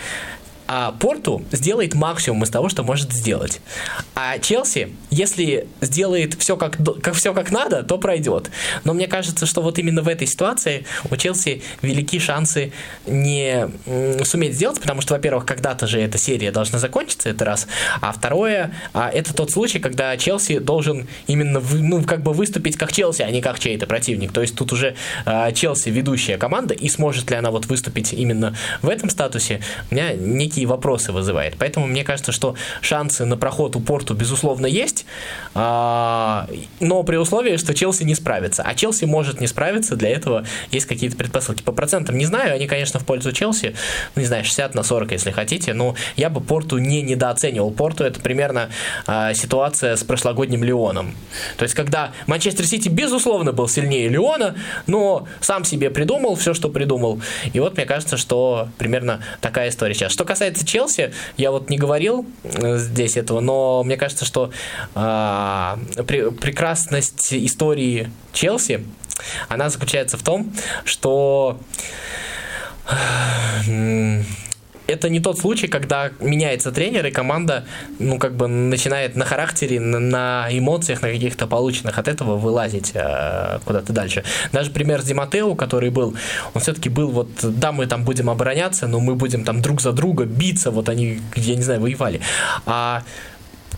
а 0.68 0.92
Порту 0.92 1.44
сделает 1.52 1.94
максимум 1.94 2.44
из 2.44 2.50
того, 2.50 2.70
что 2.70 2.84
может 2.84 3.12
сделать. 3.12 3.62
А 4.16 4.40
Челси, 4.40 4.90
если 5.10 5.68
сделает 5.82 6.36
все 6.36 6.56
как, 6.58 6.78
как, 7.02 7.16
все 7.16 7.34
как 7.34 7.52
надо, 7.52 7.84
то 7.84 7.98
пройдет. 7.98 8.50
Но 8.84 8.94
мне 8.94 9.08
кажется, 9.08 9.46
что 9.46 9.62
вот 9.62 9.80
именно 9.80 10.02
в 10.02 10.08
этой 10.08 10.28
ситуации 10.28 10.86
у 11.10 11.16
Челси 11.16 11.62
велики 11.82 12.20
шансы 12.20 12.72
не 13.06 13.70
суметь 14.24 14.56
сделать, 14.56 14.80
потому 14.80 15.02
что, 15.02 15.14
во-первых, 15.14 15.46
когда-то 15.46 15.88
же 15.88 16.00
эта 16.00 16.18
серия 16.18 16.52
должна 16.52 16.80
закончиться, 16.80 17.30
это 17.30 17.46
раз. 17.46 17.68
А 18.02 18.12
второе, 18.12 18.74
а 18.94 19.10
это 19.10 19.34
тот 19.34 19.52
случай, 19.52 19.80
когда 19.80 20.16
Челси 20.18 20.60
должен 20.60 21.08
именно 21.28 21.60
ну, 21.60 22.04
как 22.04 22.24
бы 22.24 22.34
выступить 22.34 22.78
как 22.78 22.92
Челси, 22.92 23.24
а 23.24 23.32
не 23.32 23.42
как 23.42 23.60
чей-то 23.60 23.86
противник. 23.86 24.32
То 24.32 24.42
есть 24.42 24.56
тут 24.56 24.72
уже 24.72 24.96
а, 25.26 25.52
Челси 25.52 25.90
ведущая 25.90 26.38
команда, 26.38 26.74
и 26.74 26.90
сможет 26.90 27.30
ли 27.30 27.38
она 27.38 27.52
вот 27.52 27.66
выступить 27.66 28.14
именно 28.14 28.56
в 28.82 28.90
этом 28.90 29.10
статусе, 29.10 29.62
у 29.92 29.96
меня 29.96 30.14
не 30.14 30.50
некие 30.54 30.68
вопросы 30.68 31.12
вызывает. 31.12 31.56
Поэтому 31.58 31.88
мне 31.88 32.04
кажется, 32.04 32.32
что 32.32 32.56
шансы 32.82 33.26
на 33.26 33.38
проход 33.38 33.76
у 33.76 33.80
Порту, 33.80 34.14
безусловно, 34.14 34.68
есть, 34.68 35.06
а, 35.54 36.48
но 36.80 37.04
при 37.04 37.18
условии, 37.18 37.58
что 37.58 37.74
Челси 37.74 38.04
не 38.04 38.16
справится. 38.16 38.64
А 38.64 38.74
Челси 38.76 39.06
может 39.06 39.42
не 39.42 39.48
справиться, 39.48 39.96
для 39.96 40.10
этого 40.10 40.46
есть 40.72 40.86
какие-то 40.86 41.18
предпосылки. 41.18 41.64
По 41.64 41.72
процентам 41.72 42.18
не 42.18 42.26
знаю, 42.26 42.56
они, 42.56 42.68
конечно, 42.68 43.00
в 43.00 43.06
пользу 43.06 43.32
Челси, 43.32 43.76
ну, 44.16 44.22
не 44.22 44.28
знаю, 44.28 44.44
60 44.44 44.76
на 44.76 44.84
40, 44.84 45.12
если 45.12 45.32
хотите, 45.32 45.74
но 45.74 45.96
я 46.16 46.30
бы 46.30 46.42
Порту 46.42 46.78
не 46.78 47.02
недооценивал. 47.02 47.72
Порту 47.72 48.04
это 48.04 48.20
примерно 48.20 48.70
а, 49.08 49.34
ситуация 49.34 49.96
с 49.96 50.04
прошлогодним 50.04 50.64
Леоном. 50.64 51.16
То 51.58 51.64
есть, 51.64 51.76
когда 51.76 52.12
Манчестер 52.28 52.66
Сити, 52.66 52.90
безусловно, 52.90 53.52
был 53.52 53.68
сильнее 53.68 54.10
Леона, 54.10 54.56
но 54.88 55.28
сам 55.42 55.64
себе 55.66 55.90
придумал 55.90 56.36
все, 56.36 56.54
что 56.54 56.70
придумал. 56.70 57.22
И 57.54 57.60
вот 57.60 57.78
мне 57.78 57.86
кажется, 57.86 58.18
что 58.18 58.68
примерно 58.78 59.20
такая 59.42 59.70
история 59.70 59.94
сейчас. 59.94 60.12
Что 60.12 60.26
касается 60.26 60.43
Челси, 60.52 61.14
я 61.38 61.52
вот 61.52 61.70
не 61.70 61.78
говорил 61.78 62.26
э, 62.44 62.78
здесь 62.78 63.18
этого, 63.18 63.40
но 63.40 63.84
мне 63.84 63.98
кажется, 63.98 64.26
что 64.26 64.52
э, 64.96 65.78
при, 66.08 66.32
прекрасность 66.32 67.34
истории 67.34 68.10
Челси, 68.34 68.86
она 69.48 69.70
заключается 69.70 70.18
в 70.18 70.24
том, 70.24 70.54
что 70.86 71.60
это 74.94 75.10
не 75.10 75.20
тот 75.20 75.40
случай, 75.40 75.68
когда 75.68 76.12
меняется 76.20 76.72
тренер, 76.72 77.06
и 77.06 77.12
команда, 77.12 77.66
ну, 78.00 78.18
как 78.18 78.36
бы 78.36 78.48
начинает 78.48 79.16
на 79.16 79.26
характере, 79.26 79.80
на, 79.80 80.00
на 80.00 80.48
эмоциях, 80.52 81.02
на 81.02 81.10
каких-то 81.12 81.48
полученных 81.48 81.98
от 81.98 82.08
этого 82.08 82.38
вылазить 82.38 82.92
э, 82.94 83.60
куда-то 83.66 83.94
дальше. 83.94 84.24
Даже 84.52 84.72
пример 84.72 85.02
с 85.02 85.06
Диматео, 85.06 85.56
который 85.56 85.90
был, 85.90 86.16
он 86.54 86.62
все-таки 86.62 86.90
был 86.90 87.10
вот, 87.12 87.30
да, 87.42 87.72
мы 87.72 87.88
там 87.88 88.04
будем 88.04 88.30
обороняться, 88.30 88.88
но 88.88 89.00
мы 89.00 89.16
будем 89.16 89.44
там 89.44 89.62
друг 89.62 89.82
за 89.82 89.92
друга 89.92 90.26
биться, 90.26 90.72
вот 90.72 90.90
они, 90.90 91.20
я 91.36 91.56
не 91.56 91.64
знаю, 91.64 91.82
воевали. 91.82 92.22
А 92.66 93.04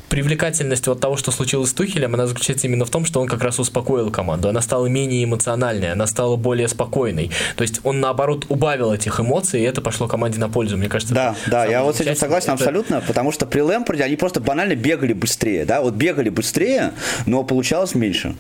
привлекательность 0.10 0.88
вот 0.88 1.00
того, 1.00 1.18
что 1.18 1.32
случилось 1.32 1.70
с 1.70 1.74
Тухелем, 1.74 2.14
она 2.14 2.28
заключается 2.28 2.68
именно 2.68 2.86
в 2.86 2.89
том, 2.89 3.06
что 3.06 3.22
он 3.22 3.28
как 3.28 3.43
раз 3.43 3.60
успокоил 3.60 4.12
команду. 4.12 4.50
Она 4.50 4.62
стала 4.62 4.88
менее 4.88 5.24
эмоциональной, 5.24 5.91
она 5.91 6.08
стала 6.08 6.36
более 6.36 6.68
спокойной. 6.68 7.32
То 7.56 7.62
есть 7.62 7.82
он, 7.84 8.00
наоборот, 8.00 8.46
убавил 8.50 8.93
этих 8.93 9.20
эмоций, 9.20 9.62
и 9.62 9.64
это 9.64 9.82
пошло 9.82 10.08
команде 10.08 10.39
на 10.39 10.50
пользу. 10.50 10.78
Мне 10.78 10.89
кажется, 10.89 11.14
да, 11.14 11.36
да, 11.48 11.66
я 11.66 11.84
вот 11.84 11.98
с 11.98 12.02
этим 12.02 12.16
согласен 12.16 12.54
это... 12.54 12.54
абсолютно, 12.54 13.02
потому 13.02 13.32
что 13.32 13.46
при 13.46 13.62
Лэмпорде 13.62 14.04
они 14.04 14.16
просто 14.16 14.39
банально 14.39 14.76
бегали 14.76 15.14
быстрее, 15.14 15.66
да, 15.66 15.82
вот 15.82 15.93
бегали 15.93 16.30
быстрее, 16.30 16.93
но 17.26 17.43
получалось 17.43 17.96
меньше. 17.96 18.36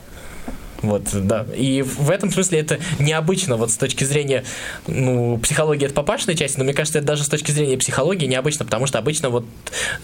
Вот, 0.85 1.03
да. 1.13 1.45
И 1.55 1.81
в 1.81 2.11
этом 2.11 2.31
смысле 2.31 2.59
это 2.59 2.79
необычно, 2.99 3.57
вот 3.57 3.71
с 3.71 3.77
точки 3.77 4.03
зрения, 4.03 4.43
ну, 4.85 5.37
психологии 5.39 5.85
это 5.85 5.95
папашной 5.95 6.35
части, 6.35 6.57
но 6.59 6.63
мне 6.63 6.73
кажется, 6.73 6.99
это 6.99 7.07
даже 7.07 7.23
с 7.23 7.27
точки 7.27 7.51
зрения 7.51 7.77
психологии 7.77 8.27
необычно, 8.27 8.65
потому 8.65 8.85
что 8.85 8.99
обычно 8.99 9.29
вот 9.29 9.45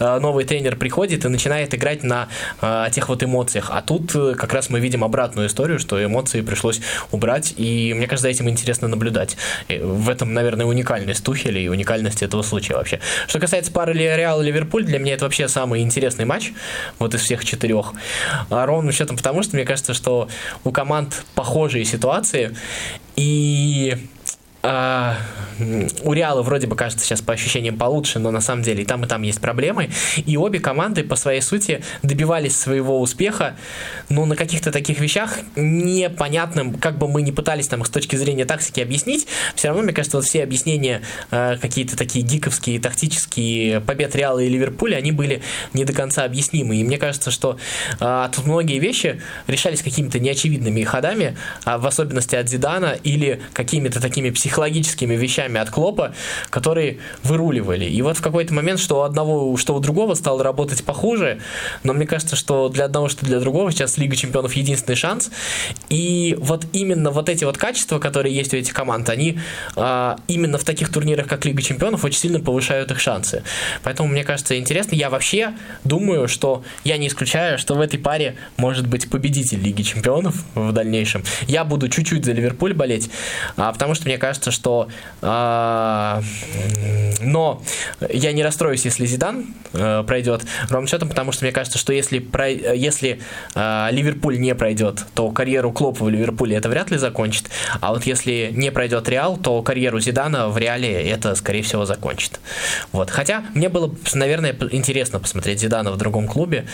э, 0.00 0.18
новый 0.18 0.44
тренер 0.44 0.76
приходит 0.76 1.24
и 1.24 1.28
начинает 1.28 1.72
играть 1.74 2.02
на 2.02 2.28
э, 2.60 2.86
тех 2.92 3.08
вот 3.08 3.22
эмоциях, 3.22 3.70
а 3.70 3.80
тут 3.80 4.12
э, 4.16 4.34
как 4.34 4.52
раз 4.52 4.70
мы 4.70 4.80
видим 4.80 5.04
обратную 5.04 5.46
историю, 5.46 5.78
что 5.78 6.04
эмоции 6.04 6.40
пришлось 6.40 6.80
убрать, 7.12 7.54
и 7.56 7.94
мне 7.94 8.08
кажется, 8.08 8.28
этим 8.28 8.48
интересно 8.48 8.88
наблюдать. 8.88 9.36
И 9.68 9.78
в 9.78 10.08
этом, 10.08 10.34
наверное, 10.34 10.66
уникальность 10.66 11.24
Тухеля 11.24 11.60
и 11.60 11.68
уникальность 11.68 12.22
этого 12.22 12.42
случая 12.42 12.74
вообще. 12.74 12.98
Что 13.28 13.38
касается 13.38 13.70
пары 13.70 13.92
Реал 13.92 14.42
и 14.42 14.46
Ливерпуль, 14.46 14.84
для 14.84 14.98
меня 14.98 15.14
это 15.14 15.26
вообще 15.26 15.46
самый 15.46 15.82
интересный 15.82 16.24
матч, 16.24 16.52
вот 16.98 17.14
из 17.14 17.20
всех 17.20 17.44
четырех. 17.44 17.92
А 18.50 18.66
ровным 18.66 18.92
счетом 18.92 19.16
потому, 19.16 19.44
что 19.44 19.54
мне 19.54 19.64
кажется, 19.64 19.94
что 19.94 20.28
у 20.64 20.71
команд 20.72 21.24
похожие 21.34 21.84
ситуации. 21.84 22.56
И 23.16 23.96
а, 24.62 25.16
у 26.02 26.12
Реала 26.12 26.42
вроде 26.42 26.66
бы 26.66 26.76
кажется 26.76 27.04
сейчас 27.04 27.20
по 27.20 27.32
ощущениям 27.32 27.76
получше, 27.76 28.18
но 28.18 28.30
на 28.30 28.40
самом 28.40 28.62
деле 28.62 28.82
и 28.82 28.86
там, 28.86 29.04
и 29.04 29.08
там 29.08 29.22
есть 29.22 29.40
проблемы. 29.40 29.90
И 30.24 30.36
обе 30.36 30.60
команды 30.60 31.02
по 31.02 31.16
своей 31.16 31.40
сути 31.40 31.82
добивались 32.02 32.56
своего 32.56 33.00
успеха, 33.00 33.56
но 34.08 34.24
на 34.24 34.36
каких-то 34.36 34.70
таких 34.70 35.00
вещах 35.00 35.38
непонятным, 35.56 36.74
как 36.74 36.98
бы 36.98 37.08
мы 37.08 37.22
ни 37.22 37.32
пытались 37.32 37.68
там 37.68 37.84
с 37.84 37.90
точки 37.90 38.16
зрения 38.16 38.44
тактики 38.44 38.80
объяснить, 38.80 39.26
все 39.54 39.68
равно, 39.68 39.82
мне 39.82 39.92
кажется, 39.92 40.18
вот 40.18 40.26
все 40.26 40.42
объяснения 40.42 41.02
э, 41.30 41.56
какие-то 41.60 41.96
такие 41.96 42.24
гиковские, 42.24 42.80
тактические 42.80 43.80
побед 43.80 44.14
Реала 44.14 44.38
и 44.38 44.48
Ливерпуля, 44.48 44.96
они 44.96 45.12
были 45.12 45.42
не 45.72 45.84
до 45.84 45.92
конца 45.92 46.24
объяснимы. 46.24 46.76
И 46.76 46.84
мне 46.84 46.98
кажется, 46.98 47.30
что 47.30 47.58
э, 47.98 48.28
тут 48.34 48.46
многие 48.46 48.78
вещи 48.78 49.20
решались 49.48 49.82
какими-то 49.82 50.20
неочевидными 50.20 50.84
ходами, 50.84 51.36
а 51.64 51.78
в 51.78 51.86
особенности 51.86 52.36
от 52.36 52.48
Зидана 52.48 52.96
или 53.02 53.40
какими-то 53.54 54.00
такими 54.00 54.30
психологическими 54.30 54.51
психологическими 54.52 55.14
вещами 55.14 55.58
от 55.58 55.70
Клопа, 55.70 56.12
которые 56.50 56.98
выруливали. 57.22 57.86
И 57.86 58.02
вот 58.02 58.18
в 58.18 58.20
какой-то 58.20 58.52
момент, 58.52 58.80
что 58.80 58.98
у 58.98 59.00
одного, 59.00 59.56
что 59.56 59.74
у 59.74 59.80
другого 59.80 60.14
стало 60.14 60.44
работать 60.44 60.84
похуже, 60.84 61.40
но 61.84 61.94
мне 61.94 62.06
кажется, 62.06 62.36
что 62.36 62.68
для 62.68 62.84
одного, 62.84 63.08
что 63.08 63.24
для 63.24 63.40
другого 63.40 63.72
сейчас 63.72 63.96
Лига 63.96 64.14
Чемпионов 64.14 64.52
единственный 64.52 64.94
шанс. 64.94 65.30
И 65.88 66.36
вот 66.38 66.66
именно 66.74 67.10
вот 67.10 67.30
эти 67.30 67.44
вот 67.44 67.56
качества, 67.56 67.98
которые 67.98 68.36
есть 68.36 68.52
у 68.52 68.58
этих 68.58 68.74
команд, 68.74 69.08
они 69.08 69.38
а, 69.74 70.18
именно 70.28 70.58
в 70.58 70.64
таких 70.64 70.92
турнирах, 70.92 71.26
как 71.28 71.46
Лига 71.46 71.62
Чемпионов, 71.62 72.04
очень 72.04 72.18
сильно 72.18 72.38
повышают 72.38 72.90
их 72.90 73.00
шансы. 73.00 73.44
Поэтому 73.82 74.10
мне 74.10 74.22
кажется 74.22 74.58
интересно. 74.58 74.94
Я 74.96 75.08
вообще 75.08 75.54
думаю, 75.84 76.28
что 76.28 76.62
я 76.84 76.98
не 76.98 77.08
исключаю, 77.08 77.56
что 77.56 77.74
в 77.74 77.80
этой 77.80 77.98
паре 77.98 78.36
может 78.58 78.86
быть 78.86 79.08
победитель 79.08 79.60
Лиги 79.60 79.80
Чемпионов 79.80 80.44
в 80.54 80.72
дальнейшем. 80.72 81.24
Я 81.46 81.64
буду 81.64 81.88
чуть-чуть 81.88 82.26
за 82.26 82.32
Ливерпуль 82.32 82.74
болеть, 82.74 83.08
а, 83.56 83.72
потому 83.72 83.94
что 83.94 84.04
мне 84.04 84.18
кажется, 84.18 84.41
кажется, 84.42 84.50
что... 84.50 84.88
Э, 85.22 86.20
но 87.20 87.62
я 88.10 88.32
не 88.32 88.42
расстроюсь, 88.42 88.84
если 88.84 89.06
Зидан 89.06 89.54
э, 89.72 90.02
пройдет 90.06 90.42
ровным 90.68 90.88
счетом, 90.88 91.08
потому 91.08 91.32
что 91.32 91.44
мне 91.44 91.52
кажется, 91.52 91.78
что 91.78 91.92
если, 91.92 92.18
про, 92.18 92.48
если 92.48 93.20
э, 93.54 93.88
Ливерпуль 93.92 94.40
не 94.40 94.54
пройдет, 94.54 95.04
то 95.14 95.30
карьеру 95.30 95.72
Клопа 95.72 96.04
в 96.04 96.08
Ливерпуле 96.08 96.56
это 96.56 96.68
вряд 96.68 96.90
ли 96.90 96.98
закончит. 96.98 97.50
А 97.80 97.92
вот 97.92 98.04
если 98.04 98.50
не 98.52 98.72
пройдет 98.72 99.08
Реал, 99.08 99.36
то 99.36 99.62
карьеру 99.62 100.00
Зидана 100.00 100.48
в 100.48 100.58
Реале 100.58 101.08
это, 101.10 101.34
скорее 101.36 101.62
всего, 101.62 101.84
закончит. 101.84 102.40
Вот. 102.92 103.10
Хотя 103.10 103.44
мне 103.54 103.68
было, 103.68 103.94
наверное, 104.14 104.56
интересно 104.72 105.20
посмотреть 105.20 105.60
Зидана 105.60 105.92
в 105.92 105.96
другом 105.96 106.26
клубе, 106.26 106.66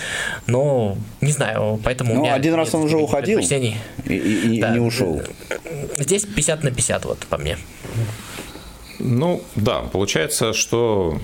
но 0.47 0.97
не 1.21 1.33
знаю, 1.33 1.79
поэтому... 1.85 2.15
Ну, 2.15 2.33
один 2.33 2.55
раз 2.55 2.75
он 2.75 2.85
уже 2.85 2.97
уходил 2.97 3.41
и, 3.41 4.15
и, 4.15 4.57
и 4.57 4.61
да. 4.61 4.71
не 4.71 4.81
ушел. 4.81 5.23
Здесь 5.99 6.25
50 6.25 6.65
на 6.65 6.71
50, 6.71 7.05
вот, 7.05 7.19
по 7.27 7.37
мне. 7.37 7.58
Ну, 8.99 9.43
да, 9.55 9.81
получается, 9.81 10.53
что 10.53 11.21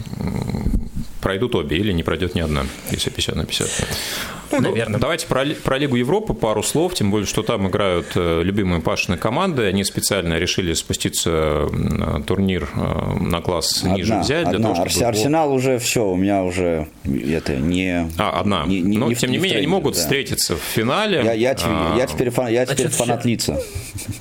пройдут 1.21 1.55
обе 1.55 1.79
или 1.79 1.93
не 1.93 2.03
пройдет 2.03 2.35
ни 2.35 2.41
одна, 2.41 2.67
если 2.91 3.11
50 3.11 3.35
на 3.35 3.45
50. 3.45 3.89
Ну, 4.51 4.61
ну, 4.61 4.69
наверное. 4.71 5.01
Давайте 5.01 5.27
про, 5.27 5.45
про 5.63 5.79
Лигу 5.79 5.97
Европы 5.97 6.35
пару 6.35 6.63
слов, 6.63 6.95
тем 6.95 7.11
более, 7.11 7.27
что 7.27 7.43
там 7.43 7.69
играют 7.69 8.07
э, 8.15 8.43
любимые 8.43 8.81
Пашины 8.81 9.17
команды. 9.17 9.65
Они 9.65 9.85
специально 9.85 10.39
решили 10.39 10.73
спуститься 10.75 11.69
на 11.73 12.23
турнир 12.23 12.69
э, 12.75 13.19
на 13.21 13.41
класс 13.41 13.83
одна, 13.83 13.95
ниже 13.95 14.19
взять. 14.19 14.49
Для 14.49 14.57
одна. 14.57 14.75
того, 14.75 14.89
чтобы... 14.89 15.07
Арсенал 15.07 15.53
уже 15.53 15.79
все, 15.79 16.07
у 16.07 16.17
меня 16.17 16.45
уже 16.45 16.89
это 17.05 17.57
не... 17.57 18.11
А, 18.19 18.41
одна. 18.41 18.65
Не, 18.67 18.81
не, 18.81 18.99
Но, 18.99 19.09
не 19.09 19.15
тем 19.15 19.31
не, 19.31 19.37
не 19.37 19.43
менее, 19.43 19.59
они 19.59 19.67
могут 19.67 19.95
да. 19.95 20.01
встретиться 20.01 20.57
в 20.57 20.61
финале. 20.61 21.23
Я, 21.25 21.33
я, 21.33 21.55
теперь, 21.55 21.73
а... 21.73 21.97
я 21.97 22.07
теперь, 22.07 22.31
фан, 22.31 22.49
я 22.49 22.67
теперь 22.67 22.89
фанат 22.89 23.25
лица. 23.25 23.61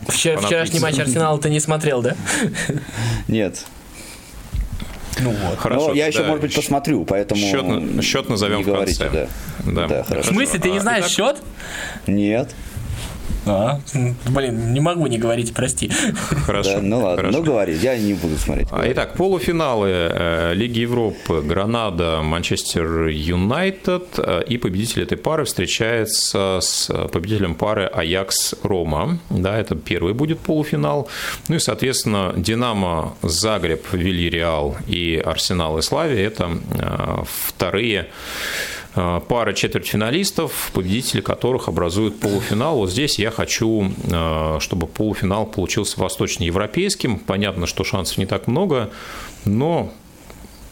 Вчера, 0.08 0.40
вчерашний 0.40 0.80
матч 0.80 1.00
Арсенала 1.00 1.40
ты 1.40 1.50
не 1.50 1.60
смотрел, 1.60 2.02
да? 2.02 2.16
Нет. 3.28 3.66
Ну 5.22 5.32
вот. 5.32 5.58
Хорошо. 5.58 5.90
Но 5.90 5.94
я 5.94 6.08
еще, 6.08 6.24
может 6.24 6.42
быть, 6.42 6.56
посмотрю, 6.56 7.06
поэтому... 7.06 7.42
Счет, 7.42 8.04
счет 8.04 8.30
назовем 8.30 8.58
не 8.58 8.64
в 8.64 8.68
говорите, 8.68 9.04
конце. 9.04 9.28
Да. 9.66 9.72
Да. 9.72 9.88
Да, 9.88 10.04
хорошо. 10.04 10.32
В 10.32 10.34
смысле, 10.34 10.60
ты 10.60 10.72
не 10.72 10.80
знаешь 10.80 11.06
а, 11.06 11.10
счет? 11.10 11.42
Нет. 12.08 12.54
А, 13.46 13.80
блин, 14.30 14.74
не 14.74 14.80
могу 14.80 15.08
не 15.08 15.18
говорить, 15.18 15.54
прости. 15.54 15.92
Хорошо. 16.46 16.76
Да, 16.76 16.82
ну 16.82 17.00
ладно, 17.00 17.18
хорошо. 17.18 17.38
ну 17.38 17.44
говори, 17.44 17.74
я 17.74 17.98
не 17.98 18.14
буду 18.14 18.38
смотреть. 18.38 18.68
А, 18.72 18.84
итак, 18.90 19.16
полуфиналы 19.16 19.90
э, 19.90 20.54
Лиги 20.54 20.80
Европы, 20.80 21.42
Гранада, 21.42 22.22
Манчестер 22.22 23.08
Юнайтед 23.08 24.18
э, 24.18 24.44
и 24.48 24.58
победитель 24.58 25.04
этой 25.04 25.18
пары 25.18 25.44
встречается 25.44 26.60
с 26.62 26.90
победителем 27.12 27.56
пары 27.56 27.86
Аякс 27.86 28.56
Рома. 28.64 29.20
Да, 29.30 29.58
это 29.58 29.76
первый 29.76 30.14
будет 30.14 30.40
полуфинал. 30.40 31.10
Ну 31.50 31.56
и, 31.56 31.60
соответственно, 31.60 32.34
Динамо, 32.36 33.16
Загреб, 33.22 33.86
Вильяреал 33.92 34.78
и 34.88 35.22
Арсенал 35.24 35.78
и 35.78 35.82
Славия– 35.82 36.28
это 36.28 36.50
э, 36.80 37.24
вторые 37.26 38.08
пара 38.94 39.54
четвертьфиналистов, 39.54 40.72
победители 40.74 41.22
которых 41.22 41.68
образуют 41.68 42.20
полуфинал. 42.20 42.78
Вот 42.78 42.92
здесь 42.92 43.18
я 43.18 43.32
хочу, 43.32 43.92
э, 44.04 44.58
чтобы 44.60 44.88
полуфинал 44.88 45.46
получился 45.46 46.00
восточноевропейским. 46.00 47.18
Понятно, 47.18 47.66
что 47.66 47.84
шансов 47.84 48.18
не 48.18 48.26
так 48.26 48.48
много, 48.48 48.92
но 49.46 49.92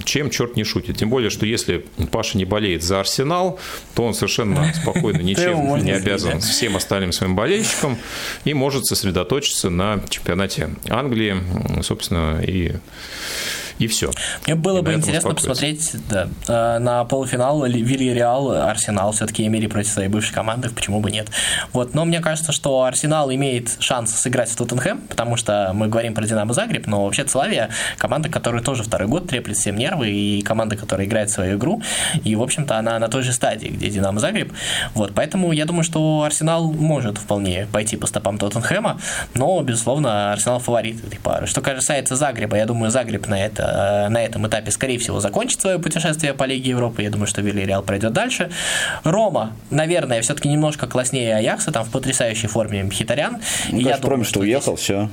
чем 0.04 0.30
черт 0.30 0.56
не 0.56 0.64
шутит. 0.64 0.98
Тем 0.98 1.10
более, 1.10 1.30
что 1.30 1.46
если 1.46 1.86
Паша 2.12 2.38
не 2.38 2.46
болеет 2.46 2.84
за 2.84 3.00
Арсенал, 3.00 3.60
то 3.96 4.04
он 4.04 4.14
совершенно 4.14 4.74
спокойно 4.74 5.18
ничем 5.22 5.84
не 5.84 5.92
обязан 5.92 6.40
всем 6.42 6.76
остальным 6.76 7.12
своим 7.12 7.36
болельщикам 7.36 7.98
и 8.44 8.54
может 8.54 8.86
сосредоточиться 8.86 9.70
на 9.70 10.02
чемпионате 10.10 10.72
Англии, 10.90 11.36
собственно, 11.82 12.42
и 12.42 12.74
И 13.82 13.88
все. 13.88 14.12
Мне 14.46 14.54
было 14.54 14.84
бы 14.84 14.94
интересно 14.94 15.34
посмотреть 15.34 15.96
да, 16.08 16.28
э, 16.48 16.78
на 16.78 17.04
полуфинал 17.04 17.66
Вильяреал, 17.66 18.52
Арсенал. 18.52 19.12
Все-таки 19.12 19.48
Эмери 19.48 19.66
против 19.66 19.92
своей 19.92 20.08
бывшей 20.08 20.36
команды, 20.36 20.70
почему 20.70 21.00
бы 21.00 21.10
нет. 21.10 21.30
Вот. 21.74 21.96
Но 21.96 22.06
мне 22.06 22.20
кажется, 22.20 22.52
что 22.52 22.84
Арсенал 22.84 23.34
имеет 23.34 23.78
шанс 23.80 24.14
сыграть 24.14 24.52
в 24.52 24.56
Тоттенхэм, 24.56 25.00
потому 25.10 25.36
что 25.36 25.72
мы 25.74 25.88
говорим 25.88 26.14
про 26.14 26.28
Динамо 26.28 26.54
Загреб, 26.54 26.86
но 26.86 27.06
вообще 27.06 27.28
Славия 27.28 27.72
команда, 27.98 28.30
которая 28.30 28.62
тоже 28.62 28.84
второй 28.84 29.08
год 29.08 29.28
треплет 29.28 29.58
всем 29.58 29.76
нервы, 29.78 30.12
и 30.12 30.44
команда, 30.44 30.76
которая 30.76 31.08
играет 31.08 31.32
свою 31.32 31.58
игру, 31.58 31.82
и, 32.24 32.36
в 32.36 32.44
общем-то, 32.44 32.78
она 32.78 33.00
на 33.00 33.08
той 33.08 33.24
же 33.24 33.34
стадии, 33.34 33.70
где 33.70 33.90
Динамо 33.90 34.20
Загреб. 34.20 34.54
Вот. 34.94 35.14
Поэтому 35.16 35.54
я 35.54 35.66
думаю, 35.66 35.84
что 35.84 36.22
Арсенал 36.22 36.72
может 36.72 37.18
вполне 37.18 37.68
пойти 37.72 37.98
по 37.98 38.06
стопам 38.06 38.38
Тоттенхэма, 38.38 39.00
но, 39.34 39.60
безусловно, 39.64 40.34
Арсенал 40.34 40.60
фаворит 40.60 41.04
этой 41.04 41.20
пары. 41.20 41.48
Что 41.48 41.62
касается 41.62 42.16
Загреба, 42.16 42.58
я 42.58 42.68
думаю, 42.68 42.92
Загреб 42.92 43.28
на, 43.28 43.44
это, 43.44 43.71
на 43.72 44.24
этом 44.24 44.48
этапе, 44.48 44.72
скорее 44.72 44.98
всего, 45.00 45.20
закончит 45.20 45.62
свое 45.62 45.80
путешествие 45.80 46.34
по 46.34 46.44
Лиге 46.44 46.72
Европы. 46.72 47.04
Я 47.04 47.10
думаю, 47.10 47.28
что 47.28 47.42
Вильяреал 47.42 47.84
пройдет 47.84 48.14
дальше. 48.14 48.52
Рома, 49.04 49.54
наверное, 49.70 50.22
все-таки 50.22 50.50
немножко 50.50 50.88
класснее 50.88 51.36
Аякса, 51.36 51.72
там 51.72 51.86
в 51.86 51.92
потрясающей 51.92 52.48
форме 52.48 52.84
Мхитарян. 52.84 53.38
Ну, 53.72 53.80
я 53.80 53.98
думаю, 53.98 54.26
что 54.26 54.42
уехал, 54.42 54.74
здесь... 54.74 54.84
все. 54.84 55.10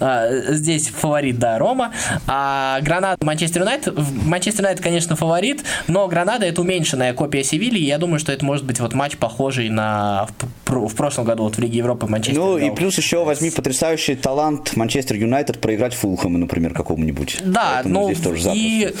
А, 0.00 0.28
здесь 0.48 0.88
фаворит, 0.88 1.38
да, 1.38 1.58
Рома. 1.58 1.92
А 2.26 2.80
Гранада 2.82 3.24
Манчестер 3.24 3.62
Юнайтед. 3.62 3.94
Манчестер 4.24 4.62
Юнайтед, 4.62 4.82
конечно, 4.82 5.16
фаворит, 5.16 5.64
но 5.88 6.06
Гранада 6.08 6.46
это 6.46 6.60
уменьшенная 6.60 7.14
копия 7.14 7.44
Севильи. 7.44 7.80
Я 7.80 7.98
думаю, 7.98 8.18
что 8.18 8.32
это 8.32 8.44
может 8.44 8.64
быть 8.64 8.80
вот 8.80 8.94
матч 8.94 9.16
похожий 9.16 9.68
на 9.68 10.28
в 10.66 10.94
прошлом 10.94 11.24
году 11.24 11.44
вот 11.44 11.56
в 11.56 11.58
Лиге 11.58 11.78
Европы 11.78 12.06
Манчестер. 12.06 12.42
Ну 12.42 12.58
и 12.58 12.70
плюс 12.70 12.96
еще 12.96 13.24
возьми 13.24 13.50
потрясающий 13.50 14.14
талант 14.14 14.76
Манчестер 14.76 15.16
Юнайтед 15.16 15.60
проиграть 15.60 15.94
Фулхэму, 15.94 16.38
например, 16.38 16.72
какому-нибудь. 16.72 17.38
Да, 17.44 17.82
ну 17.84 18.10
и 18.54 18.94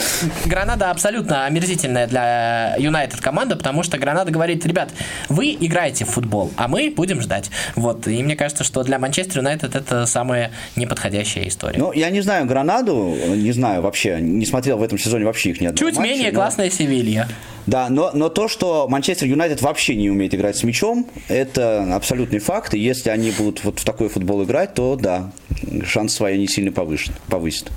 Гранада 0.44 0.90
абсолютно 0.90 1.46
омерзительная 1.46 2.06
для 2.06 2.76
Юнайтед 2.78 3.20
команда, 3.20 3.56
потому 3.56 3.82
что 3.82 3.98
Гранада 3.98 4.30
говорит, 4.30 4.66
ребят, 4.66 4.90
вы 5.28 5.56
играете 5.58 6.04
в 6.04 6.10
футбол, 6.10 6.50
а 6.56 6.68
мы 6.68 6.92
будем 6.94 7.20
ждать. 7.20 7.50
Вот, 7.74 8.06
и 8.06 8.22
мне 8.22 8.36
кажется, 8.36 8.64
что 8.64 8.82
для 8.82 8.98
Манчестер 8.98 9.38
Юнайтед 9.38 9.74
это 9.74 10.06
самое 10.06 10.31
неподходящая 10.76 11.48
история. 11.48 11.78
Ну, 11.78 11.92
я 11.92 12.10
не 12.10 12.20
знаю 12.20 12.46
Гранаду, 12.46 13.14
не 13.34 13.52
знаю 13.52 13.82
вообще, 13.82 14.20
не 14.20 14.46
смотрел 14.46 14.78
в 14.78 14.82
этом 14.82 14.98
сезоне 14.98 15.24
вообще 15.24 15.50
их 15.50 15.60
ни 15.60 15.66
одного 15.66 15.90
Чуть 15.90 15.98
матча, 15.98 16.10
менее 16.10 16.30
но... 16.30 16.36
классная 16.36 16.70
Севилья. 16.70 17.28
Да, 17.66 17.88
но, 17.88 18.10
но 18.12 18.28
то, 18.28 18.48
что 18.48 18.88
Манчестер 18.88 19.28
Юнайтед 19.28 19.62
вообще 19.62 19.94
не 19.94 20.10
умеет 20.10 20.34
играть 20.34 20.56
с 20.56 20.64
мячом, 20.64 21.06
это 21.28 21.94
абсолютный 21.94 22.40
факт. 22.40 22.74
И 22.74 22.78
если 22.78 23.10
они 23.10 23.30
будут 23.30 23.62
вот 23.62 23.78
в 23.78 23.84
такой 23.84 24.08
футбол 24.08 24.42
играть, 24.42 24.74
то 24.74 24.96
да, 24.96 25.30
шанс 25.86 26.14
свои 26.14 26.38
не 26.38 26.48
сильно 26.48 26.72
повышен, 26.72 27.14
повысит. 27.28 27.70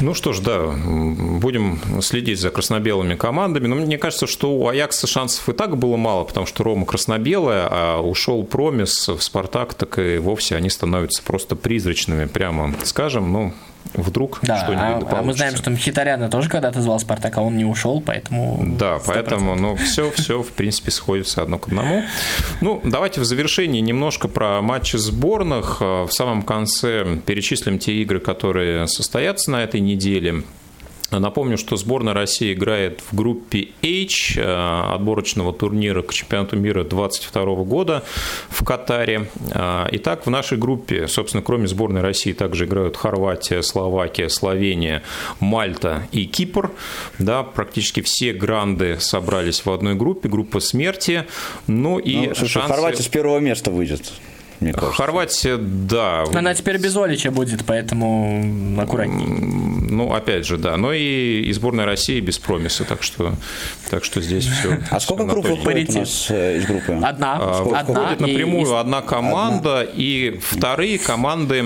Ну 0.00 0.14
что 0.14 0.32
ж, 0.32 0.40
да, 0.40 0.74
будем 0.84 1.78
следить 2.00 2.40
за 2.40 2.50
красно-белыми 2.50 3.16
командами. 3.16 3.66
Но 3.66 3.76
мне 3.76 3.98
кажется, 3.98 4.26
что 4.26 4.52
у 4.52 4.68
Аякса 4.68 5.06
шансов 5.06 5.48
и 5.48 5.52
так 5.52 5.76
было 5.76 5.96
мало, 5.96 6.24
потому 6.24 6.46
что 6.46 6.64
Рома 6.64 6.86
красно-белая, 6.86 7.68
а 7.70 8.00
ушел 8.00 8.42
Промис 8.44 9.08
в 9.08 9.20
Спартак, 9.20 9.74
так 9.74 9.98
и 9.98 10.18
вовсе 10.18 10.56
они 10.56 10.70
становятся 10.70 11.22
просто 11.22 11.54
призрачными, 11.54 12.24
прямо 12.24 12.74
скажем. 12.84 13.30
Ну, 13.30 13.52
вдруг 13.94 14.40
да, 14.42 14.58
что-нибудь 14.58 15.08
а, 15.10 15.18
а 15.18 15.22
мы 15.22 15.32
знаем, 15.32 15.56
что 15.56 15.70
Мхитаряна 15.70 16.28
тоже 16.28 16.48
когда-то 16.48 16.80
звал 16.80 16.98
Спартак, 16.98 17.38
а 17.38 17.42
он 17.42 17.56
не 17.56 17.64
ушел, 17.64 18.00
поэтому... 18.00 18.58
Да, 18.78 18.96
100%. 18.96 19.02
поэтому, 19.06 19.54
ну, 19.54 19.76
все, 19.76 20.10
все, 20.10 20.42
в 20.42 20.48
принципе, 20.48 20.90
сходится 20.90 21.42
одно 21.42 21.58
к 21.58 21.68
одному. 21.68 22.02
Ну, 22.60 22.80
давайте 22.84 23.20
в 23.20 23.24
завершении 23.24 23.80
немножко 23.80 24.28
про 24.28 24.60
матчи 24.60 24.96
сборных. 24.96 25.80
В 25.80 26.10
самом 26.10 26.42
конце 26.42 27.16
перечислим 27.26 27.78
те 27.78 27.94
игры, 28.02 28.20
которые 28.20 28.86
состоятся 28.86 29.50
на 29.50 29.62
этой 29.62 29.80
неделе. 29.80 30.42
Напомню, 31.10 31.58
что 31.58 31.76
сборная 31.76 32.14
России 32.14 32.52
играет 32.52 33.02
в 33.10 33.16
группе 33.16 33.68
H 33.82 34.36
э, 34.36 34.92
отборочного 34.94 35.52
турнира 35.52 36.02
к 36.02 36.12
чемпионату 36.12 36.56
мира 36.56 36.84
2022 36.84 37.44
года 37.64 38.04
в 38.48 38.64
Катаре. 38.64 39.28
Э, 39.52 39.86
итак, 39.90 40.26
в 40.26 40.30
нашей 40.30 40.56
группе, 40.56 41.08
собственно, 41.08 41.42
кроме 41.42 41.66
сборной 41.66 42.00
России, 42.00 42.32
также 42.32 42.66
играют 42.66 42.96
Хорватия, 42.96 43.62
Словакия, 43.62 44.28
Словения, 44.28 45.02
Мальта 45.40 46.06
и 46.12 46.26
Кипр. 46.26 46.70
Да, 47.18 47.42
практически 47.42 48.02
все 48.02 48.32
гранды 48.32 48.98
собрались 49.00 49.64
в 49.64 49.70
одной 49.70 49.94
группе, 49.94 50.28
группа 50.28 50.60
смерти. 50.60 51.26
Ну 51.66 51.98
и 51.98 52.28
ну, 52.28 52.34
шансы... 52.34 52.60
Хорватия 52.60 53.02
с 53.02 53.08
первого 53.08 53.38
места 53.38 53.70
выйдет 53.70 54.12
мне 54.60 54.72
кажется. 54.72 54.94
Хорватия, 54.94 55.56
да. 55.56 56.24
Она 56.34 56.54
теперь 56.54 56.78
без 56.78 56.96
Олича 56.96 57.30
будет, 57.30 57.64
поэтому 57.64 58.80
аккуратнее. 58.80 59.28
Ну, 59.90 60.12
опять 60.12 60.46
же, 60.46 60.56
да. 60.56 60.76
Но 60.76 60.92
и, 60.92 61.42
и 61.42 61.52
сборная 61.52 61.84
России 61.84 62.20
без 62.20 62.38
промиса, 62.38 62.84
так 62.84 63.02
что, 63.02 63.34
так 63.90 64.04
что 64.04 64.20
здесь 64.20 64.46
все. 64.46 64.78
А 64.90 65.00
сколько 65.00 65.24
групп 65.24 65.46
выходит 65.46 65.90
у 65.90 65.98
нас 66.00 66.26
э, 66.30 66.58
из 66.58 66.66
группы? 66.66 66.92
Одна. 67.02 67.38
А, 67.40 67.80
одна 67.80 67.82
выходит 67.82 68.20
напрямую 68.20 68.72
и... 68.72 68.74
одна 68.74 69.02
команда, 69.02 69.80
одна. 69.80 69.92
и 69.94 70.38
вторые 70.40 70.98
команды 70.98 71.56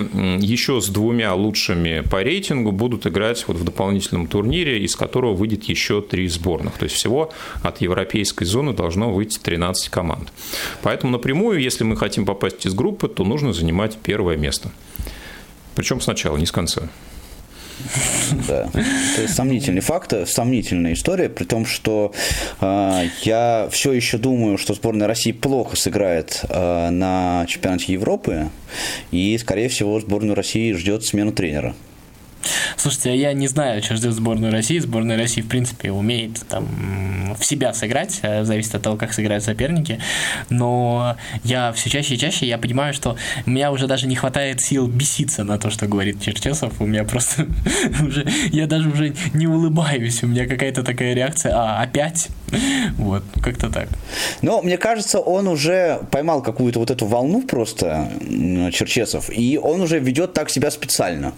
еще 0.41 0.81
с 0.81 0.89
двумя 0.89 1.35
лучшими 1.35 2.01
по 2.01 2.23
рейтингу 2.23 2.73
будут 2.73 3.07
играть 3.07 3.45
вот 3.47 3.57
в 3.57 3.65
дополнительном 3.65 4.27
турнире, 4.27 4.83
из 4.83 4.97
которого 4.97 5.35
выйдет 5.35 5.65
еще 5.65 6.01
три 6.01 6.29
сборных. 6.29 6.75
То 6.75 6.85
есть 6.85 6.97
всего 6.97 7.33
от 7.63 7.81
европейской 7.81 8.45
зоны 8.45 8.73
должно 8.73 9.13
выйти 9.13 9.39
13 9.39 9.89
команд. 9.89 10.33
Поэтому 10.83 11.13
напрямую, 11.13 11.61
если 11.61 11.85
мы 11.85 11.97
хотим 11.97 12.25
попасть 12.25 12.67
из 12.67 12.75
группы, 12.75 12.84
группы, 12.85 13.09
то 13.09 13.24
нужно 13.24 13.55
занимать 13.55 13.97
первое 13.97 14.37
место. 14.37 14.70
Причем 15.74 16.03
сначала, 16.03 16.37
не 16.37 16.45
с 16.45 16.53
конца. 16.53 16.82
Да. 18.47 18.68
То 18.70 19.22
есть 19.22 19.35
сомнительный 19.35 19.80
факт, 19.80 20.12
сомнительная 20.28 20.93
история, 20.93 21.30
при 21.30 21.45
том, 21.45 21.64
что 21.64 22.12
э, 22.61 23.09
я 23.22 23.68
все 23.72 23.93
еще 23.93 24.18
думаю, 24.18 24.59
что 24.59 24.74
сборная 24.74 25.07
России 25.07 25.32
плохо 25.32 25.76
сыграет 25.76 26.45
э, 26.47 26.91
на 26.91 27.47
чемпионате 27.49 27.95
Европы, 27.95 28.51
и, 29.11 29.39
скорее 29.39 29.70
всего, 29.70 29.99
сборную 29.99 30.35
России 30.35 30.72
ждет 30.72 31.05
смена 31.05 31.32
тренера. 31.32 31.74
Слушайте, 32.85 33.16
я 33.16 33.32
не 33.32 33.49
знаю, 33.49 33.82
что 33.82 33.97
ждет 33.97 34.12
сборную 34.12 34.53
России. 34.53 34.78
Сборная 34.78 35.16
России, 35.16 35.41
в 35.41 35.49
принципе, 35.49 35.91
умеет 35.91 36.47
там 36.51 37.35
в 37.35 37.43
себя 37.43 37.72
сыграть, 37.72 38.18
э, 38.20 38.45
зависит 38.45 38.74
от 38.74 38.82
того, 38.82 38.99
как 38.99 39.14
сыграют 39.14 39.43
соперники. 39.43 40.01
Но 40.51 41.16
я 41.45 41.72
все 41.72 41.89
чаще 41.89 42.16
и 42.16 42.18
чаще 42.18 42.45
я 42.45 42.59
понимаю, 42.59 42.93
что 42.93 43.16
у 43.47 43.51
меня 43.51 43.72
уже 43.72 43.87
даже 43.87 44.07
не 44.07 44.16
хватает 44.16 44.61
сил 44.61 44.87
беситься 44.87 45.45
на 45.45 45.57
то, 45.57 45.70
что 45.70 45.87
говорит 45.87 46.20
Черчесов. 46.20 46.78
У 46.78 46.85
меня 46.85 47.05
просто 47.05 47.47
уже, 48.07 48.26
я 48.53 48.66
даже 48.66 48.91
уже 48.91 49.14
не 49.32 49.47
улыбаюсь. 49.47 50.22
У 50.22 50.26
меня 50.26 50.47
какая-то 50.47 50.82
такая 50.82 51.14
реакция, 51.14 51.55
а, 51.57 51.80
опять? 51.80 52.28
Вот, 52.99 53.24
как-то 53.43 53.70
так. 53.70 53.89
Но 54.43 54.61
мне 54.61 54.76
кажется, 54.76 55.20
он 55.20 55.49
уже 55.49 56.01
поймал 56.11 56.43
какую-то 56.43 56.80
вот 56.80 56.91
эту 56.91 57.07
волну 57.07 57.41
просто, 57.47 58.12
Черчесов, 58.74 59.30
и 59.35 59.57
он 59.57 59.80
уже 59.80 59.99
ведет 60.01 60.35
так 60.35 60.51
себя 60.51 60.70
специально. 60.70 61.32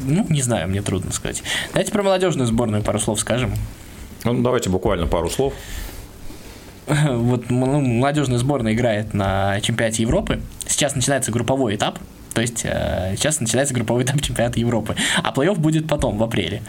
Ну, 0.00 0.26
не 0.28 0.42
знаю, 0.42 0.68
мне 0.68 0.82
трудно 0.82 1.12
сказать. 1.12 1.42
Давайте 1.72 1.92
про 1.92 2.02
молодежную 2.02 2.46
сборную 2.46 2.82
пару 2.82 2.98
слов 2.98 3.20
скажем. 3.20 3.52
Ну, 4.24 4.42
давайте 4.42 4.70
буквально 4.70 5.06
пару 5.06 5.30
слов. 5.30 5.54
Вот 6.86 7.50
ну, 7.50 7.80
молодежная 7.80 8.38
сборная 8.38 8.72
играет 8.72 9.14
на 9.14 9.60
чемпионате 9.60 10.02
Европы. 10.02 10.40
Сейчас 10.66 10.94
начинается 10.94 11.30
групповой 11.30 11.76
этап. 11.76 11.98
То 12.34 12.40
есть 12.40 12.62
э, 12.64 13.14
сейчас 13.16 13.40
начинается 13.40 13.74
групповой 13.74 14.04
этап 14.04 14.20
чемпионата 14.20 14.60
Европы. 14.60 14.96
А 15.22 15.32
плей-офф 15.32 15.58
будет 15.58 15.88
потом, 15.88 16.18
в 16.18 16.22
апреле. 16.22 16.62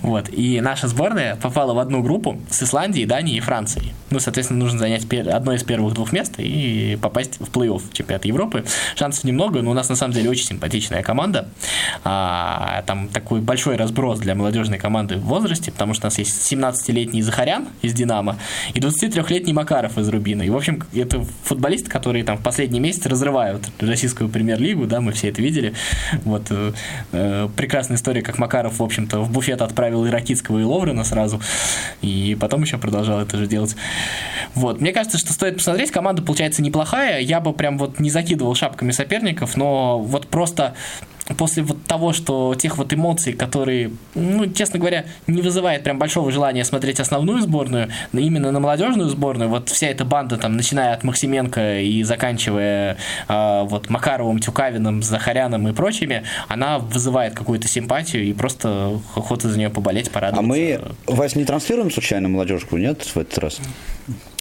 Вот. 0.00 0.28
И 0.30 0.60
наша 0.60 0.88
сборная 0.88 1.36
попала 1.36 1.74
в 1.74 1.78
одну 1.78 2.02
группу 2.02 2.40
с 2.50 2.62
Исландией, 2.62 3.06
Данией 3.06 3.38
и 3.38 3.40
Францией. 3.40 3.92
Ну, 4.10 4.20
соответственно, 4.20 4.60
нужно 4.60 4.78
занять 4.78 5.06
одно 5.26 5.52
из 5.54 5.62
первых 5.64 5.94
двух 5.94 6.12
мест 6.12 6.34
и 6.38 6.98
попасть 7.00 7.38
в 7.40 7.50
плей-офф 7.50 7.82
чемпионата 7.92 8.28
Европы. 8.28 8.64
Шансов 8.96 9.24
немного, 9.24 9.62
но 9.62 9.70
у 9.70 9.74
нас 9.74 9.88
на 9.88 9.96
самом 9.96 10.14
деле 10.14 10.30
очень 10.30 10.46
симпатичная 10.46 11.02
команда. 11.02 11.48
А, 12.04 12.82
там 12.86 13.08
такой 13.08 13.40
большой 13.40 13.76
разброс 13.76 14.18
для 14.20 14.34
молодежной 14.34 14.78
команды 14.78 15.16
в 15.16 15.24
возрасте, 15.24 15.70
потому 15.72 15.94
что 15.94 16.06
у 16.06 16.08
нас 16.08 16.18
есть 16.18 16.52
17-летний 16.52 17.22
Захарян 17.22 17.68
из 17.82 17.92
Динамо 17.92 18.38
и 18.74 18.80
23-летний 18.80 19.52
Макаров 19.52 19.98
из 19.98 20.08
Рубина. 20.08 20.42
И, 20.42 20.50
в 20.50 20.56
общем, 20.56 20.82
это 20.94 21.24
футболисты, 21.44 21.90
которые 21.90 22.24
там 22.24 22.38
в 22.38 22.42
последний 22.42 22.80
месяц 22.80 23.06
разрывают 23.06 23.68
российскую 23.80 24.28
премьер-лигу, 24.28 24.86
да, 24.86 25.00
мы 25.02 25.12
все 25.12 25.28
это 25.28 25.42
видели. 25.42 25.74
Вот 26.24 26.46
э, 26.50 26.72
э, 27.12 27.48
прекрасная 27.56 27.96
история, 27.96 28.22
как 28.22 28.38
Макаров, 28.38 28.78
в 28.78 28.82
общем-то, 28.82 29.20
в 29.20 29.30
буфет 29.30 29.62
отправил 29.62 30.04
и 30.06 30.10
Ракитского, 30.10 30.58
и 30.58 30.64
Ловрена 30.64 31.04
сразу, 31.04 31.40
и 32.00 32.36
потом 32.40 32.62
еще 32.62 32.78
продолжал 32.78 33.20
это 33.20 33.36
же 33.36 33.46
делать. 33.46 33.76
Вот. 34.54 34.80
Мне 34.80 34.92
кажется, 34.92 35.18
что 35.18 35.32
стоит 35.32 35.56
посмотреть, 35.56 35.90
команда 35.90 36.22
получается 36.22 36.62
неплохая, 36.62 37.20
я 37.20 37.40
бы 37.40 37.52
прям 37.52 37.78
вот 37.78 37.98
не 37.98 38.10
закидывал 38.10 38.54
шапками 38.54 38.92
соперников, 38.92 39.56
но 39.56 39.98
вот 39.98 40.28
просто 40.28 40.74
после 41.34 41.62
вот 41.62 41.84
того, 41.84 42.12
что 42.12 42.54
тех 42.54 42.78
вот 42.78 42.92
эмоций, 42.92 43.32
которые, 43.32 43.90
ну, 44.14 44.46
честно 44.46 44.78
говоря, 44.78 45.06
не 45.26 45.42
вызывает 45.42 45.84
прям 45.84 45.98
большого 45.98 46.30
желания 46.30 46.64
смотреть 46.64 47.00
основную 47.00 47.42
сборную, 47.42 47.88
но 48.12 48.20
именно 48.20 48.50
на 48.50 48.60
молодежную 48.60 49.08
сборную, 49.08 49.50
вот 49.50 49.68
вся 49.68 49.88
эта 49.88 50.04
банда, 50.04 50.36
там, 50.36 50.56
начиная 50.56 50.94
от 50.94 51.04
Максименко 51.04 51.80
и 51.80 52.02
заканчивая 52.02 52.96
э, 53.28 53.62
вот 53.64 53.90
Макаровым, 53.90 54.38
Тюкавиным, 54.38 55.02
Захаряном 55.02 55.68
и 55.68 55.72
прочими, 55.72 56.24
она 56.48 56.78
вызывает 56.78 57.34
какую-то 57.34 57.68
симпатию 57.68 58.24
и 58.24 58.32
просто 58.32 59.00
охота 59.14 59.48
за 59.48 59.58
нее 59.58 59.70
поболеть, 59.70 60.10
порадоваться. 60.10 60.40
А 60.40 60.46
мы, 60.46 60.80
Вась, 61.06 61.36
не 61.36 61.44
транслируем 61.44 61.90
случайно 61.90 62.28
молодежку, 62.28 62.76
нет, 62.76 63.02
в 63.02 63.16
этот 63.16 63.38
раз? 63.38 63.60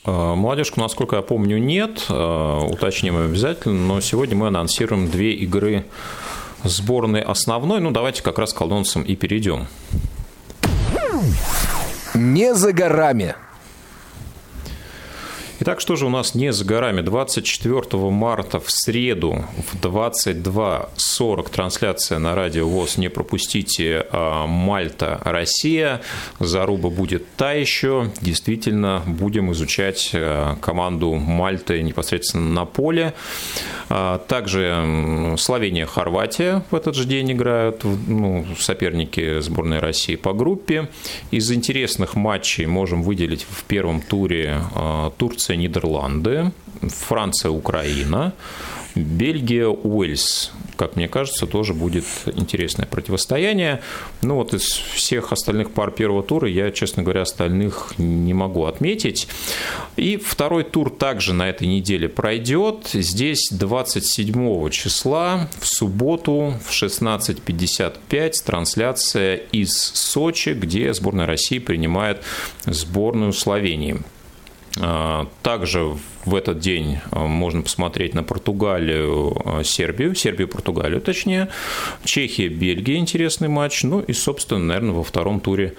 Э, 0.03 0.33
молодежку, 0.35 0.79
насколько 0.79 1.15
я 1.15 1.21
помню, 1.21 1.57
нет. 1.57 2.05
Э, 2.09 2.67
уточним 2.69 3.17
обязательно. 3.17 3.75
Но 3.75 4.01
сегодня 4.01 4.35
мы 4.35 4.47
анонсируем 4.47 5.09
две 5.09 5.33
игры 5.33 5.85
сборной 6.63 7.21
основной. 7.21 7.79
Ну, 7.79 7.91
давайте 7.91 8.21
как 8.21 8.39
раз 8.39 8.53
к 8.53 8.57
колонцам 8.57 9.03
и 9.03 9.15
перейдем. 9.15 9.67
Не 12.13 12.53
за 12.53 12.73
горами. 12.73 13.35
Итак, 15.63 15.79
что 15.79 15.95
же 15.95 16.07
у 16.07 16.09
нас 16.09 16.33
не 16.33 16.51
за 16.51 16.65
горами? 16.65 17.01
24 17.01 17.83
марта 18.09 18.59
в 18.59 18.71
среду 18.71 19.45
в 19.71 19.75
22.40 19.75 21.51
трансляция 21.51 22.17
на 22.17 22.33
радио 22.33 22.67
ВОЗ. 22.67 22.97
Не 22.97 23.09
пропустите 23.09 24.07
а, 24.09 24.47
Мальта, 24.47 25.21
Россия. 25.23 26.01
Заруба 26.39 26.89
будет 26.89 27.31
та 27.35 27.53
еще. 27.53 28.09
Действительно, 28.21 29.03
будем 29.05 29.51
изучать 29.51 30.09
а, 30.15 30.55
команду 30.55 31.13
Мальты 31.13 31.83
непосредственно 31.83 32.49
на 32.49 32.65
поле. 32.65 33.13
А, 33.87 34.17
также 34.17 35.35
Словения, 35.37 35.85
Хорватия 35.85 36.63
в 36.71 36.75
этот 36.75 36.95
же 36.95 37.05
день 37.05 37.33
играют. 37.33 37.83
Ну, 37.83 38.47
соперники 38.57 39.39
сборной 39.41 39.77
России 39.77 40.15
по 40.15 40.33
группе. 40.33 40.89
Из 41.29 41.51
интересных 41.51 42.15
матчей 42.15 42.65
можем 42.65 43.03
выделить 43.03 43.45
в 43.47 43.63
первом 43.65 44.01
туре 44.01 44.59
Турция 45.19 45.50
Франция, 45.51 45.57
Нидерланды, 45.57 46.51
Франция, 46.81 47.51
Украина, 47.51 48.33
Бельгия, 48.95 49.67
Уэльс. 49.67 50.51
Как 50.77 50.95
мне 50.95 51.07
кажется, 51.07 51.45
тоже 51.45 51.73
будет 51.73 52.05
интересное 52.25 52.85
противостояние. 52.85 53.81
Ну 54.21 54.35
вот 54.35 54.53
из 54.53 54.63
всех 54.65 55.31
остальных 55.31 55.71
пар 55.71 55.91
первого 55.91 56.23
тура 56.23 56.49
я, 56.49 56.71
честно 56.71 57.03
говоря, 57.03 57.21
остальных 57.21 57.93
не 57.97 58.33
могу 58.33 58.65
отметить. 58.65 59.27
И 59.95 60.17
второй 60.17 60.63
тур 60.63 60.89
также 60.89 61.33
на 61.33 61.49
этой 61.49 61.67
неделе 61.67 62.09
пройдет. 62.09 62.89
Здесь 62.93 63.49
27 63.51 64.69
числа 64.69 65.49
в 65.59 65.67
субботу 65.67 66.55
в 66.65 66.71
16.55 66.71 68.43
трансляция 68.45 69.35
из 69.35 69.73
Сочи, 69.77 70.49
где 70.49 70.93
сборная 70.93 71.25
России 71.25 71.59
принимает 71.59 72.23
сборную 72.65 73.33
Словении. 73.33 74.01
А, 74.79 75.27
также 75.41 75.97
в 76.25 76.35
этот 76.35 76.59
день 76.59 76.99
а, 77.11 77.25
можно 77.25 77.61
посмотреть 77.61 78.13
на 78.13 78.23
Португалию, 78.23 79.35
а, 79.43 79.63
Сербию, 79.63 80.15
Сербию, 80.15 80.47
Португалию 80.47 81.01
точнее, 81.01 81.49
Чехия, 82.05 82.47
Бельгия, 82.47 82.97
интересный 82.97 83.49
матч, 83.49 83.83
ну 83.83 83.99
и, 83.99 84.13
собственно, 84.13 84.63
наверное, 84.63 84.93
во 84.93 85.03
втором 85.03 85.39
туре 85.39 85.75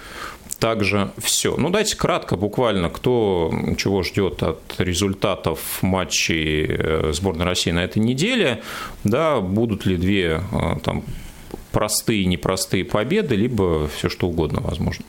также 0.59 1.11
все. 1.19 1.57
Ну, 1.57 1.71
дайте 1.71 1.97
кратко, 1.97 2.37
буквально, 2.37 2.89
кто 2.91 3.53
чего 3.79 4.03
ждет 4.03 4.43
от 4.43 4.61
результатов 4.79 5.59
матчей 5.83 6.67
э, 6.69 7.13
сборной 7.13 7.47
России 7.47 7.71
на 7.71 7.83
этой 7.83 7.99
неделе, 7.99 8.63
да, 9.03 9.41
будут 9.41 9.87
ли 9.87 9.97
две 9.97 10.43
там 10.85 11.03
простые, 11.73 12.27
непростые 12.27 12.85
победы, 12.85 13.35
либо 13.35 13.89
все 13.89 14.09
что 14.09 14.29
угодно 14.29 14.61
возможно. 14.61 15.05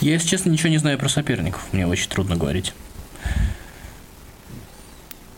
Я, 0.00 0.12
если 0.12 0.28
честно, 0.28 0.50
ничего 0.50 0.70
не 0.70 0.78
знаю 0.78 0.98
про 0.98 1.08
соперников. 1.08 1.66
Мне 1.72 1.86
очень 1.86 2.08
трудно 2.08 2.36
говорить. 2.36 2.72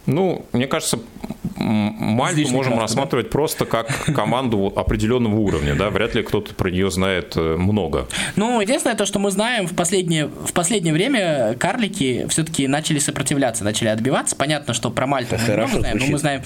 Ну, 0.07 0.45
мне 0.53 0.67
кажется, 0.67 1.01
Мальту 1.57 2.41
Излишне 2.41 2.57
можем 2.57 2.79
рассматривать 2.79 3.27
да? 3.27 3.33
просто 3.33 3.65
как 3.65 3.89
команду 4.15 4.73
определенного 4.75 5.37
уровня, 5.37 5.75
да, 5.75 5.91
вряд 5.91 6.15
ли 6.15 6.23
кто-то 6.23 6.55
про 6.55 6.71
нее 6.71 6.91
знает 6.91 7.37
э, 7.37 7.57
много. 7.57 8.09
Ну, 8.37 8.61
единственное 8.61 8.97
то, 8.97 9.07
что 9.07 9.19
мы 9.19 9.31
знаем, 9.31 9.67
в 9.67 9.75
последнее, 9.75 10.27
в 10.27 10.53
последнее 10.53 10.93
время 10.93 11.55
карлики 11.55 12.27
все-таки 12.29 12.69
начали 12.69 12.99
сопротивляться, 12.99 13.65
начали 13.65 13.89
отбиваться. 13.89 14.37
Понятно, 14.37 14.75
что 14.75 14.91
про 14.91 15.07
Мальту 15.07 15.37
мы 15.37 15.55
много 15.55 15.79
знаем, 15.79 15.99
но 15.99 16.07
мы 16.07 16.19
знаем, 16.19 16.43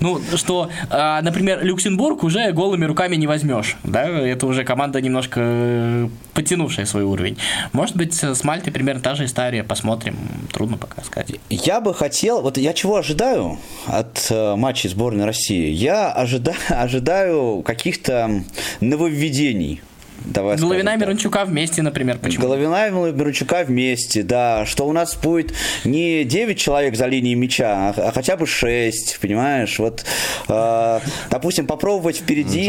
ну, 0.00 0.20
что, 0.36 0.70
а, 0.90 1.20
например, 1.22 1.64
Люксембург 1.64 2.22
уже 2.22 2.52
голыми 2.52 2.84
руками 2.84 3.16
не 3.16 3.26
возьмешь, 3.26 3.76
да, 3.84 4.06
это 4.06 4.46
уже 4.46 4.64
команда 4.64 5.00
немножко 5.00 5.40
э, 5.42 6.08
потянувшая 6.34 6.86
свой 6.86 7.02
уровень. 7.02 7.36
Может 7.72 7.96
быть, 7.96 8.14
с 8.22 8.44
Мальтой 8.44 8.72
примерно 8.72 9.00
та 9.00 9.14
же 9.14 9.24
история, 9.24 9.64
посмотрим, 9.64 10.16
трудно 10.52 10.76
пока 10.76 11.02
сказать. 11.02 11.32
Я 11.50 11.80
бы 11.80 11.94
хотел, 11.94 12.42
вот 12.42 12.58
я 12.58 12.72
чего 12.72 12.96
ожидаю 12.96 13.58
от 13.86 14.27
э, 14.30 14.56
матчей 14.56 14.90
сборной 14.90 15.24
России? 15.24 15.70
Я 15.70 16.10
ожида, 16.12 16.54
ожидаю 16.68 17.62
каких-то 17.62 18.42
нововведений 18.80 19.80
Давай 20.24 20.56
Головина 20.56 20.94
и 20.94 20.96
Мирончука 20.96 21.44
вместе, 21.44 21.82
например, 21.82 22.18
почему? 22.18 22.44
Головина 22.44 22.88
и 22.88 22.90
Мирончука 22.90 23.64
вместе, 23.64 24.22
да. 24.22 24.66
Что 24.66 24.86
у 24.86 24.92
нас 24.92 25.16
будет 25.16 25.52
не 25.84 26.24
9 26.24 26.58
человек 26.58 26.96
за 26.96 27.06
линией 27.06 27.34
мяча, 27.34 27.94
а, 27.96 28.08
а 28.08 28.12
хотя 28.12 28.36
бы 28.36 28.46
6, 28.46 29.18
понимаешь? 29.20 29.78
Вот, 29.78 30.04
э, 30.48 31.00
допустим, 31.30 31.66
попробовать 31.66 32.18
впереди 32.18 32.66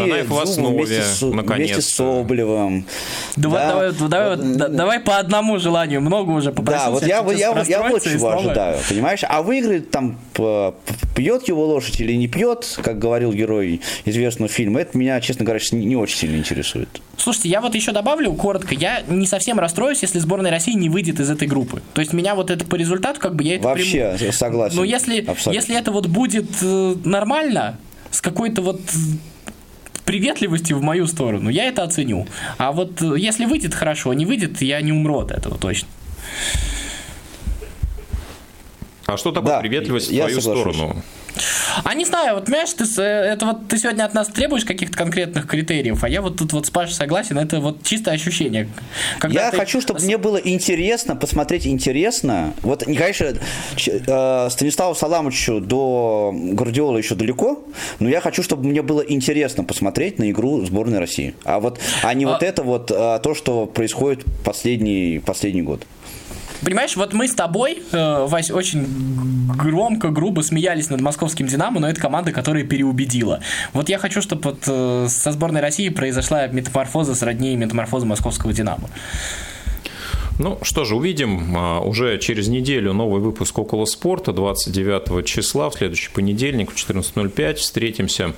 Зубу 0.49 0.69
вместе, 0.69 1.03
с, 1.03 1.21
вместе 1.21 1.81
с 1.81 1.89
Соболевым. 1.89 2.85
Давай, 3.35 3.61
да. 3.61 3.67
давай, 3.69 3.91
давай, 3.91 4.35
вот, 4.35 4.57
да, 4.57 4.67
давай 4.67 4.99
по 4.99 5.17
одному 5.17 5.59
желанию, 5.59 6.01
много 6.01 6.31
уже 6.31 6.51
попросил. 6.51 6.85
Да, 6.85 6.91
вот 6.91 7.03
я, 7.03 7.19
я, 7.19 7.61
я, 7.61 7.63
я 7.63 7.89
вот 7.89 8.03
чего 8.03 8.29
ожидаю, 8.31 8.79
понимаешь? 8.87 9.21
А 9.27 9.41
выиграет 9.41 9.91
там, 9.91 10.17
пьет 11.15 11.47
его 11.47 11.65
лошадь 11.65 11.99
или 11.99 12.13
не 12.13 12.27
пьет, 12.27 12.79
как 12.81 12.99
говорил 12.99 13.33
герой 13.33 13.81
известного 14.05 14.49
фильма, 14.49 14.81
это 14.81 14.97
меня, 14.97 15.19
честно 15.21 15.45
говоря, 15.45 15.61
не 15.71 15.95
очень 15.95 16.17
сильно 16.17 16.37
интересует. 16.37 17.01
Слушайте, 17.17 17.48
я 17.49 17.61
вот 17.61 17.73
еще 17.73 17.91
добавлю 17.91 18.33
коротко, 18.33 18.75
я 18.75 19.01
не 19.07 19.25
совсем 19.25 19.59
расстроюсь, 19.59 20.01
если 20.03 20.19
сборная 20.19 20.51
России 20.51 20.73
не 20.73 20.87
выйдет 20.87 21.19
из 21.19 21.29
этой 21.29 21.47
группы. 21.47 21.81
То 21.93 22.01
есть 22.01 22.13
меня 22.13 22.35
вот 22.35 22.51
это 22.51 22.63
по 22.63 22.75
результату, 22.75 23.19
как 23.19 23.35
бы 23.35 23.43
я 23.43 23.55
это 23.55 23.63
Вообще 23.65 24.15
приму. 24.17 24.31
согласен. 24.31 24.77
Но 24.77 24.83
если, 24.83 25.25
если 25.51 25.75
это 25.75 25.91
вот 25.91 26.07
будет 26.07 26.49
э, 26.61 26.95
нормально, 27.03 27.77
с 28.11 28.21
какой-то 28.21 28.61
вот 28.61 28.81
приветливостью 30.05 30.77
в 30.77 30.81
мою 30.83 31.07
сторону, 31.07 31.49
я 31.49 31.65
это 31.65 31.83
оценю. 31.83 32.27
А 32.57 32.71
вот 32.71 33.01
э, 33.01 33.15
если 33.17 33.45
выйдет 33.45 33.73
хорошо, 33.73 34.13
не 34.13 34.25
выйдет, 34.25 34.61
я 34.61 34.79
не 34.81 34.91
умру 34.91 35.19
от 35.19 35.31
этого 35.31 35.57
точно. 35.57 35.87
А 39.07 39.17
что 39.17 39.31
такое 39.31 39.53
да, 39.53 39.59
приветливость 39.59 40.11
в 40.11 40.15
твою 40.15 40.39
соглашусь. 40.39 40.75
сторону? 40.75 41.03
А 41.83 41.93
не 41.93 42.05
знаю, 42.05 42.35
вот 42.35 42.45
понимаешь, 42.45 42.73
ты, 42.73 43.01
это 43.01 43.45
вот 43.45 43.67
ты 43.67 43.77
сегодня 43.77 44.03
от 44.03 44.13
нас 44.13 44.27
требуешь 44.27 44.65
каких-то 44.65 44.97
конкретных 44.97 45.47
критериев, 45.47 46.03
а 46.03 46.09
я 46.09 46.21
вот 46.21 46.37
тут 46.37 46.53
вот 46.53 46.65
с 46.65 46.69
Пашей 46.69 46.93
согласен, 46.93 47.37
это 47.37 47.59
вот 47.59 47.83
чистое 47.83 48.15
ощущение. 48.15 48.69
Когда 49.19 49.45
я 49.45 49.51
ты... 49.51 49.57
хочу, 49.57 49.81
чтобы 49.81 50.01
мне 50.01 50.17
было 50.17 50.37
интересно, 50.37 51.15
посмотреть 51.15 51.67
интересно. 51.67 52.53
Вот, 52.61 52.83
конечно, 52.83 53.33
э, 53.87 54.47
Станиславу 54.49 54.95
Саламовичу 54.95 55.59
до 55.61 56.33
Гвардиола 56.33 56.97
еще 56.97 57.15
далеко, 57.15 57.63
но 57.99 58.09
я 58.09 58.21
хочу, 58.21 58.43
чтобы 58.43 58.67
мне 58.67 58.81
было 58.81 59.01
интересно 59.01 59.63
посмотреть 59.63 60.19
на 60.19 60.29
игру 60.31 60.65
сборной 60.65 60.99
России. 60.99 61.35
А 61.43 61.59
вот, 61.59 61.79
а 62.03 62.13
не 62.13 62.25
а... 62.25 62.29
вот 62.29 62.43
это 62.43 62.63
вот 62.63 62.91
а, 62.93 63.19
то, 63.19 63.33
что 63.35 63.65
происходит 63.65 64.25
последний, 64.43 65.19
последний 65.19 65.61
год. 65.61 65.85
Понимаешь, 66.63 66.95
вот 66.95 67.13
мы 67.13 67.27
с 67.27 67.33
тобой, 67.33 67.81
э, 67.91 68.25
Вась, 68.27 68.51
очень 68.51 68.85
громко, 69.55 70.09
грубо 70.09 70.41
смеялись 70.41 70.89
над 70.89 71.01
московским 71.01 71.47
«Динамо», 71.47 71.79
но 71.79 71.89
это 71.89 72.01
команда, 72.01 72.31
которая 72.31 72.63
переубедила. 72.63 73.39
Вот 73.73 73.89
я 73.89 73.97
хочу, 73.97 74.21
чтобы 74.21 74.41
вот 74.43 74.63
э, 74.67 75.07
со 75.09 75.31
сборной 75.31 75.61
России 75.61 75.89
произошла 75.89 76.47
метаморфоза 76.47 77.15
сродни 77.15 77.55
метаморфоза 77.55 78.05
московского 78.05 78.53
«Динамо». 78.53 78.89
Ну 80.39 80.57
что 80.61 80.85
же, 80.85 80.95
увидим 80.95 81.53
а, 81.57 81.81
уже 81.81 82.17
через 82.17 82.47
неделю 82.47 82.93
новый 82.93 83.21
выпуск 83.21 83.59
«Около 83.59 83.83
спорта» 83.83 84.31
29 84.31 85.25
числа, 85.25 85.69
в 85.69 85.73
следующий 85.73 86.09
понедельник 86.11 86.71
в 86.71 86.75
14.05. 86.75 87.55
Встретимся 87.55 88.33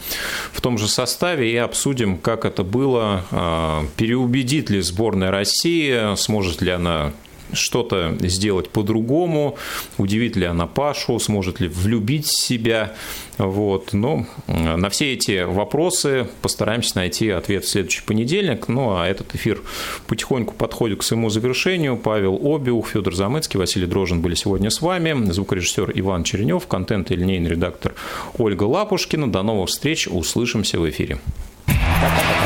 в 0.51 0.61
том 0.61 0.79
же 0.79 0.87
составе 0.87 1.51
и 1.51 1.55
обсудим, 1.57 2.17
как 2.17 2.45
это 2.45 2.63
было, 2.63 3.23
а, 3.29 3.85
переубедит 3.97 4.71
ли 4.71 4.81
сборная 4.81 5.29
России, 5.29 6.15
сможет 6.15 6.63
ли 6.63 6.71
она 6.71 7.13
что-то 7.53 8.15
сделать 8.21 8.69
по-другому, 8.69 9.57
удивит 9.97 10.35
ли 10.35 10.45
она 10.45 10.67
Пашу, 10.67 11.19
сможет 11.19 11.59
ли 11.59 11.67
влюбить 11.67 12.27
себя. 12.27 12.93
Вот. 13.37 13.93
Но 13.93 14.25
на 14.47 14.89
все 14.89 15.13
эти 15.13 15.43
вопросы 15.43 16.27
постараемся 16.41 16.97
найти 16.97 17.29
ответ 17.29 17.65
в 17.65 17.69
следующий 17.69 18.01
понедельник. 18.03 18.67
Ну 18.67 18.95
а 18.95 19.07
этот 19.07 19.33
эфир 19.35 19.61
потихоньку 20.07 20.53
подходит 20.53 20.99
к 20.99 21.03
своему 21.03 21.29
завершению. 21.29 21.97
Павел 21.97 22.39
Обиух, 22.43 22.89
Федор 22.89 23.15
Замыцкий, 23.15 23.57
Василий 23.57 23.87
Дрожин 23.87 24.21
были 24.21 24.35
сегодня 24.35 24.69
с 24.69 24.81
вами. 24.81 25.31
Звукорежиссер 25.31 25.91
Иван 25.95 26.23
Черенев, 26.23 26.67
контент 26.67 27.11
и 27.11 27.15
линейный 27.15 27.49
редактор 27.49 27.93
Ольга 28.37 28.63
Лапушкина. 28.63 29.31
До 29.31 29.41
новых 29.43 29.69
встреч, 29.69 30.07
услышимся 30.07 30.79
в 30.79 30.89
эфире. 30.89 31.19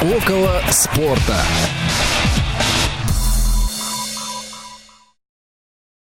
Около 0.02 0.62
спорта. 0.70 1.42